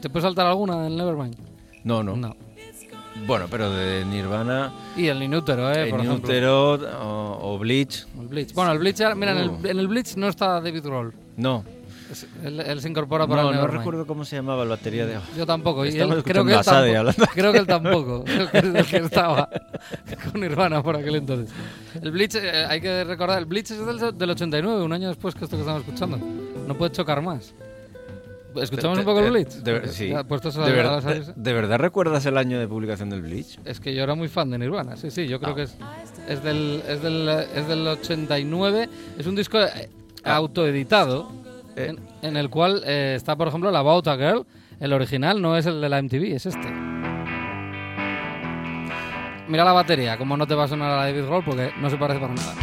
¿Te 0.00 0.10
puede 0.10 0.22
saltar 0.22 0.46
alguna 0.46 0.82
del 0.84 0.96
Nevermind? 0.96 1.36
No, 1.84 2.02
no. 2.02 2.36
Bueno, 3.26 3.46
pero 3.50 3.70
de 3.70 4.04
Nirvana, 4.04 4.72
Y 4.94 5.06
el 5.06 5.22
Inútero, 5.22 5.72
¿eh? 5.72 5.88
Por. 5.88 6.00
Útero 6.00 6.74
o, 6.74 7.54
o 7.54 7.58
Bleach, 7.58 8.06
El 8.20 8.28
Bleach. 8.28 8.52
Bueno, 8.52 8.72
el 8.72 8.78
Bleach, 8.78 8.98
mira, 9.16 9.32
en, 9.32 9.48
Uh. 9.50 9.58
el, 9.64 9.70
en 9.70 9.78
el 9.78 9.88
Bleach 9.88 10.16
no 10.16 10.28
está 10.28 10.60
David 10.60 10.82
Grohl. 10.84 11.14
no. 11.36 11.64
Él, 12.44 12.60
él 12.60 12.80
se 12.80 12.88
incorpora 12.88 13.26
para 13.26 13.42
No, 13.42 13.50
el 13.50 13.56
no 13.56 13.66
recuerdo 13.66 14.06
cómo 14.06 14.24
se 14.24 14.36
llamaba 14.36 14.62
el 14.62 14.68
batería 14.68 15.06
de... 15.06 15.18
Yo 15.36 15.44
tampoco. 15.46 15.84
Y 15.84 15.88
él- 15.98 16.22
creo, 16.24 16.44
que 16.44 16.52
él 16.54 16.62
tampoco 16.64 17.24
creo 17.34 17.52
que 17.52 17.58
él 17.58 17.66
tampoco. 17.66 18.24
Creo 18.24 18.50
que 18.50 18.58
el 18.58 18.86
que 18.86 18.96
estaba 18.98 19.48
con 20.32 20.40
Nirvana 20.40 20.82
por 20.82 20.96
aquel 20.96 21.16
entonces. 21.16 21.54
El 22.00 22.10
Bleach, 22.12 22.36
eh, 22.36 22.64
hay 22.68 22.80
que 22.80 23.04
recordar, 23.04 23.38
el 23.38 23.46
Bleach 23.46 23.70
es 23.72 23.84
del, 23.84 24.16
del 24.16 24.30
89, 24.30 24.82
un 24.82 24.92
año 24.92 25.08
después 25.08 25.34
que 25.34 25.44
esto 25.44 25.56
que 25.56 25.62
estamos 25.62 25.82
escuchando. 25.82 26.18
No 26.66 26.74
puede 26.76 26.92
chocar 26.92 27.20
más. 27.22 27.54
¿Escuchamos 28.54 28.98
un 28.98 29.04
poco 29.04 29.18
el 29.20 29.26
Eh, 29.26 29.30
Bleach? 29.30 29.48
de- 29.56 29.88
sí. 29.88 30.06
¿De, 30.06 30.22
verdad, 30.72 31.02
de 31.36 31.52
verdad 31.52 31.78
recuerdas 31.78 32.24
el 32.24 32.38
año 32.38 32.58
de 32.58 32.66
publicación 32.66 33.10
del 33.10 33.20
Bleach? 33.20 33.58
Es 33.66 33.80
que 33.80 33.94
yo 33.94 34.02
era 34.02 34.14
muy 34.14 34.28
fan 34.28 34.48
de 34.50 34.58
Nirvana, 34.58 34.96
sí, 34.96 35.10
sí, 35.10 35.26
yo 35.26 35.36
Ah. 35.36 35.40
creo 35.42 35.54
que 35.56 35.62
es, 35.64 35.76
es, 36.28 36.42
del, 36.42 36.82
es, 36.88 37.02
del, 37.02 37.28
es 37.28 37.68
del 37.68 37.86
89. 37.86 38.88
Es 39.18 39.26
un 39.26 39.34
disco 39.36 39.58
eh, 39.60 39.90
Ah. 40.24 40.36
autoeditado 40.36 41.30
Eh. 41.76 41.94
en, 42.22 42.36
el 42.36 42.48
cual 42.48 42.82
eh, 42.86 43.14
está, 43.16 43.36
por 43.36 43.48
ejemplo, 43.48 43.70
la 43.70 43.80
About 43.80 44.08
a 44.08 44.16
Girl. 44.16 44.46
El 44.80 44.92
original 44.92 45.40
no 45.40 45.56
es 45.56 45.66
el 45.66 45.80
de 45.80 45.88
la 45.88 46.02
MTV, 46.02 46.34
es 46.34 46.46
este. 46.46 46.70
Mira 49.48 49.64
la 49.64 49.72
batería, 49.72 50.18
como 50.18 50.36
no 50.36 50.46
te 50.46 50.54
va 50.54 50.64
a 50.64 50.68
sonar 50.68 50.90
a 50.90 50.96
la 50.96 51.02
David 51.04 51.26
Grohl 51.26 51.44
porque 51.44 51.70
no 51.78 51.88
se 51.88 51.96
parece 51.96 52.18
para 52.18 52.34
nada. 52.34 52.54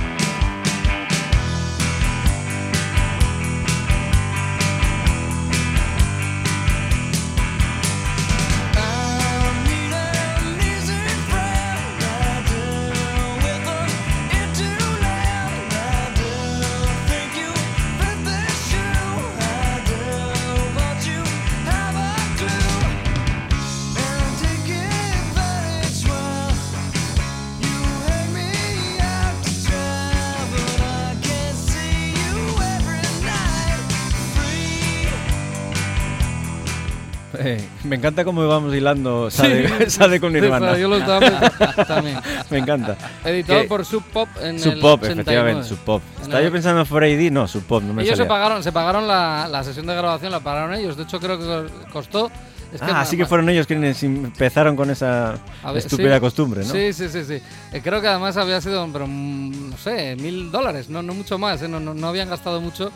Me 37.83 37.95
encanta 37.97 38.23
cómo 38.23 38.47
vamos 38.47 38.73
hilando 38.73 39.29
Sade, 39.31 39.89
Sade 39.89 40.19
con 40.21 40.31
Sí, 40.33 40.39
Nirvana. 40.41 40.67
pero 40.67 40.77
yo 40.79 40.87
lo 40.87 40.97
estaba 40.97 41.19
pensando 41.19 41.85
también. 41.85 42.17
me 42.49 42.57
encanta. 42.59 42.97
Editado 43.25 43.61
Que- 43.61 43.67
por 43.67 43.85
Sub 43.85 44.03
Pop 44.05 44.29
en 44.41 44.59
Sub 44.59 44.73
el 44.73 44.79
Pop, 44.79 45.01
89. 45.03 45.21
efectivamente, 45.21 45.67
Sub 45.69 45.77
Pop. 45.79 46.01
Estaba 46.21 46.39
el- 46.39 46.45
yo 46.45 46.51
pensando 46.51 46.81
en 46.81 46.87
4AD, 46.87 47.31
no, 47.31 47.47
Sub 47.47 47.63
Pop, 47.63 47.83
no 47.83 47.93
me 47.93 48.03
Ellos 48.03 48.17
se 48.17 48.25
pagaron, 48.25 48.63
se 48.63 48.71
pagaron 48.71 49.07
la, 49.07 49.47
la 49.49 49.63
sesión 49.63 49.85
de 49.85 49.95
grabación, 49.95 50.31
la 50.31 50.39
pagaron 50.39 50.73
ellos. 50.73 50.95
De 50.97 51.03
hecho, 51.03 51.19
creo 51.19 51.37
que 51.39 51.71
costó. 51.91 52.31
es 52.73 52.81
ah, 52.81 53.01
así 53.01 53.17
que 53.17 53.25
fueron 53.25 53.49
ellos 53.49 53.67
quienes 53.67 54.01
empezaron 54.03 54.75
con 54.75 54.89
esa 54.89 55.35
ver, 55.65 55.77
estúpida 55.77 56.15
sí. 56.15 56.19
costumbre, 56.21 56.61
¿no? 56.65 56.71
Sí, 56.71 56.93
sí, 56.93 57.07
sí, 57.09 57.23
sí. 57.25 57.41
Eh, 57.71 57.81
creo 57.83 58.01
que 58.01 58.07
además 58.07 58.35
había 58.37 58.59
sido, 58.61 58.87
pero 58.91 59.05
mm, 59.07 59.69
no 59.71 59.77
sé, 59.77 60.15
mil 60.15 60.51
dólares, 60.51 60.89
no, 60.89 61.03
no 61.03 61.13
mucho 61.13 61.37
más, 61.37 61.61
eh, 61.61 61.67
no, 61.67 61.79
no, 61.79 61.93
no 61.93 62.07
habían 62.07 62.29
gastado 62.29 62.61
mucho. 62.61 62.91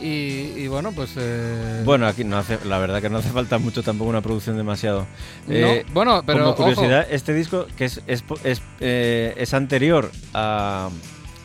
Y, 0.00 0.52
y 0.56 0.68
bueno, 0.68 0.92
pues. 0.92 1.12
eh, 1.16 1.82
Bueno, 1.84 2.06
aquí 2.06 2.22
no 2.24 2.38
hace, 2.38 2.58
la 2.64 2.78
verdad 2.78 3.00
que 3.00 3.10
no 3.10 3.18
hace 3.18 3.30
falta 3.30 3.58
mucho 3.58 3.82
tampoco 3.82 4.10
una 4.10 4.20
producción 4.22 4.56
demasiado. 4.56 5.06
no, 5.46 5.54
Eh, 5.54 5.84
bueno, 5.92 6.22
pero. 6.24 6.38
como 6.40 6.50
ojo, 6.50 6.62
curiosidad, 6.64 7.06
este 7.10 7.34
disco 7.34 7.66
que 7.76 7.86
es, 7.86 8.00
es, 8.06 8.22
es, 8.44 8.62
eh, 8.80 9.34
es 9.36 9.54
anterior 9.54 10.10
a, 10.34 10.88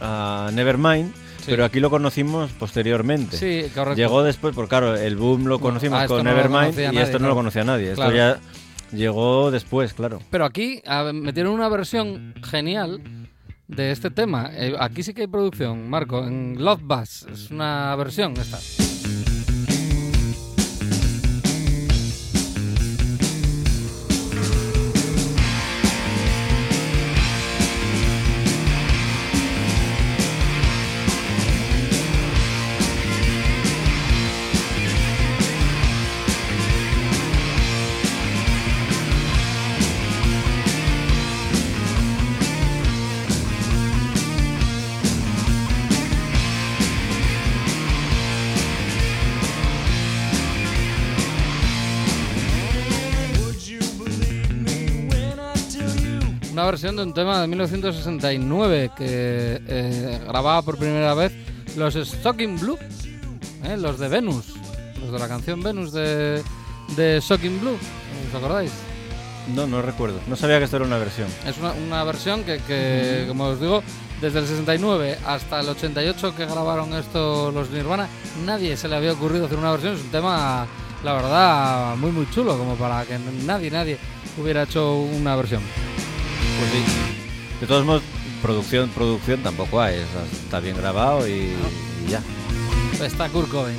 a 0.01 0.49
Nevermind, 0.53 1.13
Sí. 1.39 1.47
pero 1.51 1.65
aquí 1.65 1.79
lo 1.81 1.89
conocimos 1.89 2.51
posteriormente. 2.51 3.35
Sí, 3.37 3.69
correcto. 3.75 3.97
Llegó 3.97 4.23
después, 4.23 4.55
porque 4.55 4.69
claro, 4.69 4.95
el 4.95 5.17
boom 5.17 5.45
lo 5.47 5.59
conocimos 5.59 5.99
ah, 5.99 6.03
esto 6.03 6.15
con 6.17 6.23
no 6.25 6.31
Nevermind 6.31 6.79
y 6.79 6.83
nadie, 6.83 7.01
esto 7.01 7.13
no 7.13 7.17
claro. 7.19 7.27
lo 7.31 7.35
conocía 7.35 7.63
nadie. 7.65 7.89
Esto 7.91 8.01
Claro. 8.09 8.15
ya 8.15 8.39
llegó 8.97 9.51
después, 9.51 9.93
claro. 9.93 10.19
Pero 10.29 10.45
aquí 10.45 10.81
metieron 11.13 11.51
una 11.53 11.67
versión 11.67 12.33
genial 12.49 13.01
de 13.67 13.91
este 13.91 14.11
tema. 14.11 14.49
Eh, 14.53 14.75
aquí 14.79 15.03
sí 15.03 15.13
que 15.13 15.21
hay 15.21 15.27
producción, 15.27 15.89
Marco, 15.89 16.25
en 16.25 16.63
Love 16.63 16.81
Bus. 16.83 17.25
Es 17.31 17.51
una 17.51 17.95
versión 17.95 18.33
esta. 18.37 18.59
Una 56.53 56.65
versión 56.65 56.95
de 56.95 57.01
un 57.01 57.15
tema 57.15 57.41
de 57.41 57.47
1969 57.47 58.91
que 58.95 59.59
eh, 59.67 60.19
grababa 60.27 60.61
por 60.61 60.77
primera 60.77 61.15
vez 61.15 61.33
los 61.75 61.95
Stocking 61.95 62.59
Blue, 62.59 62.77
eh, 63.63 63.75
los 63.75 63.97
de 63.97 64.07
Venus, 64.07 64.53
los 65.01 65.11
de 65.11 65.17
la 65.17 65.27
canción 65.27 65.63
Venus 65.63 65.91
de, 65.91 66.43
de 66.95 67.19
Shocking 67.19 67.59
Blue. 67.59 67.75
¿Os 68.29 68.35
acordáis? 68.35 68.71
No, 69.55 69.65
no 69.65 69.81
recuerdo. 69.81 70.19
No 70.27 70.35
sabía 70.35 70.59
que 70.59 70.65
esto 70.65 70.75
era 70.75 70.85
una 70.85 70.99
versión. 70.99 71.27
Es 71.47 71.57
una, 71.57 71.71
una 71.71 72.03
versión 72.03 72.43
que, 72.43 72.59
que, 72.67 73.25
como 73.27 73.45
os 73.45 73.59
digo, 73.59 73.81
desde 74.21 74.37
el 74.37 74.45
69 74.45 75.17
hasta 75.25 75.59
el 75.59 75.69
88 75.69 76.35
que 76.35 76.45
grabaron 76.45 76.93
esto 76.93 77.51
los 77.51 77.71
Nirvana, 77.71 78.07
nadie 78.45 78.77
se 78.77 78.87
le 78.87 78.95
había 78.95 79.13
ocurrido 79.13 79.47
hacer 79.47 79.57
una 79.57 79.71
versión. 79.71 79.95
Es 79.95 80.01
un 80.01 80.11
tema, 80.11 80.67
la 81.03 81.13
verdad, 81.13 81.95
muy 81.95 82.11
muy 82.11 82.29
chulo, 82.29 82.55
como 82.59 82.75
para 82.75 83.05
que 83.05 83.17
nadie, 83.43 83.71
nadie 83.71 83.97
hubiera 84.39 84.61
hecho 84.61 84.97
una 84.97 85.35
versión. 85.35 85.63
Pues 86.59 86.71
sí. 86.71 86.83
De 87.61 87.67
todos 87.67 87.85
modos, 87.85 88.01
producción, 88.41 88.89
producción 88.89 89.41
tampoco 89.41 89.81
hay. 89.81 89.95
o 89.95 89.97
sea, 89.97 90.23
está 90.43 90.59
bien 90.59 90.75
grabado 90.77 91.27
y, 91.27 91.31
y 91.31 92.09
ya. 92.09 92.21
Está 93.03 93.29
Kurt 93.29 93.49
Cobain. 93.49 93.77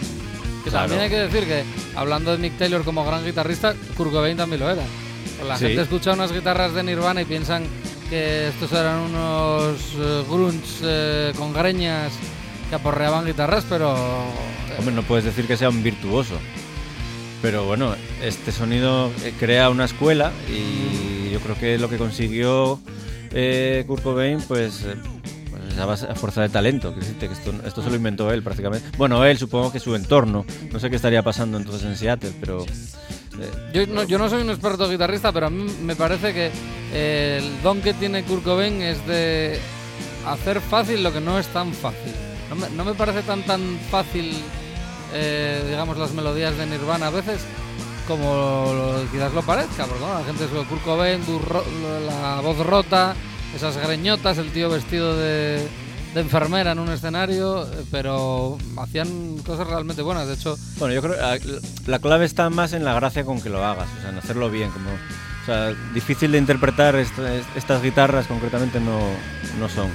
Que 0.65 0.71
Claro. 0.71 0.89
también 0.89 1.03
hay 1.03 1.11
que 1.11 1.17
decir 1.29 1.47
que, 1.47 1.63
hablando 1.95 2.33
de 2.33 2.39
Mick 2.39 2.57
Taylor 2.57 2.85
como 2.85 3.05
gran 3.05 3.25
guitarrista, 3.25 3.75
Kurt 3.97 4.11
Cobain 4.13 4.37
también 4.37 4.61
lo 4.61 4.71
era. 4.71 4.83
La 5.47 5.59
Sí. 5.59 5.67
gente 5.67 5.83
escucha 5.83 6.13
unas 6.13 6.33
guitarras 6.33 6.73
de 6.75 6.83
Nirvana 6.83 7.21
y 7.23 7.25
piensan 7.27 7.65
que 8.09 8.49
estos 8.49 8.73
eran 8.73 8.99
unos 9.01 9.77
eh, 9.99 10.23
grunts 10.29 10.79
eh, 10.83 11.33
con 11.37 11.53
greñas 11.53 12.13
que 12.71 12.75
aporreaban 12.77 13.27
guitarras, 13.27 13.65
pero... 13.69 13.95
eh, 13.95 14.77
Hombre, 14.79 14.95
no 14.95 15.03
puedes 15.03 15.25
decir 15.25 15.47
que 15.47 15.57
sea 15.57 15.69
un 15.69 15.83
virtuoso. 15.83 16.35
Pero 17.43 17.65
bueno, 17.65 17.95
este 18.23 18.53
sonido 18.53 19.11
crea 19.39 19.69
una 19.69 19.85
escuela 19.85 20.33
y 20.49 21.14
yo 21.35 21.41
creo 21.41 21.59
que 21.59 21.79
lo 21.79 21.89
que 21.89 21.99
consiguió 21.99 22.79
eh, 23.33 23.83
Kurt 23.89 24.05
Cobain, 24.05 24.41
pues, 24.47 24.85
eh, 24.85 24.95
pues 25.51 26.05
a, 26.05 26.15
fuerza 26.15 26.43
de 26.43 26.49
talento. 26.49 26.95
que 26.95 27.27
esto, 27.27 27.53
esto 27.67 27.83
se 27.83 27.91
lo 27.91 27.97
inventó 27.97 28.33
él 28.33 28.41
prácticamente. 28.41 28.89
Bueno, 28.97 29.25
él, 29.25 29.37
supongo 29.37 29.73
que 29.73 29.81
su 29.81 29.97
entorno. 29.97 30.47
No 30.71 30.79
sé 30.79 30.91
qué 30.91 30.97
estaría 30.97 31.25
pasando 31.25 31.59
entonces 31.59 31.83
en 31.83 31.97
Seattle, 31.97 32.33
pero... 32.39 32.65
eh, 33.73 34.07
Yo 34.07 34.17
no, 34.17 34.29
soy 34.29 34.43
un 34.43 34.51
experto 34.51 34.89
guitarrista, 34.89 35.33
pero 35.33 35.49
a 35.49 35.51
mí 35.51 35.67
me 35.83 35.97
parece 35.97 36.33
que 36.33 36.53
eh, 36.93 37.41
el 37.43 37.63
don 37.65 37.83
que 37.83 37.95
tiene 37.95 38.23
Kurt 38.23 38.45
Cobain 38.45 38.81
es 38.81 39.05
de 39.09 39.59
hacer 40.29 40.61
fácil 40.61 41.03
lo 41.03 41.13
que 41.13 41.21
no 41.21 41.37
es 41.37 41.49
tan 41.49 41.73
fácil. 41.73 42.13
No 42.49 42.55
me, 42.55 42.71
no 42.71 42.95
parece 42.95 43.23
tan 43.23 43.43
tan 43.43 43.61
fácil, 43.91 44.33
digamos, 45.69 45.99
las 45.99 46.13
melodías 46.13 46.57
de 46.57 46.67
Nirvana 46.67 47.09
a 47.09 47.11
veces 47.11 47.41
como 48.07 48.73
lo- 48.73 49.11
quizás 49.11 49.33
lo 49.33 49.43
parezca, 49.43 49.87
porque 49.87 50.05
la 50.05 50.25
gente 50.25 50.45
es 50.45 50.51
Kurt 50.67 50.83
Cobain, 50.85 51.21
la 52.07 52.41
voz 52.41 52.59
rota, 52.67 53.15
esas 53.55 53.77
greñotas, 53.77 54.39
el 54.39 54.51
tío 54.53 54.69
vestido 54.71 55.17
de, 55.17 55.67
de 56.15 56.21
enfermera 56.21 56.73
en 56.73 56.79
un 56.79 56.91
escenario, 56.91 57.65
eh, 57.65 57.85
pero 57.91 58.59
hacían 58.79 59.39
cosas 59.47 59.67
realmente 59.67 60.03
buenas. 60.03 60.27
De 60.27 60.35
hecho, 60.35 60.57
Bueno, 60.79 60.95
yo 60.95 61.03
creo 61.03 61.15
que 61.41 61.61
la 61.87 61.99
clave 61.99 62.25
está 62.25 62.51
más 62.51 62.73
en 62.73 62.85
la 62.85 62.95
gracia 62.95 63.25
con 63.25 63.41
que 63.41 63.51
lo 63.51 63.65
hagas, 63.65 63.89
o 63.99 64.01
sea, 64.01 64.11
en 64.11 64.19
hacerlo 64.19 64.51
bien. 64.51 64.71
Como, 64.71 64.91
o 64.91 65.47
sea, 65.47 65.73
difícil 65.93 66.33
de 66.33 66.39
interpretar 66.39 66.97
est- 66.97 67.13
estas 67.55 67.83
guitarras 67.83 68.27
concretamente 68.27 68.81
no, 68.81 68.99
no 69.61 69.69
son. 69.69 69.89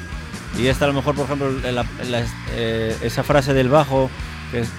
Y 0.57 0.67
esta 0.67 0.85
a 0.85 0.87
lo 0.87 0.93
mejor, 0.95 1.15
por 1.15 1.25
ejemplo, 1.25 1.51
la- 1.51 1.85
la- 2.09 2.25
eh, 2.51 2.95
esa 3.01 3.23
frase 3.23 3.53
del 3.53 3.69
bajo 3.69 4.09
que, 4.51 4.61
es- 4.61 4.69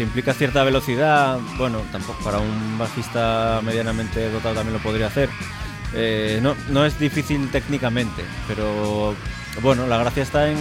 que 0.00 0.04
implica 0.04 0.32
cierta 0.32 0.64
velocidad, 0.64 1.38
bueno, 1.58 1.82
tampoco 1.92 2.24
para 2.24 2.38
un 2.38 2.78
bajista 2.78 3.60
medianamente 3.62 4.30
dotado 4.30 4.54
también 4.54 4.72
lo 4.72 4.82
podría 4.82 5.08
hacer. 5.08 5.28
Eh, 5.92 6.38
no, 6.42 6.56
no 6.70 6.86
es 6.86 6.98
difícil 6.98 7.50
técnicamente, 7.50 8.24
pero 8.48 9.14
bueno, 9.60 9.86
la 9.86 9.98
gracia 9.98 10.22
está 10.22 10.48
en, 10.50 10.56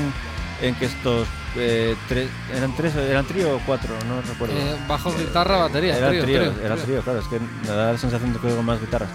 en 0.62 0.76
que 0.76 0.88
estos 0.88 1.26
eh, 1.56 1.96
tres, 2.10 2.28
eran 2.54 2.76
tres, 2.76 2.94
eran 2.98 3.26
trío 3.28 3.56
o 3.56 3.62
cuatro, 3.66 3.94
no 4.10 4.22
recuerdo. 4.22 4.56
eh, 4.58 4.76
bajo 4.90 5.16
guitarra, 5.18 5.56
batería. 5.56 5.96
Era 5.98 6.10
trío, 6.10 6.24
trío, 6.26 6.52
trío, 6.52 6.66
era 6.66 6.76
trío. 6.76 7.02
claro, 7.02 7.20
es 7.20 7.28
que 7.28 7.40
me 7.40 7.68
da 7.70 7.94
la 7.94 7.98
sensación 7.98 8.34
de 8.34 8.40
que 8.40 8.48
oigo 8.48 8.62
más 8.62 8.82
guitarras. 8.82 9.10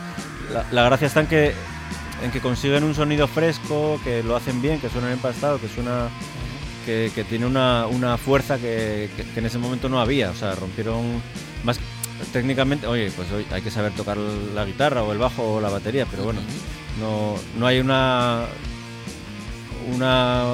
La, 0.51 0.65
la 0.71 0.85
gracia 0.85 1.07
está 1.07 1.21
en 1.21 1.27
que, 1.27 1.55
en 2.23 2.31
que 2.31 2.41
consiguen 2.41 2.83
un 2.85 2.95
sonido 2.95 3.29
fresco, 3.29 4.01
que 4.03 4.23
lo 4.23 4.37
hacen 4.37 4.63
bien, 4.63 4.81
que 4.81 4.89
suena 4.89 5.13
empastado, 5.13 5.61
que 5.61 5.69
suena 5.69 6.09
que, 6.85 7.25
tiene 7.29 7.47
una, 7.47 7.87
una 7.87 8.17
fuerza 8.17 8.59
que, 8.59 9.09
en 9.37 9.47
ese 9.47 9.59
momento 9.59 9.89
no 9.89 10.01
había, 10.01 10.31
o 10.31 10.35
sea, 10.35 10.55
rompieron 10.55 11.23
más 11.65 11.79
técnicamente, 12.33 12.87
oye, 12.87 13.11
pues 13.15 13.29
hay 13.51 13.63
que 13.63 13.71
saber 13.71 13.93
tocar 13.93 14.17
la 14.17 14.65
guitarra 14.65 15.03
o 15.03 15.13
el 15.13 15.19
bajo 15.19 15.55
o 15.55 15.61
la 15.61 15.69
batería, 15.69 16.07
pero 16.11 16.25
bueno, 16.25 16.41
no, 17.01 17.35
no 17.59 17.67
hay 17.67 17.81
una 17.81 18.47
una 19.95 20.45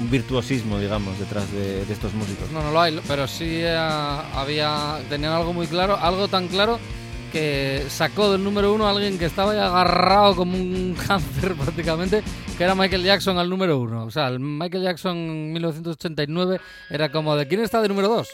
un 0.00 0.10
virtuosismo, 0.10 0.78
digamos, 0.78 1.18
detrás 1.18 1.50
de, 1.52 1.84
de 1.84 1.92
estos 1.92 2.12
músicos. 2.14 2.50
No, 2.50 2.62
no 2.62 2.72
lo 2.72 2.80
hay, 2.80 2.98
pero 3.06 3.28
sí 3.28 3.60
eh, 3.60 3.76
había 3.76 4.98
tenían 5.08 5.32
algo 5.32 5.52
muy 5.52 5.66
claro, 5.66 5.96
algo 5.96 6.28
tan 6.28 6.48
claro 6.48 6.80
que 7.34 7.84
sacó 7.88 8.30
del 8.30 8.44
número 8.44 8.72
uno 8.72 8.86
a 8.86 8.90
alguien 8.90 9.18
que 9.18 9.24
estaba 9.24 9.56
ya 9.56 9.66
agarrado 9.66 10.36
como 10.36 10.56
un 10.56 10.94
cáncer 11.08 11.56
prácticamente, 11.56 12.22
que 12.56 12.62
era 12.62 12.76
Michael 12.76 13.02
Jackson 13.02 13.36
al 13.38 13.50
número 13.50 13.76
uno. 13.80 14.04
O 14.04 14.10
sea, 14.12 14.28
el 14.28 14.38
Michael 14.38 14.84
Jackson 14.84 15.16
en 15.16 15.52
1989 15.52 16.60
era 16.90 17.10
como 17.10 17.34
de 17.34 17.48
quién 17.48 17.60
está 17.60 17.82
de 17.82 17.88
número 17.88 18.06
dos. 18.06 18.28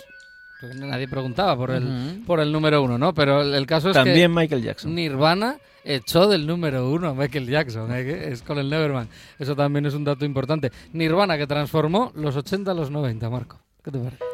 Porque 0.61 0.77
Nadie 0.77 1.09
preguntaba 1.09 1.57
por 1.57 1.71
el, 1.71 2.23
por 2.27 2.41
el 2.41 2.53
número 2.53 2.83
uno, 2.83 2.99
¿no? 2.99 3.15
Pero 3.15 3.41
el, 3.41 3.55
el 3.55 3.67
caso 3.67 3.89
es 3.89 3.97
que 3.97 4.05
También 4.05 4.35
Michael 4.35 4.63
Jackson. 4.63 4.95
Nirvana 4.95 5.57
echó 5.83 6.29
del 6.29 6.47
número 6.47 6.91
uno 6.91 7.09
a 7.09 7.15
Michael 7.15 7.49
Jackson, 7.49 7.91
¿eh? 7.97 8.05
que 8.05 8.33
es 8.33 8.43
con 8.43 8.59
el 8.59 8.69
Neverman. 8.69 9.09
Eso 9.39 9.57
también 9.57 9.87
es 9.87 9.95
un 9.95 10.05
dato 10.05 10.27
importante. 10.27 10.71
Nirvana 10.93 11.39
que 11.39 11.47
transformó 11.47 12.13
los 12.17 12.37
80 12.37 12.71
a 12.71 12.75
los 12.75 12.91
90, 12.91 13.31
Marco. 13.31 13.59
¿Qué 13.83 13.91
te 13.91 13.99
parece? 13.99 14.30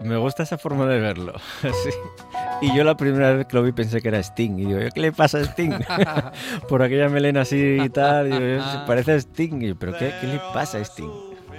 Me 0.00 0.16
gusta 0.16 0.42
esa 0.44 0.58
forma 0.58 0.86
de 0.86 1.00
verlo. 1.00 1.32
sí. 1.62 1.90
Y 2.62 2.76
yo 2.76 2.84
la 2.84 2.96
primera 2.96 3.32
vez 3.32 3.46
que 3.46 3.56
lo 3.56 3.62
vi 3.62 3.72
pensé 3.72 4.00
que 4.00 4.08
era 4.08 4.18
Sting. 4.22 4.58
Y 4.58 4.64
digo, 4.66 4.78
¿qué 4.94 5.00
le 5.00 5.12
pasa 5.12 5.38
a 5.38 5.42
Sting? 5.42 5.72
Por 6.68 6.82
aquella 6.82 7.08
melena 7.08 7.40
así 7.42 7.78
y 7.82 7.88
tal. 7.88 8.28
Y 8.28 8.38
digo, 8.38 8.62
"Se 8.64 8.78
parece 8.86 9.16
Sting. 9.20 9.62
Y 9.62 9.74
¿pero 9.74 9.92
qué, 9.98 10.12
qué 10.20 10.26
le 10.26 10.40
pasa 10.52 10.78
a 10.78 10.80
Sting? 10.82 11.10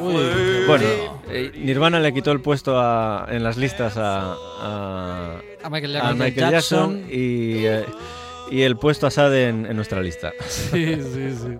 with 0.00 0.66
Bueno, 0.66 0.84
eh, 1.28 1.52
Nirvana 1.56 2.00
le 2.00 2.12
quitó 2.14 2.32
el 2.32 2.40
puesto 2.40 2.78
a- 2.80 3.26
en 3.28 3.44
las 3.44 3.56
listas 3.56 3.96
a, 3.96 4.34
a, 4.60 5.36
A 5.62 5.68
Michael 5.70 5.92
Jackson. 5.92 6.18
Michael 6.18 6.50
Jackson, 6.50 7.04
y, 7.10 7.66
eh, 7.66 7.84
y 8.50 8.62
el 8.62 8.76
puesto 8.76 9.06
a 9.06 9.10
Sade 9.10 9.48
en, 9.48 9.66
en 9.66 9.76
nuestra 9.76 10.00
lista. 10.00 10.32
Sí, 10.48 10.94
sí, 10.96 11.36
sí. 11.36 11.58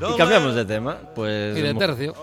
Y 0.00 0.16
cambiamos 0.16 0.54
de 0.54 0.64
tema. 0.64 0.96
Pues 1.14 1.56
Y 1.56 1.60
de 1.62 1.74
tercio. 1.74 2.14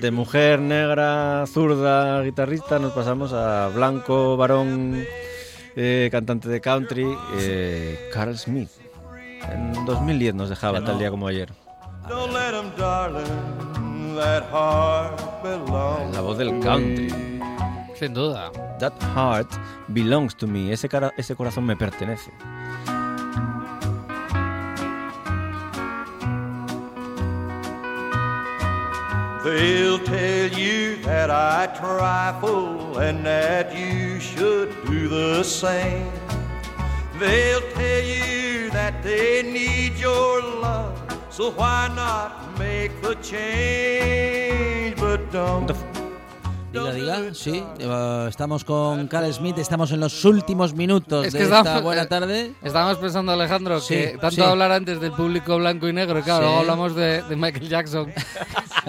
De 0.00 0.10
mujer 0.10 0.60
negra, 0.60 1.44
zurda, 1.46 2.22
guitarrista, 2.22 2.78
nos 2.78 2.92
pasamos 2.92 3.32
a 3.32 3.68
blanco, 3.68 4.36
varón, 4.36 5.04
eh, 5.76 6.08
cantante 6.12 6.48
de 6.48 6.60
country, 6.60 7.06
eh, 7.38 8.10
Carl 8.12 8.36
Smith. 8.36 8.70
En 9.50 9.84
2010 9.84 10.34
nos 10.34 10.48
dejaba, 10.48 10.82
tal 10.84 10.98
día 10.98 11.10
como 11.10 11.26
ayer. 11.28 11.50
'em, 12.10 12.70
darling. 12.76 13.24
That 14.16 14.44
heart 14.52 15.20
belongs 15.42 16.14
La 16.14 16.20
voz 16.20 16.38
del 16.38 16.60
to 16.60 16.66
country. 16.66 17.08
me. 17.10 17.96
Sin 17.98 18.14
duda. 18.14 18.50
That 18.78 18.92
heart 19.14 19.50
belongs 19.88 20.36
to 20.36 20.46
me. 20.46 20.72
Ese, 20.72 20.88
cara- 20.88 21.12
ese 21.16 21.34
corazón 21.34 21.64
me 21.66 21.76
pertenece. 21.76 22.30
They'll 29.44 29.98
tell 29.98 30.58
you 30.58 30.96
that 31.02 31.28
I 31.30 31.66
trifle 31.78 32.96
and 32.96 33.26
that 33.26 33.76
you 33.76 34.18
should 34.18 34.70
do 34.86 35.06
the 35.06 35.42
same. 35.42 36.10
They'll 37.18 37.60
tell 37.72 38.02
you 38.02 38.70
that 38.70 39.02
they 39.02 39.42
need 39.42 39.98
your 39.98 40.40
love, 40.40 40.96
so 41.28 41.50
why 41.50 41.92
not 41.94 42.58
make 42.58 43.02
the 43.02 43.16
change? 43.16 44.96
But 44.96 45.30
don't. 45.30 45.93
Diga, 46.74 46.92
diga, 47.20 47.34
sí. 47.34 47.62
eh, 47.78 48.26
Estamos 48.28 48.64
con 48.64 49.06
Carl 49.06 49.32
Smith, 49.32 49.58
estamos 49.58 49.92
en 49.92 50.00
los 50.00 50.24
últimos 50.24 50.74
minutos 50.74 51.26
Es 51.26 51.32
de 51.32 51.44
esta 51.44 51.80
buena 51.80 52.02
eh, 52.02 52.06
tarde. 52.06 52.52
Estábamos 52.62 52.98
pensando, 52.98 53.32
Alejandro, 53.32 53.80
Sí, 53.80 53.94
que 53.94 54.06
tanto 54.20 54.30
sí. 54.36 54.40
hablar 54.42 54.72
antes 54.72 55.00
del 55.00 55.12
público 55.12 55.56
blanco 55.58 55.88
y 55.88 55.92
negro, 55.92 56.20
claro, 56.22 56.48
Sí. 56.48 56.54
hablamos 56.58 56.94
de, 56.96 57.22
de 57.22 57.36
Michael 57.36 57.68
Jackson. 57.68 58.12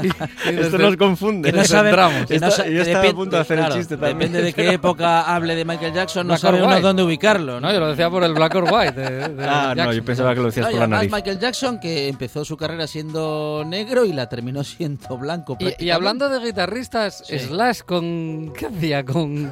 Y- 0.03 0.07
y 0.07 0.59
Esto 0.59 0.77
nos 0.77 0.97
confunde. 0.97 1.49
Que 1.49 1.53
no 1.57 1.63
yo 1.63 2.81
estaba 2.81 3.07
a 3.07 3.13
punto 3.13 3.37
de 3.37 3.41
hacer 3.43 3.59
el 3.59 3.69
chiste 3.69 3.95
también. 3.95 4.17
Depende 4.19 4.41
de 4.41 4.51
qué 4.53 4.69
época 4.73 5.21
hable 5.33 5.55
de 5.55 5.63
Michael 5.63 5.93
Jackson, 5.93 6.27
no 6.27 6.31
Black 6.31 6.41
sabe 6.41 6.57
or 6.57 6.63
uno 6.65 6.73
white. 6.73 6.81
dónde 6.85 7.03
ubicarlo. 7.03 7.61
¿no? 7.61 7.67
No, 7.67 7.73
yo 7.73 7.79
lo 7.79 7.87
decía 7.87 8.09
por 8.09 8.21
el 8.25 8.33
Black 8.33 8.55
or 8.55 8.65
White. 8.69 8.91
de- 8.91 9.29
de 9.29 9.45
Ah, 9.47 9.67
no, 9.69 9.75
Jackson. 9.75 9.95
yo 9.95 10.03
pensaba 10.03 10.33
que 10.33 10.39
lo 10.41 10.45
decías 10.47 10.65
No, 10.65 10.71
por 10.71 10.79
la 10.81 10.87
nariz. 10.87 11.09
Michael 11.13 11.39
Jackson 11.39 11.79
que 11.79 12.09
empezó 12.09 12.43
su 12.43 12.57
carrera 12.57 12.87
siendo 12.87 13.63
negro 13.65 14.03
y 14.03 14.11
la 14.11 14.27
terminó 14.27 14.65
siendo 14.65 15.17
blanco. 15.17 15.55
Y, 15.61 15.85
y 15.85 15.89
hablando 15.91 16.27
de 16.27 16.39
guitarristas, 16.45 17.23
Sí. 17.25 17.35
Slash 17.75 17.83
con. 17.83 18.53
¿Qué 18.57 18.65
hacía 18.67 19.03
con, 19.05 19.51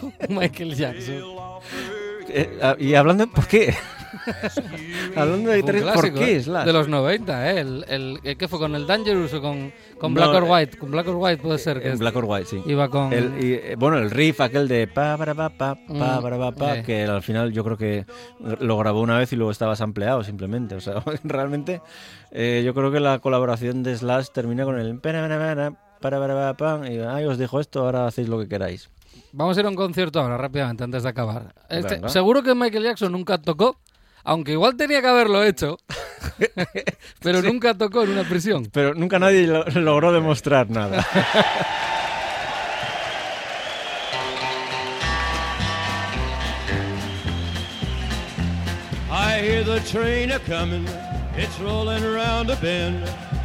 con 0.00 0.12
Michael 0.36 0.74
Jackson? 0.74 1.22
Eh, 2.28 2.58
ah, 2.62 2.76
y 2.78 2.94
hablando, 2.94 3.26
¿por 3.26 3.46
qué? 3.46 3.74
hablando 5.16 5.50
de 5.50 5.56
guitarristas, 5.56 5.94
¿por 5.94 6.12
qué 6.14 6.36
¿eh? 6.36 6.42
Slash? 6.42 6.66
De 6.66 6.72
los 6.72 6.88
90, 6.88 7.50
¿eh? 7.50 7.60
El, 7.60 7.84
el, 7.88 8.20
el- 8.22 8.36
¿Qué 8.36 8.48
fue? 8.48 8.58
¿Con 8.58 8.74
el 8.74 8.86
Dangerous 8.86 9.34
o 9.34 9.42
con, 9.42 9.72
con 9.98 10.14
No, 10.14 10.20
Black 10.20 10.34
or 10.36 10.44
eh, 10.44 10.50
White? 10.50 10.78
Con 10.78 10.90
Black 10.92 11.08
or 11.08 11.16
White 11.16 11.42
puede 11.42 11.58
ser. 11.58 11.82
Que 11.82 11.88
En 11.88 11.98
Black 11.98 12.14
or 12.16 12.24
White, 12.26 12.46
sí. 12.46 12.62
Iba 12.66 12.88
con. 12.88 13.12
El, 13.12 13.42
y, 13.42 13.52
eh, 13.54 13.74
bueno, 13.78 13.98
el 13.98 14.10
riff 14.10 14.40
aquel 14.40 14.68
de 14.68 14.86
pa 14.86 15.16
para 15.16 15.34
pa 15.34 15.50
pa 15.50 15.74
pa 15.74 15.82
Mm, 15.88 16.22
para 16.22 16.38
pa 16.38 16.52
pa 16.52 16.76
eh. 16.78 16.82
que 16.84 17.02
al 17.04 17.22
final 17.22 17.52
yo 17.52 17.64
creo 17.64 17.76
que 17.76 18.06
lo 18.60 18.78
grabó 18.78 19.00
una 19.00 19.18
vez 19.18 19.32
y 19.32 19.36
luego 19.36 19.50
estaba 19.50 19.74
sampleado 19.76 20.22
simplemente. 20.22 20.74
O 20.76 20.80
sea, 20.80 21.02
realmente 21.24 21.80
eh, 22.30 22.62
yo 22.64 22.72
creo 22.74 22.90
que 22.92 23.00
la 23.00 23.18
colaboración 23.18 23.82
de 23.82 23.96
Slash 23.96 24.28
termina 24.32 24.64
con 24.64 24.78
el 24.78 24.98
para 25.00 25.26
para 25.28 25.72
para 26.02 26.18
para 26.18 26.34
para 26.34 26.54
pa, 26.54 26.80
pa, 26.80 26.88
y 26.90 26.98
ay, 26.98 27.24
os 27.24 27.38
dejo 27.38 27.58
esto, 27.60 27.80
ahora 27.80 28.06
hacéis 28.06 28.28
lo 28.28 28.38
que 28.38 28.48
queráis. 28.48 28.90
Vamos 29.32 29.56
a 29.56 29.60
ir 29.60 29.66
a 29.66 29.70
un 29.70 29.74
concierto 29.76 30.20
ahora, 30.20 30.36
rápidamente, 30.36 30.84
antes 30.84 31.02
de 31.04 31.08
acabar. 31.08 31.54
Este- 31.70 32.06
seguro 32.10 32.42
que 32.42 32.54
Michael 32.54 32.84
Jackson 32.84 33.10
nunca 33.12 33.38
tocó 33.38 33.78
aunque 34.24 34.52
igual 34.52 34.76
tenía 34.76 35.00
que 35.00 35.08
haberlo 35.08 35.42
hecho, 35.42 35.78
pero 37.22 37.42
nunca 37.42 37.74
tocó 37.74 38.04
en 38.04 38.10
una 38.10 38.22
prisión. 38.22 38.68
Pero 38.72 38.94
nunca 38.94 39.18
nadie 39.18 39.48
lo- 39.48 39.64
logró 39.64 40.12
demostrar 40.12 40.70
nada. 40.70 41.04
I 49.10 49.38
hear 49.42 49.62
the 49.62 49.80
train 49.80 50.30
a 50.32 50.38
comin', 50.40 50.86
it's 51.36 51.58
rollin' 51.60 52.02
around 52.04 52.50
a 52.50 52.56
bend. 52.56 53.04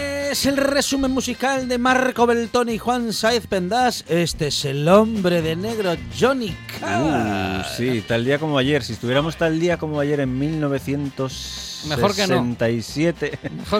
Es 0.00 0.44
el 0.44 0.56
resumen 0.58 1.12
musical 1.12 1.66
de 1.68 1.78
Marco 1.78 2.26
Beltoni 2.26 2.74
y 2.74 2.78
Juan 2.78 3.12
Saez 3.14 3.46
Pendas. 3.46 4.04
Este 4.08 4.48
es 4.48 4.64
el 4.66 4.86
hombre 4.88 5.40
de 5.40 5.56
negro, 5.56 5.94
Johnny 6.18 6.54
Uh, 6.76 6.80
Cash. 6.80 7.66
sí, 7.78 8.04
tal 8.06 8.26
día 8.26 8.38
como 8.38 8.58
ayer. 8.58 8.82
Si 8.82 8.92
estuviéramos 8.92 9.38
tal 9.38 9.58
día 9.58 9.78
como 9.78 9.98
ayer 9.98 10.20
en 10.20 10.38
1967, 10.38 11.88
Mejor 11.88 12.14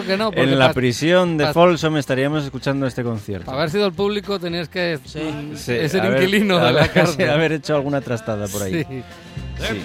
que 0.03 0.17
no, 0.17 0.31
porque 0.31 0.41
en 0.43 0.57
la 0.57 0.73
prisión 0.73 1.37
de 1.37 1.53
Folsom 1.53 1.95
estaríamos 1.97 2.43
escuchando 2.43 2.87
este 2.87 3.03
concierto. 3.03 3.45
para 3.45 3.59
haber 3.59 3.69
sido 3.69 3.85
el 3.85 3.93
público 3.93 4.39
tenías 4.39 4.67
que 4.69 4.97
Sí, 5.05 5.19
ser 5.57 6.01
haber- 6.01 6.23
inquilino 6.23 6.57
de 6.57 6.71
la 6.73 6.87
cárcel. 6.91 7.29
haber 7.29 7.51
hecho 7.51 7.75
alguna 7.75 8.01
trastada 8.01 8.47
por 8.47 8.63
ahí. 8.63 8.83
Sí. 8.83 9.03
Sí. 9.59 9.81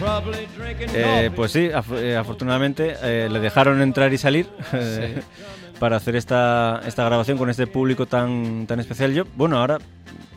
Eh, 0.95 1.31
pues 1.35 1.53
sí, 1.53 1.69
af- 1.69 1.99
eh, 1.99 2.15
afortunadamente 2.17 2.95
eh, 3.03 3.29
le 3.31 3.41
dejaron 3.41 3.81
entrar 3.83 4.11
y 4.13 4.17
salir 4.19 4.47
eh, 4.75 5.21
para 5.83 5.97
hacer 5.97 6.15
esta, 6.15 6.81
esta 6.87 7.03
grabación 7.05 7.37
con 7.37 7.51
este 7.51 7.67
público 7.67 8.07
tan, 8.07 8.69
tan 8.69 8.79
especial. 8.79 9.13
Yo, 9.13 9.25
bueno, 9.37 9.59
ahora 9.59 9.79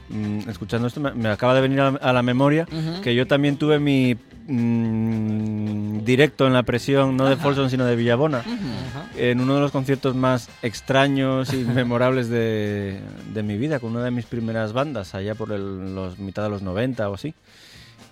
mm, 0.10 0.50
escuchando 0.50 0.88
esto 0.88 1.00
me, 1.00 1.12
me 1.12 1.30
acaba 1.30 1.54
de 1.54 1.62
venir 1.62 1.82
a 1.82 1.92
la, 1.92 1.98
a 2.00 2.14
la 2.14 2.24
memoria 2.24 2.66
que 3.04 3.14
yo 3.14 3.28
también 3.28 3.56
tuve 3.58 3.78
mi 3.78 4.18
mm, 4.48 6.00
directo 6.04 6.48
en 6.48 6.54
la 6.54 6.64
presión, 6.64 7.16
no 7.16 7.26
de 7.30 7.36
Folsom 7.38 7.70
sino 7.70 7.86
de 7.86 7.96
Villabona, 7.96 8.40
Ajá. 8.40 9.06
en 9.18 9.40
uno 9.40 9.54
de 9.54 9.62
los 9.62 9.72
conciertos 9.72 10.16
más 10.16 10.50
extraños 10.64 11.54
y 11.54 11.58
memorables 11.82 12.28
de, 12.30 13.00
de 13.34 13.44
mi 13.44 13.58
vida, 13.60 13.80
con 13.80 13.92
una 13.92 14.04
de 14.04 14.10
mis 14.12 14.26
primeras 14.26 14.74
bandas, 14.74 15.14
allá 15.14 15.36
por 15.36 15.52
el- 15.52 15.94
los 15.94 16.18
mitad 16.18 16.42
de 16.42 16.50
los 16.50 16.64
90 16.64 17.08
o 17.08 17.14
así. 17.14 17.36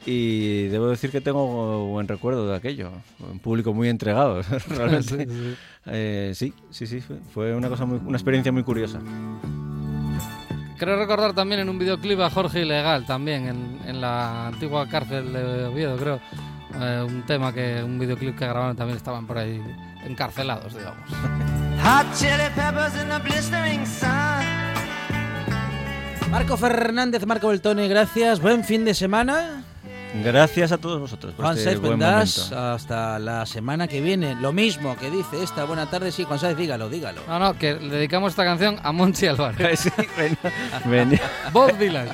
Y 0.06 0.68
debo 0.68 0.89
decir 0.89 1.12
que 1.12 1.22
tengo 1.22 1.88
buen 1.88 2.08
recuerdo 2.08 2.47
de 2.47 2.56
aquello. 2.56 2.91
Un 3.20 3.39
público 3.39 3.74
muy 3.74 3.89
entregado, 3.89 4.41
realmente. 4.68 5.26
Sí, 5.26 5.32
sí. 5.32 5.56
Eh, 5.86 6.32
sí, 6.36 6.54
sí, 6.72 6.88
sí. 6.88 7.01
Fue, 7.34 7.56
una 7.56 7.70
cosa 7.70 7.86
muy, 7.86 7.99
una 8.06 8.18
experiencia 8.18 8.51
muy 8.51 8.64
curiosa. 8.64 8.99
Creo 10.78 10.97
recordar 10.97 11.34
también 11.34 11.62
en 11.62 11.70
un 11.70 11.80
videoclip 11.80 12.20
a 12.20 12.30
Jorge 12.30 12.62
Ilegal, 12.62 13.06
también 13.06 13.47
en, 13.47 13.80
en 13.86 14.01
la 14.01 14.47
antigua 14.47 14.88
cárcel 14.89 15.32
de 15.32 15.66
Oviedo, 15.66 15.95
creo. 15.97 16.20
Eh, 16.82 17.06
un 17.08 17.24
tema 17.24 17.54
que, 17.54 17.82
un 17.84 17.99
videoclip 17.99 18.38
que 18.38 18.45
grabaron 18.45 18.76
también 18.76 18.97
estaban 18.97 19.28
por 19.28 19.38
ahí 19.38 19.62
encarcelados, 20.06 20.74
digamos. 20.74 21.10
Hot 21.84 22.14
chili 22.16 22.49
peppers 22.56 22.95
in 23.01 23.10
the 23.10 23.20
blistering 23.20 23.86
sun. 23.86 24.43
Marco 26.32 26.58
Fernández, 26.58 27.26
Marco 27.26 27.49
Beltoni, 27.49 27.88
gracias. 27.88 28.39
Buen 28.39 28.64
fin 28.64 28.84
de 28.86 28.93
semana. 28.93 29.64
Gracias 30.16 30.72
a 30.72 30.78
todos 30.78 30.99
vosotros 30.99 31.34
por 31.34 31.45
Juan 31.45 31.57
este 31.57 31.76
buen 31.78 31.97
momento. 31.97 32.59
hasta 32.59 33.18
la 33.18 33.45
semana 33.47 33.88
que 33.88 33.99
viene. 33.99 34.36
Lo 34.36 34.53
mismo 34.53 34.95
que 34.95 35.09
dice 35.09 35.41
esta 35.41 35.64
buena 35.64 35.89
tarde. 35.89 36.11
Sí, 36.11 36.24
Juan 36.24 36.38
Saez, 36.39 36.55
dígalo, 36.55 36.88
dígalo. 36.89 37.22
No, 37.28 37.39
no, 37.39 37.57
que 37.57 37.74
le 37.76 37.95
dedicamos 37.95 38.32
esta 38.34 38.43
canción 38.43 38.80
a 38.84 38.91
Monchi 38.91 39.28
Álvarez. 39.28 39.80
Sí, 39.84 39.89
venía, 40.18 40.38
venía, 40.86 41.22
Bob 41.51 41.78
Dylan. 41.78 42.07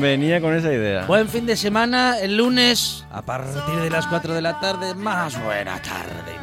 venía 0.00 0.40
con 0.40 0.54
esa 0.54 0.72
idea. 0.72 1.06
Buen 1.06 1.28
fin 1.28 1.46
de 1.46 1.56
semana. 1.56 2.18
El 2.18 2.36
lunes, 2.36 3.04
a 3.10 3.22
partir 3.22 3.74
de 3.82 3.90
las 3.90 4.06
4 4.06 4.34
de 4.34 4.42
la 4.42 4.60
tarde, 4.60 4.94
más 4.94 5.42
buena 5.42 5.80
tarde. 5.80 6.39